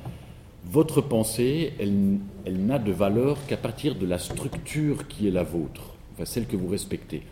votre 0.69 1.01
pensée, 1.01 1.73
elle, 1.79 2.65
n'a 2.65 2.79
de 2.79 2.91
valeur 2.91 3.37
qu'à 3.47 3.57
partir 3.57 3.95
de 3.95 4.05
la 4.05 4.19
structure 4.19 5.07
qui 5.07 5.27
est 5.27 5.31
la 5.31 5.43
vôtre, 5.43 5.95
enfin 6.13 6.25
celle 6.25 6.45
que 6.45 6.57
vous 6.57 6.67
respectez. 6.67 7.23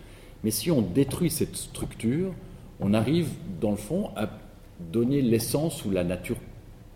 Mais 0.43 0.51
si 0.51 0.71
on 0.71 0.81
détruit 0.81 1.29
cette 1.29 1.55
structure, 1.55 2.33
on 2.79 2.93
arrive, 2.93 3.29
dans 3.59 3.71
le 3.71 3.77
fond, 3.77 4.09
à 4.15 4.29
donner 4.79 5.21
l'essence 5.21 5.85
ou 5.85 5.91
la 5.91 6.03
nature 6.03 6.37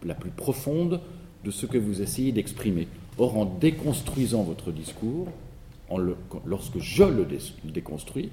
la 0.03 0.13
plus 0.13 0.31
profonde 0.31 1.01
de 1.43 1.51
ce 1.51 1.65
que 1.65 1.77
vous 1.77 2.01
essayez 2.01 2.31
d'exprimer. 2.31 2.87
Or, 3.17 3.37
en 3.37 3.45
déconstruisant 3.45 4.43
votre 4.43 4.71
discours, 4.71 5.27
lorsque 6.45 6.79
je 6.79 7.03
le, 7.03 7.27
déconstruis, 7.65 8.31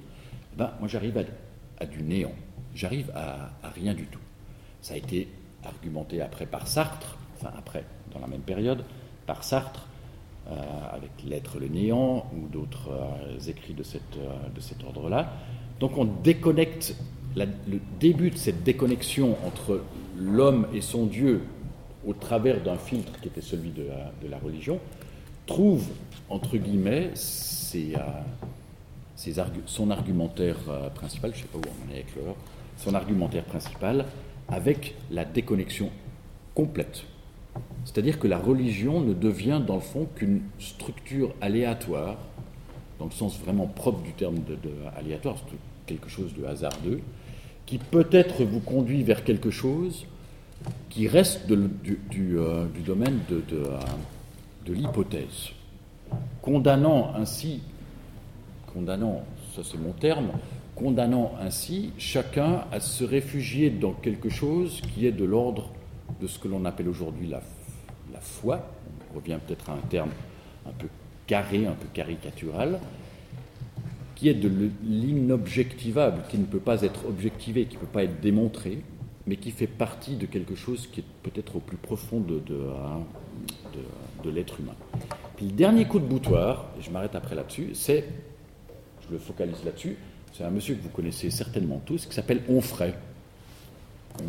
ben, 0.57 0.71
moi 0.79 0.87
j'arrive 0.87 1.25
à, 1.79 1.85
du 1.85 2.03
néant, 2.03 2.33
j'arrive 2.73 3.11
à, 3.15 3.51
rien 3.75 3.93
du 3.93 4.05
tout. 4.05 4.19
Ça 4.81 4.93
a 4.93 4.97
été 4.97 5.27
argumenté 5.63 6.21
après 6.21 6.45
par 6.45 6.67
Sartre, 6.67 7.17
enfin 7.35 7.51
après, 7.57 7.83
dans 8.17 8.25
la 8.25 8.31
même 8.31 8.41
période, 8.41 8.83
par 9.25 9.43
Sartre, 9.43 9.87
euh, 10.49 10.55
avec 10.91 11.11
L'être 11.25 11.59
le 11.59 11.67
néant 11.67 12.25
ou 12.33 12.47
d'autres 12.47 12.89
euh, 12.91 13.49
écrits 13.49 13.73
de, 13.73 13.83
cette, 13.83 14.17
euh, 14.17 14.29
de 14.55 14.61
cet 14.61 14.83
ordre-là. 14.83 15.33
Donc 15.79 15.97
on 15.97 16.05
déconnecte, 16.05 16.95
le 17.35 17.79
début 17.99 18.31
de 18.31 18.37
cette 18.37 18.63
déconnexion 18.63 19.37
entre 19.45 19.81
l'homme 20.17 20.67
et 20.73 20.81
son 20.81 21.05
Dieu 21.05 21.41
au 22.07 22.13
travers 22.13 22.61
d'un 22.63 22.77
filtre 22.77 23.19
qui 23.19 23.27
était 23.27 23.41
celui 23.41 23.71
de 23.71 24.27
la, 24.29 24.39
religion, 24.39 24.79
trouve, 25.45 25.85
entre 26.29 26.57
guillemets, 26.57 27.11
euh, 27.75 27.97
son 29.65 29.91
argumentaire 29.91 30.57
principal, 30.95 31.31
je 31.33 31.39
ne 31.39 31.41
sais 31.41 31.47
pas 31.49 31.57
où 31.57 31.71
on 31.85 31.91
est 31.91 31.95
avec 31.95 32.15
l'heure, 32.15 32.35
son 32.77 32.93
argumentaire 32.93 33.43
principal 33.43 34.05
avec 34.47 34.95
la 35.11 35.25
déconnexion 35.25 35.89
complète. 36.55 37.03
C'est-à-dire 37.87 38.19
que 38.19 38.27
la 38.27 38.37
religion 38.37 38.99
ne 38.99 39.13
devient 39.13 39.61
dans 39.65 39.75
le 39.75 39.81
fond 39.81 40.09
qu'une 40.13 40.41
structure 40.59 41.33
aléatoire, 41.39 42.17
dans 42.99 43.05
le 43.05 43.11
sens 43.11 43.39
vraiment 43.39 43.65
propre 43.65 44.01
du 44.03 44.11
terme 44.11 44.39
de, 44.39 44.55
de 44.55 44.73
aléatoire, 44.97 45.37
c'est 45.49 45.57
quelque 45.85 46.09
chose 46.09 46.33
de 46.33 46.43
hasardeux, 46.43 46.99
qui 47.65 47.77
peut-être 47.77 48.43
vous 48.43 48.59
conduit 48.59 49.03
vers 49.03 49.23
quelque 49.23 49.49
chose, 49.51 50.05
qui 50.89 51.07
reste 51.07 51.47
du, 51.47 51.97
euh, 52.37 52.65
du, 52.65 52.81
domaine 52.81 53.21
euh, 53.31 53.79
de 54.65 54.73
l'hypothèse, 54.73 55.51
condamnant 56.41 57.13
ainsi, 57.15 57.61
condamnant, 58.73 59.23
ça 59.55 59.61
c'est 59.63 59.79
mon 59.79 59.93
terme, 59.93 60.31
condamnant 60.75 61.35
ainsi 61.39 61.91
chacun 61.97 62.65
à 62.69 62.81
se 62.81 63.05
réfugier 63.05 63.69
dans 63.69 63.93
quelque 63.93 64.27
chose 64.27 64.81
qui 64.93 65.07
est 65.07 65.13
de 65.13 65.23
l'ordre 65.23 65.71
de 66.19 66.27
ce 66.27 66.37
que 66.37 66.49
l'on 66.49 66.65
appelle 66.65 66.89
aujourd'hui 66.89 67.27
la, 67.27 67.41
la 68.17 68.21
foi, 68.21 68.67
on 69.11 69.19
revient 69.19 69.37
peut-être 69.45 69.69
à 69.69 69.73
un 69.73 69.87
terme 69.89 70.09
un 70.65 70.71
peu 70.71 70.87
carré, 71.27 71.67
un 71.67 71.73
peu 71.73 71.87
caricatural, 71.93 72.79
qui 74.15 74.27
est 74.29 74.33
de 74.33 74.49
l'inobjectivable, 74.83 76.23
qui 76.29 76.39
ne 76.39 76.45
peut 76.45 76.59
pas 76.59 76.81
être 76.81 77.05
objectivé, 77.05 77.65
qui 77.65 77.75
ne 77.75 77.81
peut 77.81 77.85
pas 77.85 78.03
être 78.03 78.19
démontré, 78.19 78.79
mais 79.27 79.35
qui 79.35 79.51
fait 79.51 79.67
partie 79.67 80.15
de 80.15 80.25
quelque 80.25 80.55
chose 80.55 80.87
qui 80.91 81.01
est 81.01 81.05
peut-être 81.21 81.57
au 81.57 81.59
plus 81.59 81.77
profond 81.77 82.19
de, 82.19 82.41
de, 84.23 84.29
l'être 84.31 84.59
humain. 84.59 84.75
Puis 85.35 85.45
le 85.45 85.51
dernier 85.51 85.85
coup 85.85 85.99
de 85.99 86.05
boutoir, 86.05 86.65
et 86.79 86.81
je 86.81 86.89
m'arrête 86.89 87.15
après 87.15 87.35
là-dessus, 87.35 87.69
c'est, 87.75 88.03
je 89.05 89.13
le 89.13 89.19
focalise 89.19 89.63
là-dessus, 89.63 89.95
c'est 90.33 90.43
un 90.43 90.49
monsieur 90.49 90.75
que 90.75 90.81
vous 90.81 90.89
connaissez 90.89 91.29
certainement 91.29 91.81
tous, 91.85 92.07
qui 92.07 92.13
s'appelle 92.13 92.41
Onfray, 92.49 92.93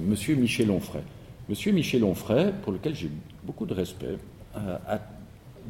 monsieur 0.07 0.37
Michel 0.37 0.71
Onfray. 0.71 1.03
Monsieur 1.49 1.73
Michel 1.73 2.05
Onfray, 2.05 2.53
pour 2.61 2.73
lequel 2.73 2.95
j'ai 2.95 3.11
beaucoup 3.43 3.65
de 3.65 3.73
respect, 3.73 4.19
euh, 4.55 4.77
a 4.87 5.01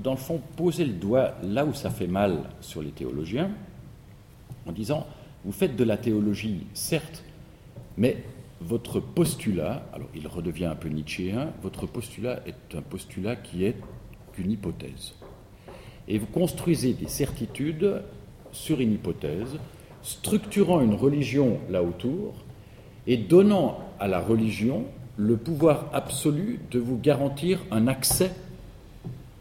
dans 0.02 0.10
le 0.10 0.16
fond 0.16 0.40
posé 0.56 0.84
le 0.84 0.92
doigt 0.92 1.34
là 1.44 1.64
où 1.64 1.72
ça 1.72 1.88
fait 1.88 2.08
mal 2.08 2.40
sur 2.60 2.82
les 2.82 2.90
théologiens, 2.90 3.52
en 4.66 4.72
disant, 4.72 5.06
vous 5.44 5.52
faites 5.52 5.76
de 5.76 5.84
la 5.84 5.96
théologie, 5.96 6.66
certes, 6.74 7.22
mais 7.96 8.16
votre 8.60 8.98
postulat, 8.98 9.84
alors 9.92 10.08
il 10.16 10.26
redevient 10.26 10.64
un 10.64 10.74
peu 10.74 10.88
nietzschéen, 10.88 11.52
votre 11.62 11.86
postulat 11.86 12.40
est 12.44 12.76
un 12.76 12.82
postulat 12.82 13.36
qui 13.36 13.64
est 13.64 13.76
qu'une 14.32 14.50
hypothèse. 14.50 15.14
Et 16.08 16.18
vous 16.18 16.26
construisez 16.26 16.92
des 16.92 17.06
certitudes 17.06 18.02
sur 18.50 18.80
une 18.80 18.94
hypothèse, 18.94 19.58
structurant 20.02 20.80
une 20.80 20.94
religion 20.94 21.60
là 21.70 21.84
autour 21.84 22.34
et 23.06 23.16
donnant 23.16 23.78
à 24.00 24.08
la 24.08 24.18
religion 24.18 24.84
le 25.18 25.36
pouvoir 25.36 25.86
absolu 25.92 26.60
de 26.70 26.78
vous 26.78 26.96
garantir 26.96 27.58
un 27.72 27.88
accès 27.88 28.30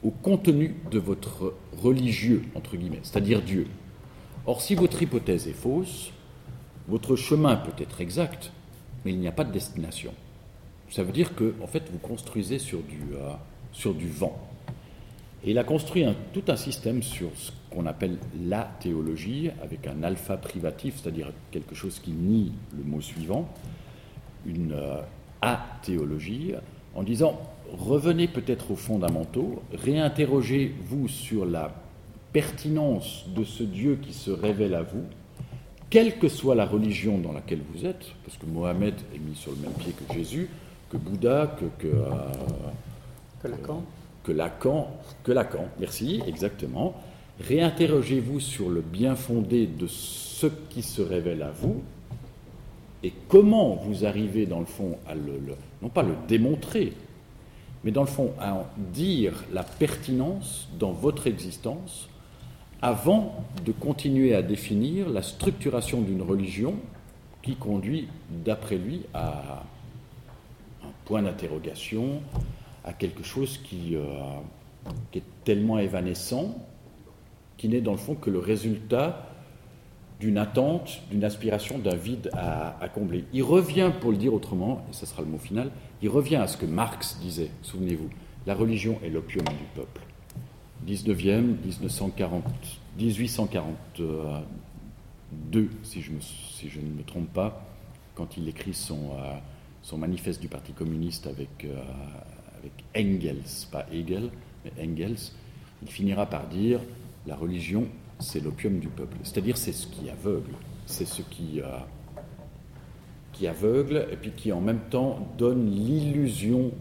au 0.04 0.10
contenu 0.10 0.76
de 0.92 0.98
votre 0.98 1.54
religieux, 1.78 2.44
entre 2.56 2.76
guillemets, 2.76 3.00
c'est-à-dire 3.04 3.44
Dieu. 3.44 3.68
Or, 4.48 4.62
si 4.62 4.74
votre 4.74 5.02
hypothèse 5.02 5.48
est 5.48 5.54
fausse, 5.54 6.12
votre 6.88 7.16
chemin 7.16 7.56
peut 7.58 7.82
être 7.82 8.02
exact, 8.02 8.52
mais 9.06 9.12
il 9.12 9.20
n'y 9.20 9.28
a 9.28 9.32
pas 9.32 9.44
de 9.44 9.52
destination. 9.52 10.14
Ça 10.90 11.04
veut 11.04 11.12
dire 11.12 11.36
que, 11.36 11.54
en 11.62 11.68
fait, 11.68 11.84
vous 11.92 12.00
construisez 12.00 12.58
sur 12.58 12.80
du, 12.82 13.02
euh, 13.14 13.34
sur 13.72 13.94
du 13.94 14.10
vent. 14.10 14.36
Et 15.44 15.52
il 15.52 15.60
a 15.60 15.64
construit 15.64 16.06
tout 16.34 16.44
un 16.48 16.56
système 16.56 17.04
sur 17.04 17.30
ce 17.36 17.52
qu'on 17.70 17.86
appelle 17.86 18.18
la 18.42 18.64
théologie, 18.80 19.52
avec 19.62 19.86
un 19.86 20.02
alpha 20.02 20.38
privatif, 20.38 20.96
c'est-à-dire 21.02 21.32
quelque 21.52 21.76
chose 21.76 22.00
qui 22.00 22.12
nie 22.12 22.54
le 22.76 22.84
mot 22.84 23.02
suivant, 23.02 23.48
une 24.46 24.74
euh, 24.74 25.02
athéologie, 25.42 26.54
en 26.96 27.04
disant 27.04 27.40
revenez 27.78 28.28
peut-être 28.28 28.72
aux 28.72 28.76
fondamentaux, 28.76 29.62
réinterrogez-vous 29.74 31.08
sur 31.08 31.46
la 31.46 31.74
pertinence 32.34 33.26
de 33.36 33.44
ce 33.44 33.64
Dieu 33.64 33.98
qui 34.02 34.14
se 34.14 34.32
révèle 34.32 34.76
à 34.76 34.84
vous, 34.84 35.04
quelle 35.90 36.18
que 36.20 36.28
soit 36.28 36.56
la 36.56 36.66
religion 36.66 37.18
dans 37.18 37.32
laquelle 37.32 37.62
vous 37.74 37.86
êtes, 37.86 38.14
parce 38.26 38.38
que 38.38 38.46
Mohamed 38.46 38.94
est 39.16 39.20
mis 39.20 39.36
sur 39.36 39.52
le 39.52 39.58
même 39.58 39.72
pied 39.74 39.94
que 39.94 40.14
Jésus, 40.14 40.50
que 40.90 40.98
Bouddha, 40.98 41.56
que, 41.60 41.66
que, 41.82 41.88
euh, 41.88 42.10
Que 43.42 43.48
Lacan. 43.48 43.84
que 44.24 44.32
Lacan, 44.32 44.88
que 45.24 45.32
Lacan, 45.32 45.66
merci, 45.80 46.22
exactement. 46.28 46.96
Réinterrogez-vous 47.40 48.40
sur 48.40 48.70
le 48.70 48.82
bien 48.82 49.16
fondé 49.16 49.68
de 49.68 49.88
ce 49.88 50.48
qui 50.70 50.82
se 50.82 51.02
révèle 51.02 51.44
à 51.44 51.52
vous 51.52 51.82
et 53.08 53.14
comment 53.30 53.76
vous 53.76 54.04
arrivez, 54.04 54.46
dans 54.46 54.60
le 54.60 54.66
fond, 54.66 54.98
à 55.08 55.16
le, 55.16 55.40
non 55.82 55.88
pas 55.88 56.04
le 56.04 56.14
démontrer, 56.28 56.92
mais 57.86 57.92
dans 57.92 58.02
le 58.02 58.08
fond, 58.08 58.34
à 58.38 58.54
en 58.54 58.68
dire 58.94 59.46
la 59.54 59.64
pertinence 59.64 60.68
dans 60.78 60.92
votre 60.92 61.26
existence 61.26 62.10
avant 62.82 63.46
de 63.66 63.72
continuer 63.72 64.36
à 64.36 64.42
définir 64.42 65.08
la 65.08 65.22
structuration 65.22 66.02
d'une 66.02 66.22
religion 66.22 66.76
qui 67.42 67.56
conduit, 67.56 68.10
d'après 68.30 68.76
lui, 68.76 69.04
à 69.14 69.64
un 70.84 70.92
point 71.06 71.22
d'interrogation, 71.22 72.22
à 72.84 72.92
quelque 72.92 73.24
chose 73.24 73.58
qui, 73.58 73.96
euh, 73.96 74.04
qui 75.14 75.20
est 75.20 75.46
tellement 75.46 75.80
évanescent, 75.80 76.58
qui 77.56 77.70
n'est 77.70 77.80
dans 77.80 77.94
le 77.94 77.98
fond 77.98 78.16
que 78.16 78.30
le 78.30 78.40
résultat 78.40 79.30
d'une 80.20 80.38
attente, 80.38 81.02
d'une 81.12 81.24
aspiration, 81.24 81.78
d'un 81.78 81.96
vide 81.96 82.32
à, 82.34 82.90
combler. 82.94 83.24
Il 83.34 83.44
revient, 83.44 83.92
pour 84.02 84.12
le 84.12 84.18
dire 84.18 84.34
autrement, 84.34 84.84
et 84.90 84.94
ce 84.94 85.06
sera 85.06 85.22
le 85.22 85.28
mot 85.28 85.38
final, 85.38 85.70
il 86.02 86.10
revient 86.10 86.38
à 86.38 86.48
ce 86.48 86.58
que 86.58 86.66
Marx 86.66 87.20
disait, 87.22 87.52
souvenez-vous, 87.62 88.10
la 88.46 88.56
religion 88.56 89.00
est 89.04 89.10
l'opium 89.10 89.46
du 89.46 89.66
peuple. 89.76 90.02
19e, 90.88 91.58
1940, 91.64 92.44
1842, 92.98 95.70
si 95.84 96.02
je, 96.02 96.12
si 96.20 96.70
je 96.70 96.80
ne 96.80 96.88
me 96.88 97.04
trompe 97.04 97.32
pas, 97.34 97.64
quand 98.16 98.38
il 98.38 98.48
écrit 98.48 98.74
son, 98.74 99.12
euh, 99.20 99.34
son 99.84 99.98
manifeste 99.98 100.42
du 100.42 100.48
Parti 100.48 100.72
communiste 100.72 101.28
avec, 101.28 101.66
euh, 101.66 101.84
avec 102.60 102.72
Engels, 102.96 103.44
pas 103.72 103.86
Hegel, 103.92 104.32
mais 104.66 104.72
Engels, 104.84 105.34
il 105.84 105.90
finira 105.90 106.26
par 106.26 106.48
dire 106.48 106.80
la 107.28 107.36
religion, 107.36 107.88
c'est 108.20 108.40
l'opium 108.40 108.80
du 108.80 108.88
peuple. 108.88 109.18
C'est-à-dire, 109.24 109.58
c'est 109.58 109.74
ce 109.74 109.88
qui 109.88 110.10
aveugle, 110.10 110.52
c'est 110.86 111.06
ce 111.06 111.22
qui, 111.22 111.62
euh, 111.62 111.78
qui 113.34 113.48
aveugle 113.48 114.08
et 114.12 114.18
puis 114.18 114.32
qui 114.32 114.52
en 114.52 114.62
même 114.62 114.82
temps 114.90 115.28
donne 115.38 115.70
l'illusion 115.70 116.72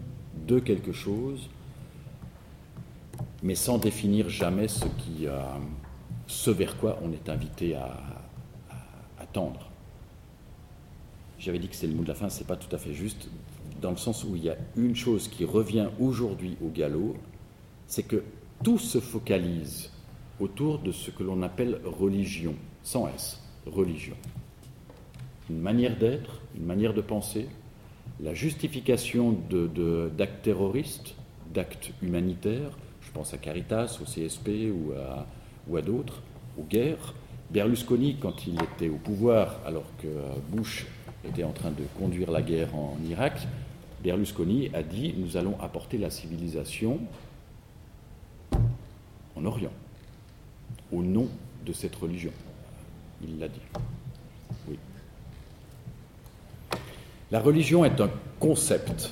de 0.47 0.59
quelque 0.59 0.91
chose, 0.91 1.49
mais 3.43 3.55
sans 3.55 3.77
définir 3.77 4.29
jamais 4.29 4.67
ce, 4.67 4.85
euh, 5.23 6.53
vers 6.53 6.77
quoi 6.77 6.99
on 7.03 7.11
est 7.11 7.29
invité 7.29 7.75
à 7.75 7.97
tendre. 9.33 9.69
J'avais 11.39 11.59
dit 11.59 11.67
que 11.67 11.75
c'est 11.75 11.87
le 11.87 11.93
mot 11.93 12.03
de 12.03 12.07
la 12.07 12.15
fin, 12.15 12.29
c'est 12.29 12.47
pas 12.47 12.55
tout 12.55 12.73
à 12.75 12.79
fait 12.79 12.93
juste, 12.93 13.29
dans 13.81 13.91
le 13.91 13.97
sens 13.97 14.23
où 14.23 14.35
il 14.35 14.43
y 14.43 14.49
a 14.49 14.57
une 14.75 14.95
chose 14.95 15.27
qui 15.27 15.45
revient 15.45 15.89
aujourd'hui 15.99 16.57
au 16.63 16.69
galop, 16.69 17.15
c'est 17.85 18.03
que 18.03 18.23
tout 18.63 18.79
se 18.79 18.99
focalise 18.99 19.91
autour 20.39 20.79
de 20.79 20.91
ce 20.91 21.11
que 21.11 21.23
l'on 21.23 21.41
appelle 21.41 21.79
religion, 21.85 22.55
sans 22.83 23.07
S, 23.07 23.41
religion. 23.65 24.15
Une 25.49 25.59
manière 25.59 25.97
d'être, 25.97 26.41
une 26.55 26.65
manière 26.65 26.93
de 26.93 27.01
penser, 27.01 27.47
la 28.19 28.33
justification 28.33 29.37
d'actes 30.17 30.41
terroristes, 30.43 31.15
d'actes 31.53 31.91
humanitaires, 32.01 32.71
je 33.01 33.11
pense 33.11 33.33
à 33.33 33.37
Caritas, 33.37 33.99
au 34.01 34.05
CSP 34.05 34.71
ou 34.71 34.93
à, 35.75 35.81
d'autres, 35.81 36.21
aux 36.57 36.63
guerres. 36.63 37.13
Berlusconi, 37.51 38.17
quand 38.19 38.45
il 38.45 38.55
était 38.61 38.89
au 38.89 38.97
pouvoir, 38.97 39.59
alors 39.65 39.85
que 40.01 40.07
Bush 40.51 40.85
était 41.25 41.43
en 41.43 41.51
train 41.51 41.71
de 41.71 41.83
conduire 41.97 42.31
la 42.31 42.41
guerre 42.41 42.75
en 42.75 42.97
Irak, 43.07 43.47
Berlusconi 44.03 44.69
a 44.73 44.83
dit 44.83 45.13
Nous 45.17 45.37
allons 45.37 45.59
apporter 45.61 45.97
la 45.97 46.09
civilisation 46.09 46.99
en 49.35 49.45
Orient, 49.45 49.71
au 50.91 51.01
nom 51.01 51.27
de 51.65 51.73
cette 51.73 51.95
religion. 51.95 52.31
Il 53.21 53.39
l'a 53.39 53.47
dit. 53.47 53.61
Oui. 54.67 54.77
La 57.31 57.39
religion 57.39 57.83
est 57.83 57.99
un 57.99 58.09
concept. 58.39 59.11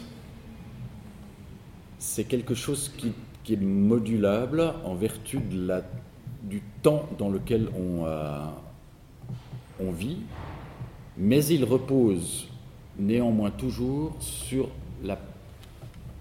C'est 1.99 2.25
quelque 2.25 2.53
chose 2.53 2.91
qui, 2.97 3.13
est 3.51 3.61
modulable 3.61 4.73
en 4.85 4.95
vertu 4.95 5.39
du 6.43 6.61
temps 6.81 7.07
dans 7.19 7.29
lequel 7.29 7.69
euh, 7.77 8.45
on 9.79 9.91
vit, 9.91 10.17
mais 11.15 11.45
il 11.45 11.63
repose 11.63 12.47
néanmoins 12.97 13.51
toujours 13.51 14.15
sur 14.19 14.69
la 15.03 15.19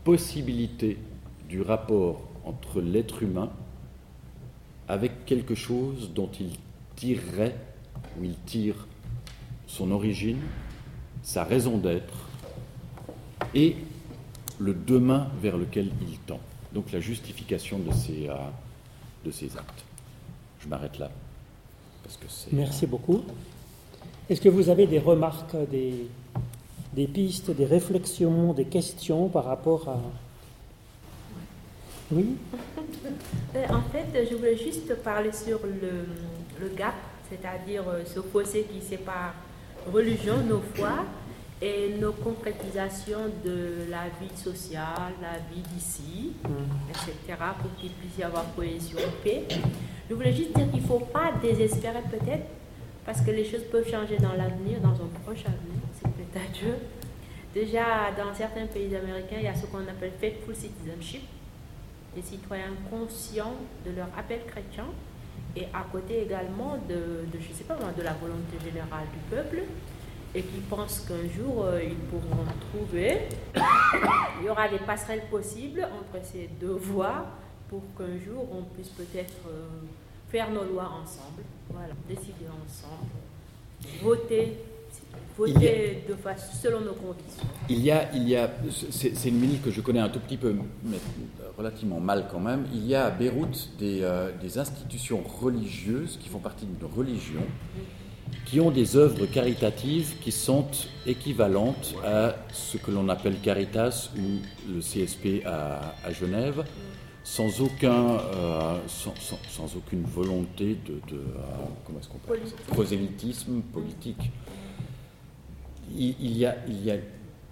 possibilité 0.05 0.99
du 1.49 1.63
rapport 1.63 2.21
entre 2.45 2.83
l'être 2.83 3.23
humain 3.23 3.51
avec 4.89 5.25
quelque 5.25 5.55
chose 5.55 6.11
dont 6.15 6.31
il 6.41 6.51
tirerait, 6.97 7.57
ou 8.19 8.25
il 8.25 8.37
tire 8.47 8.87
son 9.67 9.91
origine, 9.91 10.41
sa 11.23 11.45
raison 11.45 11.79
d'être 11.79 12.29
et 13.55 13.77
le 14.59 14.75
demain 14.75 15.29
vers 15.41 15.57
lequel 15.57 15.91
il 16.03 16.19
tend. 16.27 16.41
Donc 16.73 16.93
la 16.93 17.01
justification 17.01 17.79
de 17.79 17.93
ces, 17.93 18.29
euh, 18.29 18.35
de 19.25 19.31
actes. 19.59 19.85
Je 20.61 20.69
m'arrête 20.69 20.99
là. 20.99 21.11
Parce 22.03 22.17
que. 22.17 22.27
Merci 22.55 22.87
beaucoup. 22.87 23.23
Est-ce 24.29 24.41
que 24.41 24.49
vous 24.49 24.69
avez 24.69 24.87
des 24.87 24.99
remarques, 24.99 25.57
des, 25.71 26.07
des 26.95 27.07
pistes, 27.07 27.51
des 27.51 27.67
réflexions, 27.67 28.53
des 28.55 28.65
questions 28.65 29.29
par 29.29 29.45
rapport 29.45 29.89
à... 29.89 30.01
Oui 32.15 32.37
Euh, 33.57 33.67
En 33.71 33.83
fait, 33.91 34.27
je 34.31 34.35
voulais 34.37 34.57
juste 34.57 34.95
parler 35.03 35.33
sur 35.33 35.61
le, 35.65 36.07
le 36.61 36.69
gap, 36.77 36.95
c'est-à-dire 37.31 37.85
euh, 37.89 38.03
ce 38.05 38.21
fossé 38.21 38.67
qui 38.73 38.81
sépare 38.81 39.35
religion, 39.93 40.37
nos 40.49 40.61
foi 40.75 41.05
et 41.63 41.95
nos 42.01 42.13
concrétisations 42.13 43.27
de 43.45 43.91
la 43.91 44.05
vie 44.21 44.37
sociale, 44.37 45.13
la 45.23 45.39
vie 45.53 45.63
d'ici, 45.75 46.33
etc., 46.91 47.39
pour 47.61 47.75
qu'il 47.81 47.91
puisse 47.93 48.19
y 48.19 48.23
avoir 48.23 48.45
cohésion, 48.55 48.99
paix. 49.23 49.45
Je 50.09 50.15
voulais 50.15 50.33
juste 50.33 50.55
dire 50.57 50.71
qu'il 50.71 50.83
ne 50.83 50.87
faut 50.87 50.99
pas 51.01 51.33
désespérer 51.41 52.01
peut-être, 52.11 52.47
parce 53.07 53.21
que 53.21 53.31
les 53.31 53.45
choses 53.45 53.63
peuvent 53.71 53.89
changer 53.91 54.17
dans 54.19 54.33
l'avenir, 54.33 54.81
dans 54.81 54.95
un 54.95 55.09
proche 55.25 55.45
avenir, 55.47 55.81
c'est 55.95 56.11
peut-être 56.11 56.45
à 56.45 56.53
Dieu. 56.53 56.75
Déjà, 57.55 58.11
dans 58.19 58.35
certains 58.35 58.67
pays 58.67 58.95
américains, 58.97 59.37
il 59.39 59.45
y 59.45 59.49
a 59.49 59.55
ce 59.55 59.67
qu'on 59.67 59.79
appelle 59.89 60.13
faithful 60.21 60.55
citizenship, 60.57 61.23
des 62.15 62.23
citoyens 62.23 62.75
conscients 62.91 63.55
de 63.87 63.93
leur 63.93 64.09
appel 64.17 64.41
chrétien 64.47 64.87
et 65.57 65.67
à 65.73 65.85
côté 65.91 66.23
également 66.23 66.79
de, 66.89 67.27
je 67.39 67.53
sais 67.53 67.65
pas 67.65 67.77
de 67.77 68.03
la 68.03 68.13
volonté 68.15 68.59
générale 68.65 69.07
du 69.13 69.37
peuple 69.37 69.63
et 70.35 70.43
qui 70.43 70.61
pensent 70.69 71.07
qu'un 71.07 71.29
jour 71.29 71.65
euh, 71.65 71.81
ils 71.83 71.95
pourront 71.95 72.45
trouver, 72.73 73.29
il 74.41 74.47
y 74.47 74.49
aura 74.49 74.69
des 74.69 74.79
passerelles 74.79 75.27
possibles 75.31 75.85
entre 75.85 76.25
ces 76.25 76.49
deux 76.61 76.75
voies 76.75 77.27
pour 77.69 77.83
qu'un 77.97 78.19
jour 78.19 78.47
on 78.53 78.63
puisse 78.75 78.89
peut-être 78.89 79.35
euh, 79.49 79.67
faire 80.29 80.51
nos 80.51 80.65
lois 80.65 80.91
ensemble, 81.03 81.43
voilà, 81.71 81.95
décider 82.09 82.47
ensemble, 82.67 83.11
voter, 84.03 84.59
voter 85.37 86.05
de 86.09 86.15
façon 86.15 86.53
selon 86.63 86.81
nos 86.81 86.93
conditions. 86.95 87.45
Il 87.69 87.83
y 87.85 87.91
a, 87.91 88.13
il 88.15 88.29
y 88.29 88.37
a 88.37 88.51
c'est 88.91 89.29
une 89.29 89.41
ville 89.41 89.61
que 89.61 89.71
je 89.71 89.81
connais 89.81 90.01
un 90.01 90.09
tout 90.09 90.21
petit 90.21 90.37
peu, 90.37 90.55
mais 90.85 90.99
relativement 91.57 92.01
mal 92.01 92.27
quand 92.31 92.41
même. 92.41 92.67
Il 92.73 92.87
y 92.87 92.95
a 92.95 93.07
à 93.07 93.11
Beyrouth 93.11 93.71
des, 93.79 94.01
euh, 94.03 94.31
des 94.41 94.59
institutions 94.59 95.23
religieuses 95.41 96.19
qui 96.23 96.29
font 96.29 96.39
partie 96.39 96.67
d'une 96.67 96.89
religion 96.89 97.43
qui 98.47 98.61
ont 98.61 98.71
des 98.71 98.97
œuvres 98.97 99.27
caritatives 99.27 100.15
qui 100.21 100.33
sont 100.33 100.67
équivalentes 101.07 101.95
à 102.05 102.37
ce 102.53 102.77
que 102.77 102.91
l'on 102.91 103.09
appelle 103.09 103.37
Caritas 103.41 104.11
ou 104.17 104.73
le 104.73 104.81
CSP 104.81 105.45
à, 105.47 105.95
à 106.05 106.13
Genève, 106.13 106.65
sans, 107.23 107.61
aucun, 107.61 108.19
euh, 108.19 108.79
sans, 108.87 109.15
sans, 109.17 109.39
sans, 109.49 109.77
aucune 109.77 110.05
volonté 110.05 110.77
de, 110.87 110.95
de 111.15 111.21
euh, 111.21 111.43
comment 111.85 111.99
est-ce 111.99 112.09
qu'on 112.09 112.19
peut 112.19 112.39
prosélytisme 112.69 113.63
politique. 113.73 114.31
Il, 115.97 116.15
il, 116.21 116.37
y 116.37 116.47
a, 116.47 116.57
il 116.67 116.85
y 116.85 116.91
a, 116.91 116.97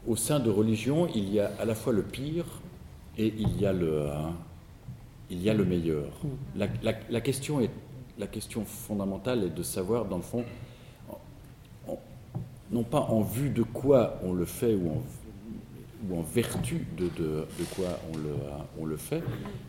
au 0.07 0.17
sein 0.17 0.41
de 0.41 0.51
religions, 0.51 1.09
il 1.15 1.33
y 1.33 1.41
a 1.41 1.51
à 1.59 1.65
la 1.65 1.75
fois 1.75 1.93
le 1.93 2.03
pire 2.03 2.45
et 3.19 3.33
il 3.39 3.61
y 3.61 3.67
a 3.67 3.73
le, 3.73 4.11
hein, 4.11 4.33
il 5.31 5.43
y 5.43 5.51
a 5.51 5.55
le 5.55 5.65
meilleur. 5.65 6.07
La, 6.57 6.67
la, 6.83 6.95
la, 7.11 7.21
question 7.21 7.61
est, 7.61 7.71
la 8.19 8.27
question 8.27 8.65
fondamentale 8.65 9.45
est 9.45 9.55
de 9.55 9.63
savoir, 9.63 10.05
dans 10.07 10.17
le 10.17 10.23
fond, 10.23 10.45
en, 11.89 11.99
non 12.71 12.83
pas 12.83 13.01
en 13.01 13.21
vue 13.23 13.51
de 13.51 13.63
quoi 13.63 14.19
on 14.25 14.33
le 14.33 14.45
fait 14.45 14.75
ou 14.75 14.91
en 14.91 15.03
ou 16.09 16.19
en 16.19 16.23
vertu 16.23 16.87
de, 16.97 17.05
de, 17.17 17.47
de 17.59 17.65
quoi 17.75 17.99
on 18.13 18.17
le, 18.19 18.35
on 18.81 18.87
le, 18.87 18.97
fait, 18.97 19.23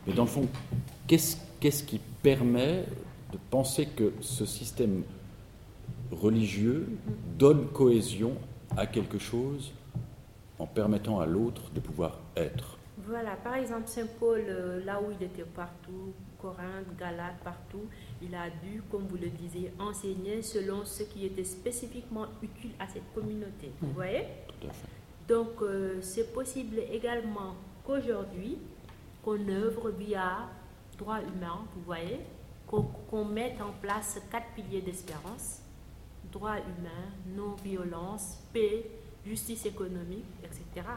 mais 0.08 0.14
dans 0.14 0.24
le 0.24 0.30
fond, 0.30 0.48
qu'est-ce 1.08 1.38
qu'est-ce 1.60 1.84
qui 1.84 2.00
permet 2.22 2.86
de 3.32 3.38
penser 3.50 3.86
que 3.86 4.14
ce 4.22 4.46
système 4.46 5.04
religieux 6.12 6.88
donne 7.38 7.68
cohésion 7.68 8.34
à 8.78 8.88
quelque 8.88 9.18
chose 9.18 9.72
en 10.60 10.66
permettant 10.66 11.20
à 11.20 11.26
l'autre 11.26 11.72
de 11.74 11.80
pouvoir 11.80 12.20
être 12.36 12.78
Voilà, 12.98 13.36
par 13.36 13.56
exemple, 13.56 13.88
Saint 13.88 14.08
Paul, 14.20 14.44
euh, 14.48 14.84
là 14.86 15.00
où 15.02 15.12
il 15.12 15.26
était 15.26 15.44
partout, 15.44 16.14
Corinthe, 16.42 16.96
Galate, 16.98 17.38
partout, 17.44 17.86
il 18.22 18.34
a 18.36 18.50
dû, 18.50 18.82
comme 18.92 19.08
vous 19.08 19.18
le 19.18 19.30
disiez, 19.30 19.74
enseigner 19.80 20.42
selon 20.42 20.86
ce 20.86 21.04
qui 21.04 21.26
était 21.26 21.44
spécifiquement 21.44 22.28
utile 22.42 22.72
à 22.80 22.88
cette 22.88 23.12
communauté. 23.14 23.72
Vous 23.82 23.94
voyez 23.94 24.26
Tout 24.48 24.68
à 24.68 24.74
fait. 24.74 24.88
Donc, 25.28 25.62
euh, 25.62 26.00
c'est 26.02 26.34
possible 26.34 26.80
également 26.92 27.56
qu'aujourd'hui, 27.86 28.58
qu'on 29.24 29.48
œuvre 29.50 29.90
via 29.92 30.50
droit 30.98 31.20
humain, 31.22 31.66
vous 31.76 31.82
voyez, 31.86 32.20
qu'on 32.68 32.84
qu 32.84 33.34
mette 33.34 33.62
en 33.62 33.72
place 33.82 34.20
quatre 34.32 34.48
piliers 34.56 34.82
d'espérance 34.82 35.63
droit 36.34 36.58
humain, 36.58 37.14
non-violence, 37.38 38.40
paix, 38.52 38.86
justice 39.26 39.66
économique, 39.66 40.26
etc. 40.44 40.88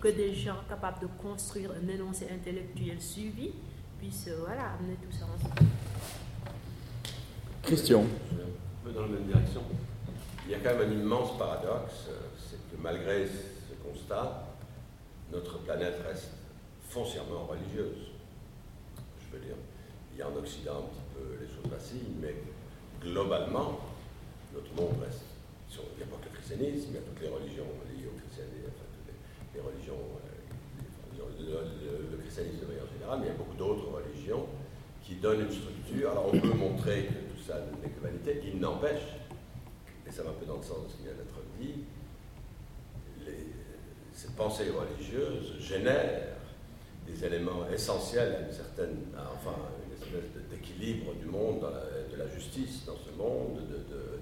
Que 0.00 0.08
des 0.08 0.34
gens 0.34 0.56
capables 0.68 1.00
de 1.00 1.06
construire 1.22 1.70
un 1.72 1.88
énoncé 1.88 2.26
intellectuel 2.32 3.00
suivi 3.00 3.52
puissent 3.98 4.28
euh, 4.28 4.38
voilà, 4.40 4.72
amener 4.72 4.96
tout 4.96 5.16
ça 5.16 5.26
ensemble. 5.26 5.68
Christian. 7.62 8.00
Un 8.00 8.84
peu 8.84 8.90
dans 8.90 9.02
la 9.02 9.08
même 9.08 9.26
direction. 9.26 9.62
Il 10.46 10.50
y 10.50 10.54
a 10.54 10.58
quand 10.58 10.76
même 10.76 10.90
un 10.90 10.92
immense 10.92 11.38
paradoxe, 11.38 12.08
c'est 12.36 12.56
que 12.56 12.82
malgré 12.82 13.26
ce 13.26 13.88
constat, 13.88 14.48
notre 15.30 15.58
planète 15.58 16.02
reste 16.04 16.30
foncièrement 16.88 17.44
religieuse. 17.44 18.10
Je 19.20 19.36
veux 19.36 19.44
dire, 19.44 19.54
il 20.12 20.18
y 20.18 20.22
a 20.22 20.28
en 20.28 20.34
Occident 20.34 20.78
un 20.78 20.82
petit 20.82 21.04
peu 21.14 21.38
les 21.40 21.46
choses 21.46 21.70
vacillent, 21.70 22.16
mais 22.20 22.34
globalement, 23.00 23.78
notre 24.54 24.72
monde 24.76 25.02
reste. 25.02 25.24
Il 25.72 25.96
n'y 25.96 26.04
a 26.04 26.06
pas 26.06 26.20
que 26.20 26.28
le 26.28 26.36
christianisme, 26.36 26.92
il 26.92 26.94
y 26.94 26.98
a 26.98 27.00
toutes 27.00 27.20
les 27.20 27.28
religions 27.32 27.64
liées 27.88 28.04
au 28.04 28.12
christianisme, 28.20 28.68
enfin, 28.68 28.84
les, 29.56 29.60
religions, 29.60 29.96
euh, 29.96 30.12
le, 32.12 32.18
christianisme 32.18 32.60
de 32.60 32.66
manière 32.66 32.86
générale, 32.92 33.20
mais 33.20 33.26
il 33.26 33.32
y 33.32 33.36
a 33.36 33.38
beaucoup 33.38 33.56
d'autres 33.56 33.88
religions 33.88 34.46
qui 35.02 35.16
donnent 35.16 35.48
une 35.48 35.52
structure. 35.52 36.10
Alors 36.10 36.28
on 36.28 36.38
peut 36.38 36.52
montrer 36.52 37.08
que 37.08 37.14
tout 37.32 37.40
ça 37.40 37.64
n'est 37.80 37.88
que 37.88 38.00
vanité, 38.00 38.42
il 38.44 38.60
n'empêche, 38.60 39.16
et 40.06 40.12
ça 40.12 40.22
va 40.22 40.30
un 40.30 40.34
peu 40.34 40.44
dans 40.44 40.58
le 40.60 40.62
sens 40.62 40.84
de 40.84 40.88
ce 40.92 40.96
qui 40.96 41.04
vient 41.04 41.16
d'être 41.16 41.40
dit, 41.58 41.88
les, 43.24 43.48
cette 44.12 44.36
pensée 44.36 44.68
religieuse 44.68 45.56
génère 45.58 46.36
des 47.06 47.24
éléments 47.24 47.66
essentiels 47.72 48.36
à 48.36 48.40
une 48.46 48.52
certaine, 48.52 48.96
enfin, 49.16 49.56
une 49.86 49.92
espèce 49.96 50.30
d'équilibre 50.50 51.14
du 51.14 51.26
monde, 51.26 51.60
de 51.60 52.16
la 52.16 52.28
justice 52.28 52.84
dans 52.86 52.96
ce 52.96 53.10
monde, 53.16 53.60
de, 53.68 53.76
de, 53.92 54.20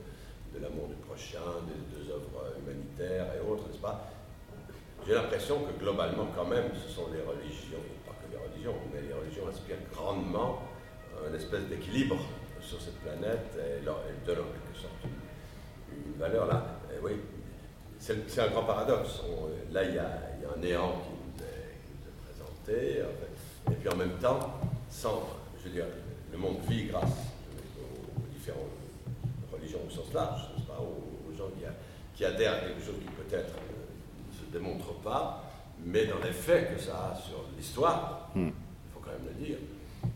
de 0.54 0.62
l'amour 0.62 0.88
du 0.88 0.96
prochain, 0.96 1.62
des, 1.66 1.98
des 1.98 2.10
œuvres 2.10 2.54
humanitaires 2.58 3.26
et 3.36 3.40
autres, 3.46 3.66
n'est-ce 3.68 3.80
pas? 3.80 4.10
J'ai 5.06 5.14
l'impression 5.14 5.60
que 5.60 5.78
globalement, 5.78 6.28
quand 6.36 6.44
même, 6.44 6.70
ce 6.74 6.92
sont 6.92 7.08
les 7.12 7.22
religions, 7.22 7.80
pas 8.06 8.12
que 8.20 8.30
les 8.30 8.38
religions, 8.38 8.74
mais 8.92 9.00
les 9.00 9.14
religions 9.14 9.48
inspirent 9.48 9.82
grandement 9.92 10.62
une 11.26 11.34
espèce 11.34 11.64
d'équilibre 11.68 12.16
sur 12.60 12.80
cette 12.80 12.98
planète 13.00 13.56
et 13.56 13.80
et 13.80 14.26
donnent 14.26 14.38
en 14.38 14.52
quelque 14.52 14.80
sorte 14.80 14.94
une, 15.04 16.18
valeur 16.18 16.46
là. 16.46 16.64
Oui, 17.02 17.12
c'est 17.98 18.38
un 18.38 18.48
grand 18.48 18.64
paradoxe. 18.64 19.22
Là, 19.72 19.84
il 19.84 19.94
y, 19.94 19.98
a, 19.98 20.04
un 20.04 20.60
néant 20.60 20.92
qui 21.02 21.10
nous 21.10 21.44
est, 21.44 22.26
présenté, 22.26 23.02
et 23.70 23.74
puis 23.74 23.88
en 23.88 23.96
même 23.96 24.18
temps, 24.18 24.60
sans, 24.90 25.22
je 25.58 25.68
veux 25.68 25.74
dire, 25.74 25.86
le 26.30 26.38
monde 26.38 26.58
vit 26.68 26.84
grâce 26.84 27.29
au 29.78 29.90
sens 29.90 30.12
large, 30.12 30.42
pas, 30.66 30.78
aux, 30.80 31.30
aux, 31.30 31.36
gens 31.36 31.50
qui, 31.58 31.64
a, 31.64 31.72
qui, 32.14 32.24
adhèrent 32.24 32.54
à 32.54 32.60
quelque 32.60 32.82
chose 32.84 32.96
qui 33.00 33.10
peut-être 33.10 33.54
ne 33.54 34.32
se 34.36 34.50
démontre 34.52 34.94
pas, 35.00 35.44
mais 35.84 36.06
dans 36.06 36.18
l'effet 36.18 36.70
que 36.74 36.80
ça 36.80 37.12
a 37.12 37.16
sur 37.16 37.44
l'histoire, 37.56 38.30
il 38.34 38.42
mm. 38.42 38.52
faut 38.92 39.00
quand 39.00 39.12
même 39.12 39.34
le 39.34 39.44
dire, 39.44 39.56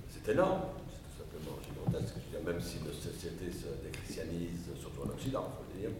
c'est 0.09 0.33
énorme. 0.33 0.63
C'est 0.91 1.03
tout 1.03 1.25
simplement 1.25 1.59
gigantesque. 1.63 2.15
Je 2.17 2.37
veux 2.37 2.43
dire, 2.43 2.53
même 2.53 2.61
si 2.61 2.79
nos 2.81 2.93
sociétés 2.93 3.51
se 3.53 3.69
déchristianisent, 3.87 4.71
surtout 4.79 5.03
en 5.03 5.11
Occident, 5.11 5.49
il 5.49 5.57
faut 5.57 5.73
le 5.75 5.81
dire, 5.81 5.91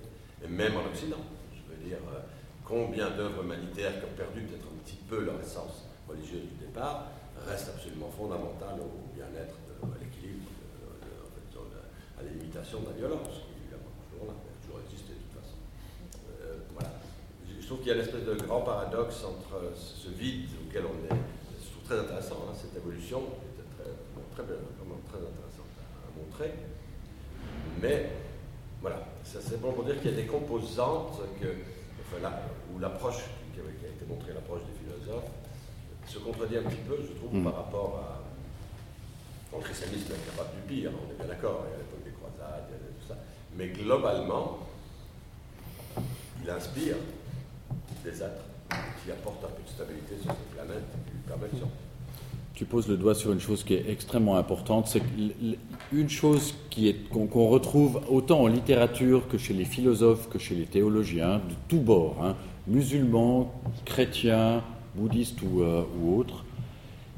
et 0.45 0.49
même 0.49 0.77
en 0.77 0.87
Occident 0.87 1.21
dire 1.85 2.01
euh, 2.13 2.21
combien 2.65 3.11
d'œuvres 3.11 3.45
humanitaires 3.45 3.93
qui 4.01 4.05
ont 4.07 4.17
perdu 4.17 4.43
peut-être 4.43 4.65
un 4.65 4.79
petit 4.85 4.99
peu 5.09 5.25
leur 5.25 5.41
essence 5.41 5.85
religieuse 6.09 6.49
du 6.49 6.67
départ, 6.67 7.09
restent 7.47 7.71
absolument 7.77 8.11
fondamentales 8.11 8.81
au 8.81 9.15
bien-être, 9.15 9.57
à 12.19 12.23
l'imitation 12.23 12.81
de 12.81 12.87
la 12.87 12.93
violence, 12.93 13.45
qui 13.47 13.65
évidemment 13.65 13.93
toujours 14.11 14.27
là, 14.27 14.35
a 14.35 14.57
toujours 14.63 14.81
existé 14.85 15.15
de 15.15 15.23
toute 15.25 15.37
façon. 15.39 15.59
Euh, 16.41 16.63
voilà. 16.75 16.91
Je 17.47 17.67
trouve 17.67 17.79
qu'il 17.81 17.89
y 17.89 17.93
a 17.93 17.97
une 17.97 18.07
espèce 18.07 18.25
de 18.25 18.35
grand 18.35 18.61
paradoxe 18.61 19.25
entre 19.25 19.73
ce 19.75 20.09
vide 20.11 20.51
auquel 20.67 20.85
on 20.85 20.99
est. 21.09 21.17
Je 21.17 21.71
trouve 21.73 21.85
très 21.85 21.99
intéressant 21.99 22.45
hein, 22.47 22.55
cette 22.55 22.77
évolution, 22.77 23.21
qui 23.41 23.47
était 23.57 23.69
très, 23.77 23.91
très, 24.37 24.45
vraiment 24.45 25.01
très 25.09 25.19
intéressante 25.19 25.73
à, 25.81 26.07
à 26.07 26.11
montrer. 26.13 26.53
Mais 27.81 28.11
voilà, 28.81 29.01
c'est 29.25 29.61
bon 29.61 29.73
pour 29.73 29.85
dire 29.85 29.97
qu'il 30.01 30.11
y 30.11 30.15
a 30.15 30.17
des 30.17 30.27
composantes 30.27 31.19
que, 31.41 31.49
enfin, 32.05 32.21
là, 32.23 32.43
où 32.69 32.79
l'approche 32.79 33.25
qui, 33.55 33.61
qui, 33.61 33.87
a 33.87 33.89
été 33.89 34.05
montrée, 34.07 34.33
l'approche 34.35 34.61
des 34.69 34.77
philosophes, 34.77 35.31
se 36.07 36.19
contredit 36.19 36.59
un 36.59 36.69
petit 36.69 36.85
peu, 36.87 36.99
je 37.01 37.17
trouve, 37.17 37.35
mmh. 37.35 37.45
par 37.45 37.57
rapport 37.57 38.01
à. 38.05 38.21
Le 39.57 39.63
christianisme 39.63 40.13
est 40.13 40.31
capable 40.31 40.51
du 40.57 40.63
pire, 40.67 40.91
on 40.91 41.13
est 41.13 41.17
bien 41.17 41.27
d'accord, 41.27 41.65
il 41.65 41.71
y 41.71 41.75
a 41.75 41.79
l'époque 41.79 42.05
des 42.05 42.11
croisades, 42.11 42.67
il 42.69 42.75
y 42.75 42.77
a 42.77 42.93
tout 42.93 43.07
ça. 43.07 43.17
Mais 43.57 43.69
globalement, 43.69 44.59
il 46.43 46.51
inspire 46.51 46.97
des 48.05 48.23
êtres 48.23 48.45
qui 49.05 49.11
apportent 49.11 49.45
un 49.45 49.49
peu 49.49 49.63
de 49.63 49.69
stabilité 49.69 50.15
sur 50.23 50.33
cette 50.33 50.51
planète, 50.51 50.85
qui 51.07 51.13
lui 51.13 51.21
permettent 51.27 51.55
de 51.55 51.67
tu 52.55 52.65
poses 52.65 52.87
le 52.87 52.97
doigt 52.97 53.17
sur 53.17 53.33
une 53.33 53.41
chose 53.41 53.65
qui 53.65 53.75
est 53.75 53.91
extrêmement 53.91 54.37
importante, 54.37 54.87
c'est 54.87 55.03
une 55.93 56.09
chose 56.09 56.55
qu'on 57.13 57.27
qu 57.27 57.39
retrouve 57.39 58.01
autant 58.09 58.43
en 58.43 58.47
littérature 58.47 59.27
que 59.27 59.39
chez 59.39 59.55
les 59.55 59.65
philosophes, 59.65 60.29
que 60.29 60.39
chez 60.39 60.55
les 60.55 60.67
théologiens, 60.67 61.39
de 61.39 61.55
tous 61.67 61.81
bords, 61.81 62.17
hein, 62.23 62.37
musulmans, 62.69 63.53
chrétiens, 63.85 64.63
bouddhistes 64.95 65.43
ou, 65.43 65.63
euh, 65.63 65.83
ou, 66.01 66.17
autres. 66.17 66.45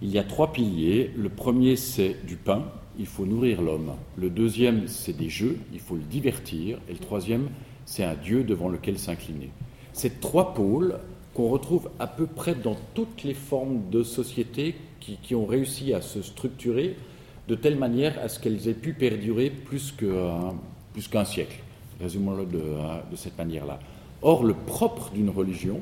Il 0.00 0.10
y 0.10 0.18
a 0.18 0.24
trois 0.24 0.52
piliers. 0.52 1.10
Le 1.16 1.28
premier, 1.28 1.76
c'est 1.76 2.24
du 2.26 2.36
pain, 2.36 2.64
il 2.98 3.06
faut 3.06 3.26
nourrir 3.26 3.62
l'homme. 3.62 3.92
Le 4.16 4.30
deuxième, 4.30 4.88
c'est 4.88 5.16
des 5.16 5.28
jeux, 5.28 5.58
il 5.72 5.80
faut 5.80 5.96
le 5.96 6.02
divertir. 6.02 6.78
Et 6.88 6.92
le 6.92 6.98
troisième, 6.98 7.48
c'est 7.84 8.04
un 8.04 8.14
Dieu 8.14 8.44
devant 8.44 8.68
lequel 8.68 8.98
s'incliner. 8.98 9.50
Ces 9.92 10.10
trois 10.10 10.54
pôles 10.54 10.98
qu'on 11.34 11.48
retrouve 11.48 11.90
à 11.98 12.06
peu 12.06 12.26
près 12.26 12.54
dans 12.54 12.76
toutes 12.94 13.22
les 13.22 13.34
formes 13.34 13.90
de 13.90 14.02
société 14.02 14.74
qui, 15.00 15.34
ont 15.34 15.46
réussi 15.46 15.92
à 15.92 16.00
se 16.00 16.20
structurer 16.20 16.96
de 17.46 17.54
telle 17.54 17.76
manière 17.76 18.18
à 18.20 18.28
ce 18.28 18.40
qu'elles 18.40 18.68
aient 18.68 18.74
pu 18.74 18.92
perdurer 18.92 19.50
plus 19.50 19.92
qu'un 19.92 20.06
euh, 20.06 20.50
qu'un 21.10 21.24
siècle. 21.24 21.62
Résumons-le 22.00 22.42
euh, 22.42 22.98
de, 23.10 23.16
cette 23.16 23.38
manière-là. 23.38 23.78
Or, 24.22 24.42
le 24.42 24.54
propre 24.54 25.10
d'une 25.14 25.30
religion, 25.30 25.80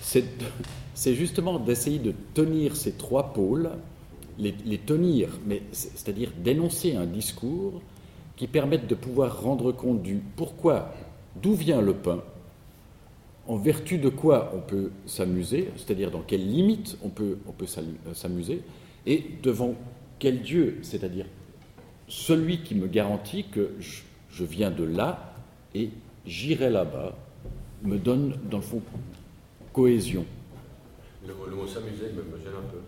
c'est 0.00 0.24
justement 1.14 1.58
d'essayer 1.58 1.98
de 1.98 2.14
tenir 2.32 2.74
ces 2.74 2.92
trois 2.92 3.32
pôles, 3.34 3.70
les, 4.38 4.78
tenir, 4.78 5.28
mais 5.46 5.62
c'est-à-dire 5.72 6.32
d'énoncer 6.36 6.96
un 6.96 7.06
discours 7.06 7.80
qui 8.36 8.46
permette 8.46 8.86
de 8.86 8.94
pouvoir 8.94 9.42
rendre 9.42 9.72
compte 9.72 10.02
du 10.02 10.20
pourquoi, 10.36 10.94
d'où 11.40 11.54
vient 11.54 11.80
le 11.80 11.94
pain, 11.94 12.22
en 13.46 13.56
vertu 13.56 13.98
de 13.98 14.08
quoi 14.08 14.52
on 14.54 14.60
peut 14.60 14.90
s'amuser, 15.06 15.70
c'est-à-dire 15.76 16.10
dans 16.10 16.22
quelles 16.22 16.48
limites 16.48 16.96
on 17.02 17.10
peut, 17.10 17.38
peut 17.56 17.66
s'amuser, 18.12 18.62
et 19.06 19.24
devant 19.42 19.74
quel 20.18 20.42
Dieu, 20.42 20.78
c'est-à-dire 20.82 21.26
celui 22.08 22.62
qui 22.62 22.74
me 22.74 22.86
garantit 22.86 23.44
que 23.44 23.72
je, 23.78 24.02
je, 24.30 24.44
viens 24.44 24.70
de 24.70 24.84
là 24.84 25.34
et 25.74 25.90
j'irai 26.26 26.70
là-bas 26.70 27.14
me 27.82 27.98
donne, 27.98 28.38
dans 28.50 28.58
le 28.58 28.62
fond, 28.62 28.82
cohésion. 29.72 30.24
Le, 31.26 31.34
mot 31.34 31.66
s'amuser 31.66 32.06
me, 32.12 32.38
gêne 32.38 32.52
un 32.56 32.70
peu. 32.70 32.78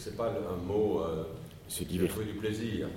Que 0.00 0.04
c'est 0.04 0.16
pas 0.16 0.28
un 0.30 0.56
mot 0.66 1.02
euh, 1.02 1.24
se 1.68 1.84
divertir 1.84 2.16
Trouver 2.16 2.32
du 2.32 2.38
plaisir. 2.38 2.88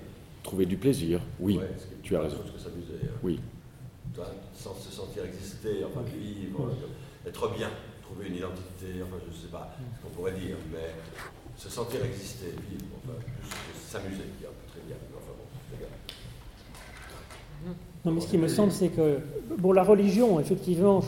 Trouver 0.42 0.66
du 0.66 0.78
plaisir, 0.78 1.20
oui. 1.38 1.60
tu 2.02 2.16
as 2.16 2.22
raison. 2.22 2.38
Que 2.38 2.58
s'amuser. 2.58 2.94
Hein. 3.04 3.20
Oui. 3.22 3.42
Sans 4.54 4.74
se 4.74 4.90
sentir 4.90 5.26
exister, 5.26 5.84
enfin 5.84 6.00
vivre, 6.04 6.72
être 7.28 7.50
bien, 7.58 7.68
trouver 8.04 8.30
une 8.30 8.36
identité, 8.36 9.04
enfin 9.04 9.18
je 9.22 9.32
ne 9.32 9.36
sais 9.36 9.52
pas 9.52 9.76
ce 9.98 10.02
qu'on 10.02 10.16
pourrait 10.16 10.32
dire, 10.32 10.56
mais 10.72 10.94
se 11.58 11.68
sentir 11.68 12.06
exister, 12.06 12.52
vivre, 12.70 12.86
enfin, 13.04 13.20
s'amuser, 13.86 14.24
très 14.40 14.82
bien. 14.88 14.96
Enfin 15.14 15.34
bon, 17.66 17.76
non, 18.06 18.12
mais 18.14 18.22
ce 18.22 18.28
qui 18.28 18.38
me 18.38 18.48
semble, 18.48 18.72
c'est 18.72 18.90
que 18.90 19.20
bon, 19.58 19.74
la 19.74 19.84
religion, 19.84 20.40
effectivement, 20.40 21.04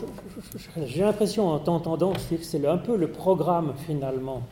j'ai 0.84 1.00
l'impression 1.00 1.48
en 1.48 1.58
t'entendant 1.58 2.12
que 2.12 2.36
c'est 2.42 2.66
un 2.66 2.78
peu 2.78 2.96
le 2.98 3.08
programme 3.08 3.72
finalement 3.86 4.42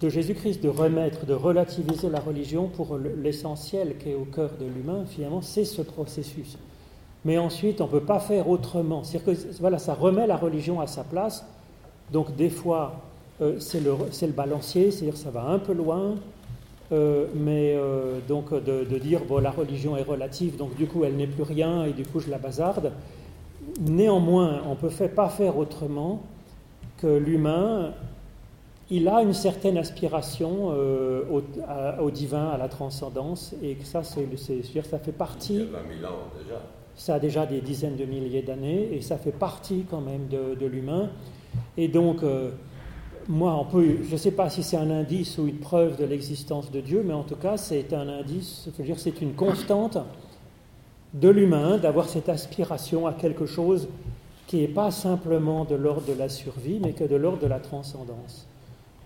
de 0.00 0.08
Jésus-Christ 0.08 0.62
de 0.62 0.68
remettre, 0.68 1.26
de 1.26 1.34
relativiser 1.34 2.08
la 2.08 2.20
religion 2.20 2.68
pour 2.68 2.98
l'essentiel 2.98 3.96
qui 3.98 4.10
est 4.10 4.14
au 4.14 4.24
cœur 4.24 4.50
de 4.60 4.64
l'humain. 4.64 5.04
Finalement, 5.08 5.42
c'est 5.42 5.64
ce 5.64 5.82
processus. 5.82 6.56
Mais 7.24 7.36
ensuite, 7.36 7.80
on 7.80 7.86
ne 7.86 7.90
peut 7.90 8.04
pas 8.04 8.20
faire 8.20 8.48
autrement. 8.48 9.02
C'est-à-dire 9.02 9.34
que 9.34 9.60
voilà, 9.60 9.78
ça 9.78 9.94
remet 9.94 10.26
la 10.26 10.36
religion 10.36 10.80
à 10.80 10.86
sa 10.86 11.02
place. 11.02 11.44
Donc 12.12 12.36
des 12.36 12.48
fois, 12.48 13.00
euh, 13.40 13.56
c'est 13.58 13.80
le, 13.80 13.92
le, 13.92 14.32
balancier, 14.32 14.90
c'est-à-dire 14.90 15.16
ça 15.16 15.30
va 15.30 15.44
un 15.44 15.58
peu 15.58 15.72
loin, 15.72 16.14
euh, 16.90 17.26
mais 17.34 17.74
euh, 17.76 18.18
donc 18.26 18.52
de, 18.52 18.98
dire 18.98 19.20
bon 19.28 19.38
la 19.38 19.50
religion 19.50 19.96
est 19.96 20.02
relative, 20.02 20.56
donc 20.56 20.74
du 20.74 20.86
coup 20.86 21.04
elle 21.04 21.16
n'est 21.16 21.26
plus 21.26 21.42
rien 21.42 21.84
et 21.84 21.92
du 21.92 22.04
coup 22.04 22.18
je 22.18 22.30
la 22.30 22.38
bazarde. 22.38 22.92
Néanmoins, 23.80 24.62
on 24.66 24.70
ne 24.70 24.74
peut 24.74 25.08
pas 25.08 25.28
faire 25.28 25.58
autrement 25.58 26.22
que 26.96 27.06
l'humain, 27.06 27.92
il 28.90 29.08
a 29.08 29.22
une 29.22 29.34
certaine 29.34 29.76
aspiration 29.76 30.72
euh, 30.72 31.22
au, 32.00 32.10
divin, 32.10 32.48
à 32.48 32.56
la 32.56 32.68
transcendance, 32.68 33.54
et 33.62 33.74
que 33.74 33.84
ça, 33.84 34.02
c'est, 34.02 34.26
ça 34.82 34.98
fait 34.98 35.12
partie. 35.12 35.54
Il 35.54 35.60
y 35.60 35.62
a 35.62 36.08
20 36.08 36.08
ans 36.08 36.18
déjà. 36.42 36.62
Ça 36.94 37.14
a 37.14 37.18
déjà 37.18 37.46
des 37.46 37.60
dizaines 37.60 37.96
de 37.96 38.04
milliers 38.04 38.42
d'années, 38.42 38.88
et 38.92 39.00
ça 39.02 39.18
fait 39.18 39.32
partie 39.32 39.84
quand 39.88 40.00
même 40.00 40.26
de, 40.28 40.66
l'humain. 40.66 41.10
Et 41.76 41.86
donc, 41.86 42.22
moi, 43.28 43.54
on 43.54 43.64
peut, 43.66 43.98
je 44.04 44.12
ne 44.12 44.16
sais 44.16 44.30
pas 44.30 44.48
si 44.48 44.62
c'est 44.62 44.78
un 44.78 44.90
indice 44.90 45.36
ou 45.36 45.46
une 45.46 45.58
preuve 45.58 45.96
de 45.96 46.04
l'existence 46.04 46.70
de 46.70 46.80
Dieu, 46.80 47.02
mais 47.04 47.12
en 47.12 47.24
tout 47.24 47.36
cas, 47.36 47.58
c'est 47.58 47.92
un 47.92 48.08
indice, 48.08 48.68
je 48.72 48.78
veux 48.78 48.84
dire, 48.84 48.98
c'est 48.98 49.20
une 49.20 49.34
constante 49.34 49.98
de 51.12 51.28
l'humain 51.28 51.76
d'avoir 51.76 52.08
cette 52.08 52.30
aspiration 52.30 53.06
à 53.06 53.12
quelque 53.12 53.44
chose 53.44 53.88
qui 54.46 54.56
n'est 54.56 54.68
pas 54.68 54.90
simplement 54.90 55.66
de 55.66 55.74
l'ordre 55.74 56.06
de 56.06 56.14
la 56.14 56.30
survie, 56.30 56.80
mais 56.82 56.92
que 56.92 57.04
de 57.04 57.16
l'ordre 57.16 57.42
de 57.42 57.46
la 57.46 57.60
transcendance. 57.60 58.47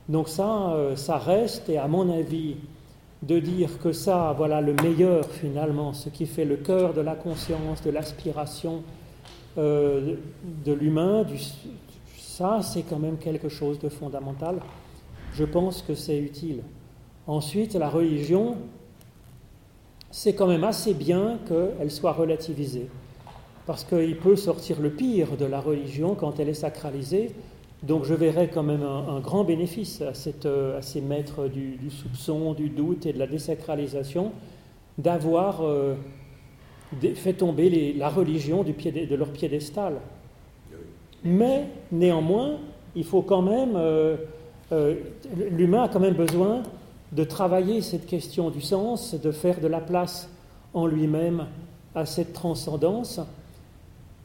Donc 0.08 0.28
ça, 0.28 0.72
euh, 0.72 0.96
ça 0.96 1.18
reste, 1.18 1.68
et 1.68 1.78
à 1.78 1.88
mon 1.88 2.10
avis, 2.12 2.56
de 3.22 3.38
dire 3.38 3.78
que 3.78 3.92
ça, 3.92 4.34
voilà 4.36 4.60
le 4.60 4.74
meilleur 4.74 5.24
finalement, 5.26 5.92
ce 5.92 6.08
qui 6.08 6.26
fait 6.26 6.44
le 6.44 6.56
cœur 6.56 6.92
de 6.92 7.00
la 7.00 7.14
conscience, 7.14 7.80
de 7.82 7.90
l'aspiration 7.90 8.82
euh, 9.58 10.16
de 10.64 10.72
l'humain, 10.72 11.24
ça, 12.18 12.60
c'est 12.62 12.82
quand 12.82 12.98
même 12.98 13.18
quelque 13.18 13.48
chose 13.48 13.78
de 13.78 13.88
fondamental. 13.88 14.60
Je 15.34 15.44
pense 15.44 15.82
que 15.82 15.94
c'est 15.94 16.18
utile. 16.18 16.62
Ensuite, 17.26 17.74
la 17.74 17.88
religion, 17.88 18.56
c'est 20.10 20.34
quand 20.34 20.46
même 20.46 20.64
assez 20.64 20.94
bien 20.94 21.38
qu'elle 21.46 21.90
soit 21.90 22.12
relativisée. 22.12 22.88
Parce 23.66 23.84
qu'il 23.84 24.16
peut 24.18 24.36
sortir 24.36 24.80
le 24.80 24.90
pire 24.90 25.36
de 25.36 25.44
la 25.44 25.60
religion 25.60 26.14
quand 26.14 26.40
elle 26.40 26.48
est 26.48 26.54
sacralisée. 26.54 27.30
Donc 27.82 28.04
je 28.04 28.14
verrais 28.14 28.48
quand 28.48 28.62
même 28.62 28.82
un, 28.82 29.18
grand 29.20 29.42
bénéfice 29.42 30.02
à, 30.02 30.14
ces 30.14 31.00
maîtres 31.00 31.48
du, 31.48 31.90
soupçon, 31.90 32.54
du 32.54 32.68
doute 32.68 33.06
et 33.06 33.12
de 33.12 33.18
la 33.18 33.26
désacralisation 33.26 34.32
d'avoir 34.98 35.62
euh, 35.62 35.94
fait 37.14 37.32
tomber 37.32 37.92
la 37.94 38.08
religion 38.08 38.62
de 38.62 39.14
leur 39.14 39.30
piédestal. 39.30 39.94
Mais 41.24 41.66
néanmoins, 41.90 42.58
il 42.94 43.04
faut 43.04 43.22
quand 43.22 43.42
même, 43.42 43.72
euh, 43.76 44.16
euh, 44.72 44.94
l'humain 45.50 45.84
a 45.84 45.88
quand 45.88 46.00
même 46.00 46.14
besoin 46.14 46.62
de 47.12 47.24
travailler 47.24 47.80
cette 47.80 48.06
question 48.06 48.50
du 48.50 48.60
sens, 48.60 49.14
de 49.14 49.30
faire 49.32 49.60
de 49.60 49.66
la 49.68 49.80
place 49.80 50.30
en 50.74 50.86
lui-même 50.86 51.46
à 51.94 52.06
cette 52.06 52.32
transcendance. 52.32 53.20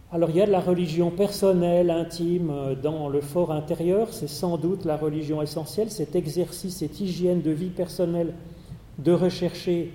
Alors 0.10 0.30
il 0.30 0.38
y 0.38 0.42
a 0.42 0.46
de 0.46 0.52
la 0.52 0.62
religion 0.62 1.12
personnelle, 1.12 1.90
intime, 1.90 2.50
euh, 2.50 2.76
dans 2.76 3.10
le 3.10 3.20
fort 3.20 3.52
intérieur, 3.52 4.08
c'est 4.12 4.30
sans 4.30 4.58
doute 4.58 4.86
la 4.86 4.96
religion 4.96 5.42
essentielle, 5.42 5.92
cet 5.92 6.16
exercice, 6.16 6.78
cette 6.78 7.02
hygiène 7.02 7.42
de 7.42 7.52
vie 7.52 7.70
personnelle, 7.70 8.34
de 9.00 9.12
rechercher 9.12 9.92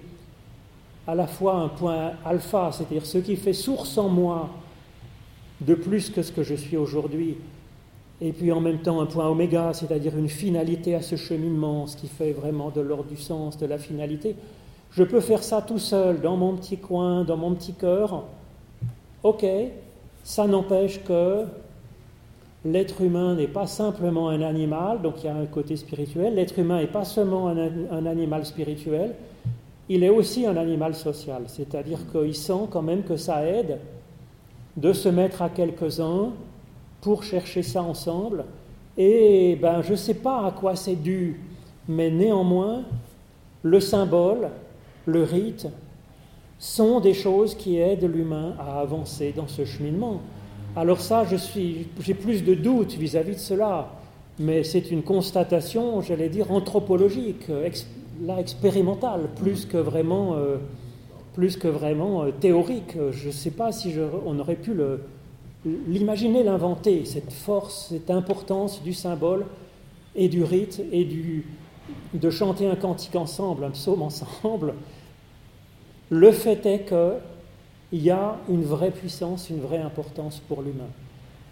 à 1.07 1.15
la 1.15 1.27
fois 1.27 1.55
un 1.55 1.69
point 1.69 2.13
alpha, 2.27 2.73
c'est-à-dire 2.73 3.07
ce 3.07 3.17
qui 3.19 3.37
fait 3.37 3.55
source 3.55 3.97
en 3.97 4.11
moi 4.11 4.51
de 5.63 5.75
plus 5.75 6.11
que 6.11 6.21
ce 6.21 6.31
que 6.31 6.43
je 6.43 6.57
suis 6.57 6.77
aujourd'hui, 6.77 7.39
et 8.21 8.33
puis 8.33 8.53
en 8.53 8.61
même 8.61 8.81
temps 8.81 9.01
un 9.01 9.07
point 9.07 9.27
oméga, 9.27 9.73
c'est-à-dire 9.73 10.19
une 10.19 10.29
finalité 10.29 10.95
à 10.95 11.01
ce 11.01 11.17
cheminement, 11.17 11.87
ce 11.87 11.97
qui 11.97 12.09
fait 12.09 12.33
vraiment 12.33 12.69
de 12.69 12.83
l'ordre 12.83 13.09
du 13.09 13.17
sens, 13.17 13.57
de 13.57 13.65
la 13.65 13.79
finalité. 13.79 14.37
Je 14.91 15.05
peux 15.05 15.21
faire 15.21 15.43
ça 15.43 15.63
tout 15.63 15.79
seul, 15.79 16.21
dans 16.21 16.37
mon 16.37 16.55
petit 16.55 16.77
coin, 16.77 17.25
dans 17.25 17.39
mon 17.39 17.55
petit 17.55 17.73
cœur. 17.73 18.25
Ok, 19.23 19.47
ça 20.25 20.47
n'empêche 20.47 21.03
que 21.05 21.45
l'être 22.65 23.01
humain 23.01 23.35
n'est 23.35 23.49
pas 23.49 23.67
simplement 23.67 24.29
un 24.29 24.43
animal, 24.43 25.03
donc 25.03 25.23
il 25.23 25.27
y 25.27 25.29
a 25.29 25.35
un 25.35 25.47
côté 25.47 25.77
spirituel. 25.77 26.35
L'être 26.35 26.59
humain 26.59 26.81
n'est 26.81 26.87
pas 26.87 27.05
seulement 27.05 27.49
un, 27.49 28.07
animal 28.07 28.47
spirituel, 28.47 29.15
il 29.89 30.05
est 30.05 30.09
aussi 30.09 30.47
un 30.47 30.57
animal 30.57 30.95
social, 30.95 31.43
c'est-à-dire 31.49 31.99
qu'il 32.11 32.35
sent 32.35 32.69
quand 32.71 32.83
même 32.83 33.03
que 33.03 33.17
ça 33.17 33.45
aide 33.45 33.79
de 34.77 34.93
se 34.93 35.09
mettre 35.09 35.43
à 35.43 35.49
quelques-uns 35.49 36.31
pour 37.01 37.25
chercher 37.25 37.63
ça 37.63 37.83
ensemble. 37.83 38.45
Et 38.97 39.59
ben, 39.61 39.83
je 39.83 39.93
ne 39.93 39.97
sais 39.97 40.15
pas 40.15 40.47
à 40.47 40.51
quoi 40.53 40.77
c'est 40.77 40.95
dû, 40.95 41.41
mais 41.89 42.11
néanmoins, 42.11 42.85
le 43.63 43.81
symbole, 43.81 44.51
le 45.07 45.23
rite, 45.25 45.67
sont 46.63 47.01
des 47.01 47.13
choses 47.13 47.57
qui 47.57 47.79
aident 47.79 48.09
l'humain 48.09 48.55
à 48.57 48.79
avancer 48.79 49.35
dans 49.37 49.49
ce 49.49 49.65
cheminement. 49.65 50.21
Alors 50.77 51.01
ça, 51.01 51.25
je 51.29 51.35
suis, 51.35 51.89
j'ai 51.99 52.15
plus 52.15 52.45
de 52.45 52.55
doutes 52.55 52.93
vis-à-vis 52.93 53.35
de 53.35 53.41
cela, 53.41 53.91
mais 54.39 54.63
c'est 54.63 54.93
une 54.93 55.03
constatation, 55.03 56.01
j'allais 56.03 56.29
dire, 56.29 56.53
anthropologique, 56.53 57.51
expérimentale, 58.39 59.23
plus 59.35 59.67
que 59.67 59.77
vraiment 59.77 60.35
euh, 60.37 60.59
plus 61.35 61.57
que 61.57 61.67
vraiment 61.67 62.23
euh, 62.23 62.31
théorique. 62.31 62.97
Je 63.11 63.27
ne 63.27 63.33
sais 63.33 63.51
pas 63.51 63.73
si 63.73 63.93
on 64.25 64.39
aurait 64.39 64.55
pu 64.55 64.73
l'imaginer, 65.65 66.45
l'inventer, 66.45 67.05
cette 67.07 67.33
force, 67.33 67.89
cette 67.89 68.11
importance 68.11 68.85
du 68.85 68.95
symbole 68.95 69.47
et 70.15 70.29
du 70.29 70.45
rite 70.45 70.81
et 70.93 71.05
du, 71.05 71.45
de 72.15 72.31
chanter 72.31 72.69
un 72.69 72.77
cantique 72.77 73.17
ensemble, 73.17 73.65
un 73.65 73.71
psaume 73.71 74.03
ensemble. 74.03 74.75
Le 76.13 76.31
fait 76.31 76.67
est 76.67 76.81
qu'il 76.81 78.03
y 78.03 78.11
a 78.11 78.37
une 78.51 78.65
vraie 78.65 78.91
puissance, 78.91 79.49
une 79.49 79.61
vraie 79.61 79.79
importance 79.79 80.43
pour 80.47 80.61
l'humain. 80.61 80.91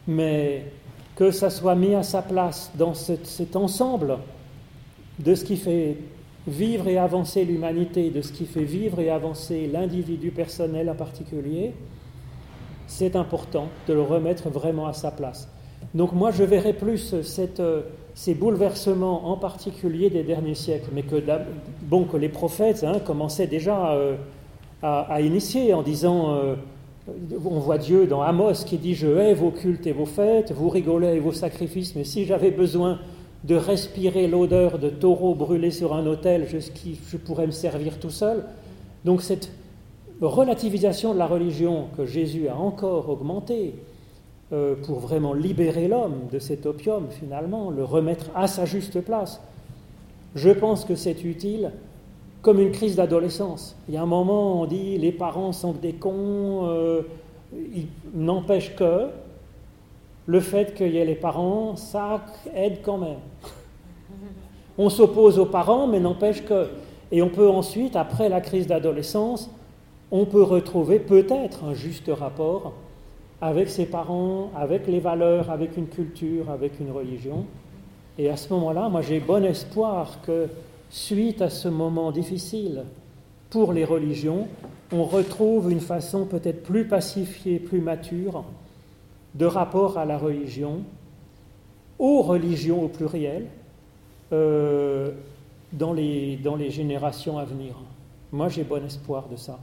Mais 0.06 0.64
que 1.16 1.30
ça 1.30 1.48
soit 1.48 1.74
mis 1.74 1.94
à 1.94 2.02
sa 2.02 2.20
place 2.20 2.70
dans 2.74 2.92
cet 2.92 3.56
ensemble 3.56 4.18
de 5.18 5.34
ce 5.34 5.46
qui 5.46 5.56
fait 5.56 5.96
vivre 6.46 6.88
et 6.88 6.98
avancer 6.98 7.46
l'humanité, 7.46 8.10
de 8.10 8.20
ce 8.20 8.32
qui 8.32 8.44
fait 8.44 8.64
vivre 8.64 9.00
et 9.00 9.08
avancer 9.08 9.66
l'individu 9.66 10.30
personnel 10.30 10.90
en 10.90 10.94
particulier, 10.94 11.72
c'est 12.86 13.16
important 13.16 13.68
de 13.88 13.94
le 13.94 14.02
remettre 14.02 14.50
vraiment 14.50 14.86
à 14.86 14.92
sa 14.92 15.10
place. 15.10 15.48
Donc 15.94 16.12
moi, 16.12 16.32
je 16.32 16.44
verrais 16.44 16.74
plus 16.74 17.14
ces 18.14 18.34
bouleversements 18.34 19.30
en 19.30 19.38
particulier 19.38 20.10
des 20.10 20.22
derniers 20.22 20.54
siècles, 20.54 20.90
mais 20.92 21.02
que, 21.02 21.16
bon, 21.80 22.04
que 22.04 22.18
les 22.18 22.28
prophètes 22.28 22.84
hein, 22.84 22.98
commençaient 22.98 23.46
déjà 23.46 23.92
euh, 23.92 24.16
à, 24.82 25.20
initier 25.20 25.74
en 25.74 25.82
disant, 25.82 26.34
euh, 26.34 26.54
on 27.44 27.58
voit 27.58 27.78
Dieu 27.78 28.06
dans 28.06 28.22
Amos 28.22 28.64
qui 28.64 28.78
dit, 28.78 28.94
je 28.94 29.08
hais 29.08 29.34
vos 29.34 29.50
cultes 29.50 29.86
et 29.86 29.92
vos 29.92 30.06
fêtes, 30.06 30.52
vous 30.52 30.68
rigolez 30.68 31.16
et 31.16 31.20
vos 31.20 31.32
sacrifices, 31.32 31.94
mais 31.96 32.04
si 32.04 32.24
j'avais 32.24 32.50
besoin 32.50 32.98
de 33.44 33.54
respirer 33.54 34.26
l'odeur 34.26 34.78
de 34.78 34.90
taureau 34.90 35.34
brûlé 35.34 35.70
sur 35.70 35.94
un 35.94 36.06
autel, 36.06 36.46
je, 36.48 36.58
je 36.58 37.16
pourrais 37.16 37.46
me 37.46 37.52
servir 37.52 37.98
tout 37.98 38.10
seul. 38.10 38.44
Donc 39.04 39.22
cette 39.22 39.50
relativisation 40.20 41.14
de 41.14 41.18
la 41.18 41.26
religion 41.26 41.86
que 41.96 42.04
Jésus 42.04 42.48
a 42.48 42.56
encore 42.56 43.08
augmentée 43.08 43.74
euh, 44.52 44.74
pour 44.84 44.98
vraiment 44.98 45.32
libérer 45.32 45.88
l'homme 45.88 46.26
de 46.30 46.38
cet 46.38 46.66
opium 46.66 47.06
finalement, 47.10 47.70
le 47.70 47.84
remettre 47.84 48.30
à 48.34 48.46
sa 48.46 48.64
juste 48.64 49.00
place, 49.00 49.40
je 50.34 50.50
pense 50.50 50.84
que 50.84 50.94
c'est 50.94 51.24
utile 51.24 51.72
comme 52.42 52.60
une 52.60 52.72
crise 52.72 52.96
d'adolescence. 52.96 53.76
Il 53.88 53.94
y 53.94 53.96
a 53.96 54.02
un 54.02 54.06
moment, 54.06 54.62
on 54.62 54.66
dit 54.66 54.98
les 54.98 55.12
parents 55.12 55.52
sont 55.52 55.72
des 55.72 55.92
cons, 55.92 56.66
euh, 56.68 57.02
il 57.52 57.86
n'empêche 58.14 58.74
que 58.76 59.08
le 60.26 60.40
fait 60.40 60.74
qu'il 60.74 60.92
y 60.92 60.98
ait 60.98 61.04
les 61.04 61.14
parents, 61.14 61.76
ça 61.76 62.24
aide 62.54 62.80
quand 62.82 62.98
même. 62.98 63.18
On 64.78 64.88
s'oppose 64.88 65.38
aux 65.38 65.46
parents, 65.46 65.86
mais 65.86 66.00
n'empêche 66.00 66.44
que. 66.44 66.68
Et 67.12 67.22
on 67.22 67.28
peut 67.28 67.48
ensuite, 67.48 67.96
après 67.96 68.28
la 68.28 68.40
crise 68.40 68.66
d'adolescence, 68.66 69.50
on 70.10 70.24
peut 70.24 70.42
retrouver 70.42 70.98
peut-être 70.98 71.64
un 71.64 71.74
juste 71.74 72.10
rapport 72.10 72.72
avec 73.40 73.68
ses 73.68 73.86
parents, 73.86 74.50
avec 74.56 74.86
les 74.86 75.00
valeurs, 75.00 75.50
avec 75.50 75.76
une 75.76 75.88
culture, 75.88 76.50
avec 76.50 76.78
une 76.80 76.90
religion. 76.90 77.44
Et 78.18 78.28
à 78.28 78.36
ce 78.36 78.52
moment-là, 78.52 78.88
moi 78.88 79.02
j'ai 79.02 79.18
bon 79.18 79.44
espoir 79.44 80.18
que, 80.26 80.48
suite 80.90 81.40
à 81.40 81.50
ce 81.50 81.68
moment 81.68 82.12
difficile 82.12 82.84
pour 83.48 83.72
les 83.72 83.84
religions, 83.84 84.48
on 84.92 85.04
retrouve 85.04 85.70
une 85.70 85.80
façon 85.80 86.26
peut-être 86.26 86.62
plus 86.62 86.86
pacifiée, 86.86 87.58
plus 87.58 87.80
mature 87.80 88.44
de 89.34 89.46
rapport 89.46 89.98
à 89.98 90.04
la 90.04 90.18
religion, 90.18 90.82
aux 91.98 92.22
religions 92.22 92.82
au 92.82 92.88
pluriel, 92.88 93.46
euh, 94.32 95.12
dans, 95.72 95.92
les, 95.92 96.36
dans 96.36 96.56
les 96.56 96.70
générations 96.70 97.38
à 97.38 97.44
venir. 97.44 97.74
Moi, 98.32 98.48
j'ai 98.48 98.64
bon 98.64 98.84
espoir 98.84 99.28
de 99.28 99.36
ça. 99.36 99.58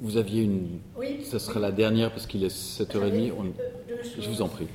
Vous 0.00 0.16
aviez 0.16 0.42
une. 0.42 0.78
Oui. 0.96 1.24
Ce 1.24 1.38
sera 1.38 1.60
la 1.60 1.72
dernière 1.72 2.10
parce 2.10 2.26
qu'il 2.26 2.44
est 2.44 2.54
7h30. 2.54 3.32
On... 3.38 3.46
Je 4.20 4.28
vous 4.28 4.42
en 4.42 4.48
prie. 4.48 4.68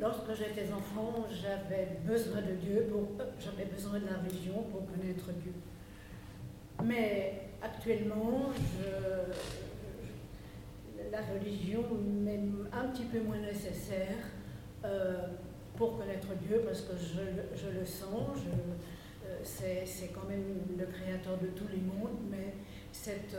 Lorsque 0.00 0.34
j'étais 0.34 0.70
enfant, 0.72 1.26
j'avais 1.30 1.98
besoin 2.04 2.42
de 2.42 2.52
Dieu. 2.52 2.88
Euh, 2.92 3.24
j'avais 3.38 3.64
besoin 3.64 3.98
de 3.98 4.06
la 4.06 4.18
religion 4.18 4.62
pour 4.70 4.86
connaître 4.86 5.32
Dieu. 5.42 5.52
Mais 6.84 7.48
actuellement, 7.62 8.50
la 11.10 11.20
religion 11.22 11.84
m'est 12.04 12.40
un 12.72 12.88
petit 12.88 13.04
peu 13.04 13.20
moins 13.20 13.38
nécessaire 13.38 14.16
euh, 14.84 15.28
pour 15.76 15.96
connaître 15.98 16.28
Dieu 16.46 16.62
parce 16.66 16.82
que 16.82 16.92
je, 16.96 17.78
le 17.78 17.86
sens, 17.86 18.38
euh, 18.44 19.34
c'est 19.42 20.08
quand 20.14 20.28
même 20.28 20.44
le 20.78 20.86
créateur 20.86 21.38
de 21.38 21.46
tous 21.48 21.68
les 21.72 21.80
mondes, 21.80 22.18
mais 22.30 22.54
cette 22.92 23.36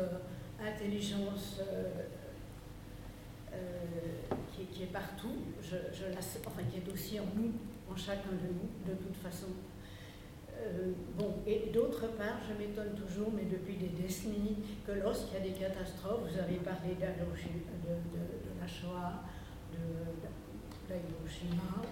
intelligence 0.60 1.62
qui, 4.58 4.66
qui, 4.66 4.84
est 4.84 4.88
partout, 4.94 5.36
je, 5.62 5.76
je 5.94 6.06
la, 6.06 6.20
enfin 6.20 6.64
qui 6.70 6.78
est 6.78 6.94
aussi 6.94 7.20
en 7.20 7.26
nous, 7.36 7.52
en 7.92 7.96
chacun 7.96 8.32
de 8.32 8.50
nous, 8.50 8.92
de 8.92 8.98
toute 8.98 9.16
façon. 9.18 9.48
Euh, 10.60 10.92
bon, 11.18 11.36
et 11.46 11.70
d'autre 11.72 12.08
part, 12.18 12.40
je 12.48 12.54
m'étonne 12.58 12.96
toujours, 12.96 13.32
mais 13.32 13.46
depuis 13.46 13.76
des 13.76 13.90
décennies, 13.90 14.58
que 14.86 14.92
lorsqu'il 14.92 15.36
y 15.36 15.42
a 15.42 15.54
des 15.54 15.60
catastrophes, 15.60 16.22
vous 16.32 16.40
avez 16.40 16.56
parlé 16.56 16.96
de, 16.96 17.06
de, 17.06 17.94
de 17.94 18.60
la 18.60 18.68
Shoah, 18.68 19.24
de, 19.72 19.78
Hiroshima, 20.90 21.84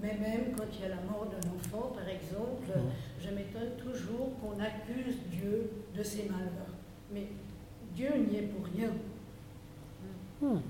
mais 0.00 0.16
même 0.18 0.52
quand 0.56 0.66
il 0.72 0.82
y 0.82 0.84
a 0.84 0.90
la 0.90 1.02
mort 1.02 1.26
d'un 1.26 1.50
enfant, 1.50 1.92
par 1.94 2.08
exemple, 2.08 2.70
je 3.18 3.30
m'étonne 3.30 3.76
toujours 3.76 4.38
qu'on 4.38 4.60
accuse 4.60 5.16
Dieu 5.30 5.70
de 5.96 6.02
ses 6.02 6.28
malheurs. 6.28 6.74
Mais 7.12 7.26
Dieu 7.94 8.10
n'y 8.16 8.36
est 8.36 8.42
pour 8.42 8.66
rien. 8.66 8.90
Hmm. 10.40 10.60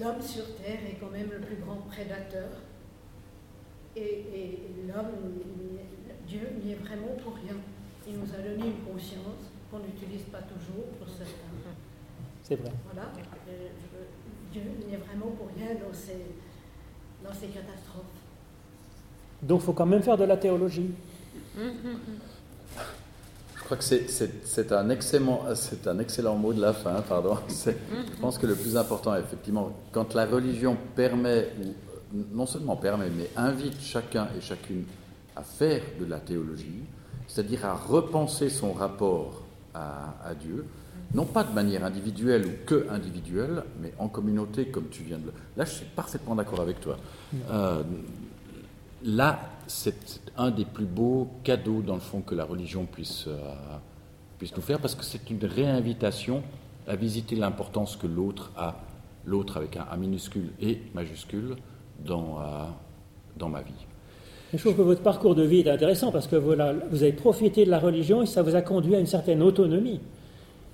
L'homme 0.00 0.20
sur 0.20 0.56
terre 0.56 0.80
est 0.88 0.96
quand 1.00 1.10
même 1.10 1.30
le 1.30 1.40
plus 1.40 1.56
grand 1.56 1.76
prédateur 1.88 2.48
et, 3.96 4.58
l'homme, 4.88 5.12
Dieu 6.26 6.48
n'y 6.62 6.72
est 6.72 6.76
vraiment 6.76 7.14
pour 7.22 7.34
rien. 7.34 7.54
Il 8.06 8.18
nous 8.18 8.34
a 8.34 8.38
donné 8.38 8.70
une 8.70 8.92
conscience 8.92 9.50
qu'on 9.70 9.78
n'utilise 9.78 10.24
pas 10.32 10.42
toujours 10.42 10.84
pour 10.98 11.08
certains. 11.08 11.32
C'est 12.42 12.56
vrai. 12.56 12.72
Voilà. 12.92 13.10
Dieu 14.52 14.62
n'y 14.86 14.94
est 14.94 14.98
vraiment 14.98 15.30
pour 15.36 15.48
rien 15.56 15.74
dans 15.74 15.94
ces, 15.94 16.26
dans 17.24 17.32
ces 17.32 17.46
catastrophes. 17.46 18.04
Donc 19.42 19.60
il 19.60 19.64
faut 19.64 19.72
quand 19.72 19.86
même 19.86 20.02
faire 20.02 20.16
de 20.16 20.24
la 20.24 20.36
théologie. 20.36 20.90
Je 23.64 23.68
crois 23.68 23.78
que 23.78 23.84
c'est 24.44 24.72
un, 24.72 24.90
excellent, 24.90 25.42
un 25.86 25.98
excellent 25.98 26.36
mot 26.36 26.52
de 26.52 26.60
la 26.60 26.74
fin, 26.74 27.00
pardon. 27.08 27.38
Je 27.48 28.20
pense 28.20 28.36
que 28.36 28.46
le 28.46 28.54
plus 28.54 28.76
important, 28.76 29.16
effectivement, 29.16 29.72
quand 29.90 30.12
la 30.12 30.26
religion 30.26 30.76
permet 30.94 31.48
non 32.32 32.44
seulement 32.44 32.76
permet, 32.76 33.08
mais 33.08 33.30
invite 33.36 33.80
chacun 33.80 34.28
et 34.36 34.40
chacune 34.40 34.84
à 35.34 35.42
faire 35.42 35.82
de 35.98 36.04
la 36.04 36.18
théologie, 36.18 36.82
c'est-à-dire 37.26 37.64
à 37.64 37.74
repenser 37.74 38.50
son 38.50 38.72
rapport 38.72 39.42
à, 39.74 40.34
Dieu, 40.40 40.66
non 41.14 41.24
pas 41.24 41.42
de 41.42 41.52
manière 41.52 41.84
individuelle 41.84 42.46
ou 42.46 42.50
que 42.66 42.86
individuelle, 42.90 43.64
mais 43.80 43.92
en 43.98 44.08
communauté, 44.08 44.66
comme 44.66 44.88
tu 44.88 45.02
viens 45.02 45.18
de 45.18 45.26
le. 45.26 45.32
Là, 45.56 45.64
je 45.64 45.70
suis 45.70 45.86
parfaitement 45.86 46.34
d'accord 46.34 46.60
avec 46.60 46.80
toi. 46.80 46.96
Euh, 47.50 47.82
là, 49.04 49.40
c'est 49.66 50.20
un 50.36 50.50
des 50.50 50.64
plus 50.64 50.86
beaux 50.86 51.28
cadeaux, 51.42 51.82
dans 51.82 51.94
le 51.94 52.00
fond, 52.00 52.20
que 52.20 52.34
la 52.34 52.44
religion 52.44 52.86
puisse, 52.86 53.24
euh, 53.28 53.38
puisse 54.38 54.54
nous 54.56 54.62
faire, 54.62 54.80
parce 54.80 54.94
que 54.94 55.04
c'est 55.04 55.30
une 55.30 55.44
réinvitation 55.44 56.42
à 56.86 56.96
visiter 56.96 57.36
l'importance 57.36 57.96
que 57.96 58.06
l'autre 58.06 58.52
a, 58.56 58.76
l'autre 59.24 59.56
avec 59.56 59.76
un 59.76 59.86
A 59.90 59.96
minuscule 59.96 60.50
et 60.60 60.80
majuscule, 60.94 61.56
dans, 62.04 62.38
euh, 62.38 62.64
dans 63.36 63.48
ma 63.48 63.62
vie. 63.62 63.72
Je 64.52 64.58
trouve 64.58 64.76
que 64.76 64.82
votre 64.82 65.02
parcours 65.02 65.34
de 65.34 65.42
vie 65.42 65.60
est 65.60 65.70
intéressant 65.70 66.12
parce 66.12 66.26
que 66.26 66.36
vous, 66.36 66.54
vous 66.90 67.02
avez 67.02 67.12
profité 67.12 67.64
de 67.64 67.70
la 67.70 67.78
religion 67.78 68.22
et 68.22 68.26
ça 68.26 68.42
vous 68.42 68.54
a 68.54 68.62
conduit 68.62 68.94
à 68.94 69.00
une 69.00 69.06
certaine 69.06 69.42
autonomie. 69.42 70.00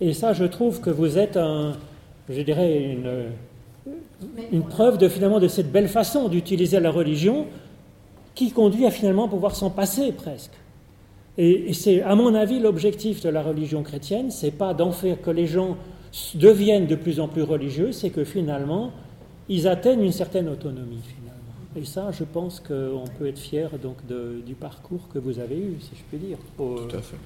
Et 0.01 0.12
ça, 0.12 0.32
je 0.32 0.45
trouve 0.45 0.80
que 0.80 0.91
vous 0.91 1.18
êtes 1.18 1.36
un, 1.36 1.72
je 2.28 2.43
dirais, 2.43 2.82
une, 2.82 3.30
une 4.53 4.62
preuve 4.64 4.99
de 4.99 5.09
finalement 5.09 5.41
de 5.41 5.49
cette 5.49 5.72
belle 5.72 5.88
façon 5.88 6.28
d'utiliser 6.28 6.78
la 6.80 6.91
religion 6.91 7.47
qui 8.41 8.53
conduit 8.53 8.86
à 8.86 8.91
finalement 8.91 9.28
pouvoir 9.28 9.55
s'en 9.55 9.68
passer 9.68 10.12
presque. 10.12 10.53
Et, 11.36 11.68
et 11.68 11.72
c'est, 11.74 12.01
à 12.01 12.14
mon 12.14 12.34
avis, 12.34 12.59
l'objectif 12.59 13.22
de 13.22 13.28
la 13.28 13.43
religion 13.43 13.82
chrétienne, 13.82 14.30
c'est 14.30 14.51
pas 14.51 14.72
d'en 14.72 14.93
faire 14.93 15.20
que 15.20 15.30
les 15.30 15.47
gens 15.47 15.76
deviennent 16.34 16.86
de 16.86 16.95
plus 16.95 17.20
en 17.20 17.28
plus 17.28 17.43
religieux, 17.43 17.93
c'est 17.93 18.09
que 18.09 18.24
finalement, 18.24 18.93
ils 19.51 19.68
atteignent 19.68 20.03
une 20.03 20.12
certaine 20.12 20.49
autonomie 20.49 21.03
finalement. 21.03 21.55
Et 21.76 21.84
ça, 21.84 22.11
je 22.18 22.24
pense 22.24 22.61
qu'on 22.61 23.05
peut 23.18 23.26
être 23.26 23.38
fier 23.38 23.68
donc 23.78 23.97
du 24.07 24.55
parcours 24.55 25.07
que 25.12 25.18
vous 25.18 25.38
avez 25.38 25.59
eu, 25.59 25.76
si 25.80 25.91
je 25.95 26.03
puis 26.09 26.18
dire. 26.18 26.38
Tout 26.57 26.97
à 26.97 27.03
fait. 27.03 27.18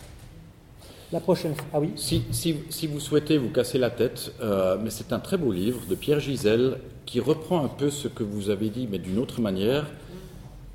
La 1.12 1.20
prochaine 1.20 1.54
fois. 1.54 1.66
Ah 1.72 1.78
oui. 1.78 1.92
Si, 1.94 2.22
si, 2.32 2.56
si 2.70 2.88
vous 2.88 2.98
souhaitez 2.98 3.38
vous 3.38 3.50
casser 3.50 3.78
la 3.78 3.90
tête, 3.90 4.32
euh, 4.40 4.76
mais 4.82 4.90
c'est 4.90 5.12
un 5.12 5.20
très 5.20 5.36
beau 5.36 5.52
livre 5.52 5.80
de 5.88 5.94
Pierre 5.94 6.18
Gisèle 6.18 6.78
qui 7.06 7.20
reprend 7.20 7.64
un 7.64 7.68
peu 7.68 7.88
ce 7.88 8.08
que 8.08 8.24
vous 8.24 8.50
avez 8.50 8.68
dit, 8.68 8.88
mais 8.90 8.98
d'une 8.98 9.18
autre 9.18 9.40
manière. 9.40 9.86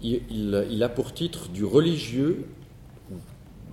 Il, 0.02 0.82
a 0.84 0.90
pour 0.90 1.14
titre 1.14 1.50
du 1.50 1.66
religieux, 1.66 2.46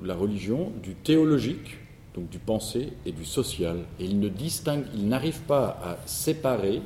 la 0.02 0.14
religion, 0.14 0.72
du 0.82 0.94
théologique, 0.94 1.78
donc 2.14 2.28
du 2.30 2.38
pensée 2.38 2.92
et 3.04 3.12
du 3.12 3.24
social. 3.24 3.78
Et 4.00 4.04
il 4.04 4.18
ne 4.18 4.28
distingue, 4.28 4.84
il 4.94 5.08
n'arrive 5.08 5.40
pas 5.42 5.78
à 5.84 5.98
séparer 6.06 6.82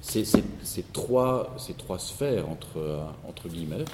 ces, 0.00 0.24
trois, 0.92 1.54
ces 1.58 1.74
trois 1.74 1.98
sphères, 1.98 2.48
entre, 2.48 2.78
entre 3.28 3.48
guillemets, 3.48 3.84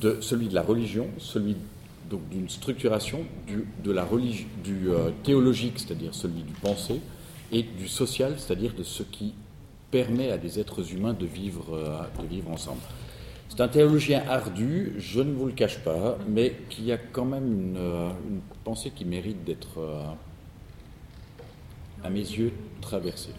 de 0.00 0.18
celui 0.20 0.48
de 0.48 0.54
la 0.54 0.62
religion, 0.62 1.06
celui 1.18 1.56
donc 2.10 2.28
d'une 2.28 2.48
structuration 2.48 3.24
du, 3.46 3.66
de 3.82 3.90
la 3.90 4.06
du 4.62 4.90
euh, 4.90 5.10
théologique, 5.22 5.78
c'est-à-dire 5.78 6.14
celui 6.14 6.42
du 6.42 6.52
pensée, 6.52 7.00
et 7.50 7.62
du 7.62 7.88
social, 7.88 8.34
c'est-à-dire 8.38 8.74
de 8.74 8.82
ce 8.82 9.02
qui 9.02 9.32
permet 9.90 10.30
à 10.30 10.38
des 10.38 10.58
êtres 10.58 10.92
humains 10.92 11.14
de 11.14 11.26
vivre, 11.26 11.74
euh, 11.74 12.22
de 12.22 12.26
vivre 12.26 12.50
ensemble. 12.50 12.80
C'est 13.52 13.60
un 13.60 13.68
théologien 13.68 14.22
ardu, 14.30 14.94
je 14.96 15.20
ne 15.20 15.30
vous 15.34 15.44
le 15.44 15.52
cache 15.52 15.78
pas, 15.80 16.16
mais 16.26 16.56
qui 16.70 16.90
a 16.90 16.96
quand 16.96 17.26
même 17.26 17.52
une, 17.52 17.76
une 17.76 18.40
pensée 18.64 18.90
qui 18.90 19.04
mérite 19.04 19.44
d'être, 19.44 19.78
à 22.02 22.08
mes 22.08 22.20
yeux, 22.20 22.50
traversée. 22.80 23.34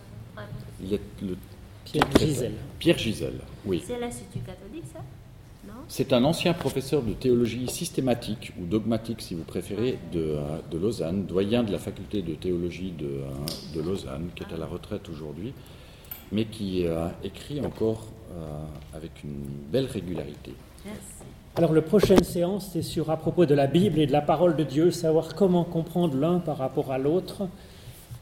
Il 0.84 0.94
est 0.94 1.02
le 1.20 1.36
Pierre 1.84 2.06
Gisèle. 2.20 2.54
Pierre 2.78 2.98
Gisèle, 3.00 3.40
oui. 3.66 3.82
C'est 3.84 4.00
l'Institut 4.00 4.42
catholique, 4.46 4.86
ça? 4.94 5.00
Non? 5.66 5.74
C'est 5.88 6.14
un 6.14 6.24
ancien 6.26 6.54
professeur 6.54 7.02
de 7.02 7.14
théologie 7.14 7.68
systématique 7.68 8.54
ou 8.62 8.66
dogmatique, 8.66 9.20
si 9.20 9.34
vous 9.34 9.44
préférez, 9.44 9.98
de, 10.12 10.20
euh, 10.20 10.60
de 10.70 10.78
Lausanne, 10.78 11.26
doyen 11.26 11.64
de 11.64 11.72
la 11.72 11.80
faculté 11.80 12.22
de 12.22 12.36
théologie 12.36 12.92
de, 12.92 13.06
euh, 13.06 13.76
de 13.76 13.82
Lausanne, 13.82 14.30
qui 14.36 14.44
est 14.44 14.54
à 14.54 14.58
la 14.58 14.68
retraite 14.68 15.10
aujourd'hui, 15.10 15.54
mais 16.34 16.46
qui 16.46 16.86
a 16.88 17.14
écrit 17.24 17.62
encore 17.62 18.08
euh, 18.36 18.98
avec 18.98 19.24
une 19.24 19.46
belle 19.72 19.86
régularité. 19.86 20.54
Merci. 20.84 21.00
Alors, 21.56 21.72
la 21.72 21.84
prochaine 21.84 22.24
séance, 22.24 22.72
c'est 22.74 22.82
sur 22.82 23.12
à 23.12 23.18
propos 23.18 23.46
de 23.46 23.54
la 23.54 23.68
Bible 23.68 24.00
et 24.00 24.08
de 24.08 24.12
la 24.12 24.22
parole 24.22 24.56
de 24.56 24.64
Dieu, 24.64 24.90
savoir 24.90 25.36
comment 25.36 25.64
comprendre 25.64 26.18
l'un 26.18 26.40
par 26.40 26.58
rapport 26.58 26.92
à 26.92 26.98
l'autre. 26.98 27.48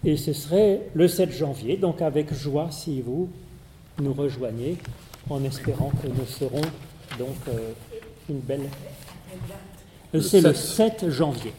Et 0.03 0.17
ce 0.17 0.33
serait 0.33 0.81
le 0.93 1.07
7 1.07 1.31
janvier, 1.31 1.77
donc 1.77 2.01
avec 2.01 2.33
joie 2.33 2.67
si 2.71 3.01
vous 3.01 3.29
nous 3.99 4.13
rejoignez 4.13 4.77
en 5.29 5.43
espérant 5.43 5.91
que 6.01 6.07
nous 6.07 6.25
serons 6.25 6.61
donc 7.17 7.37
euh, 7.47 7.71
une 8.29 8.39
belle. 8.39 8.69
C'est 10.19 10.41
le 10.41 10.53
7 10.53 11.09
janvier. 11.09 11.49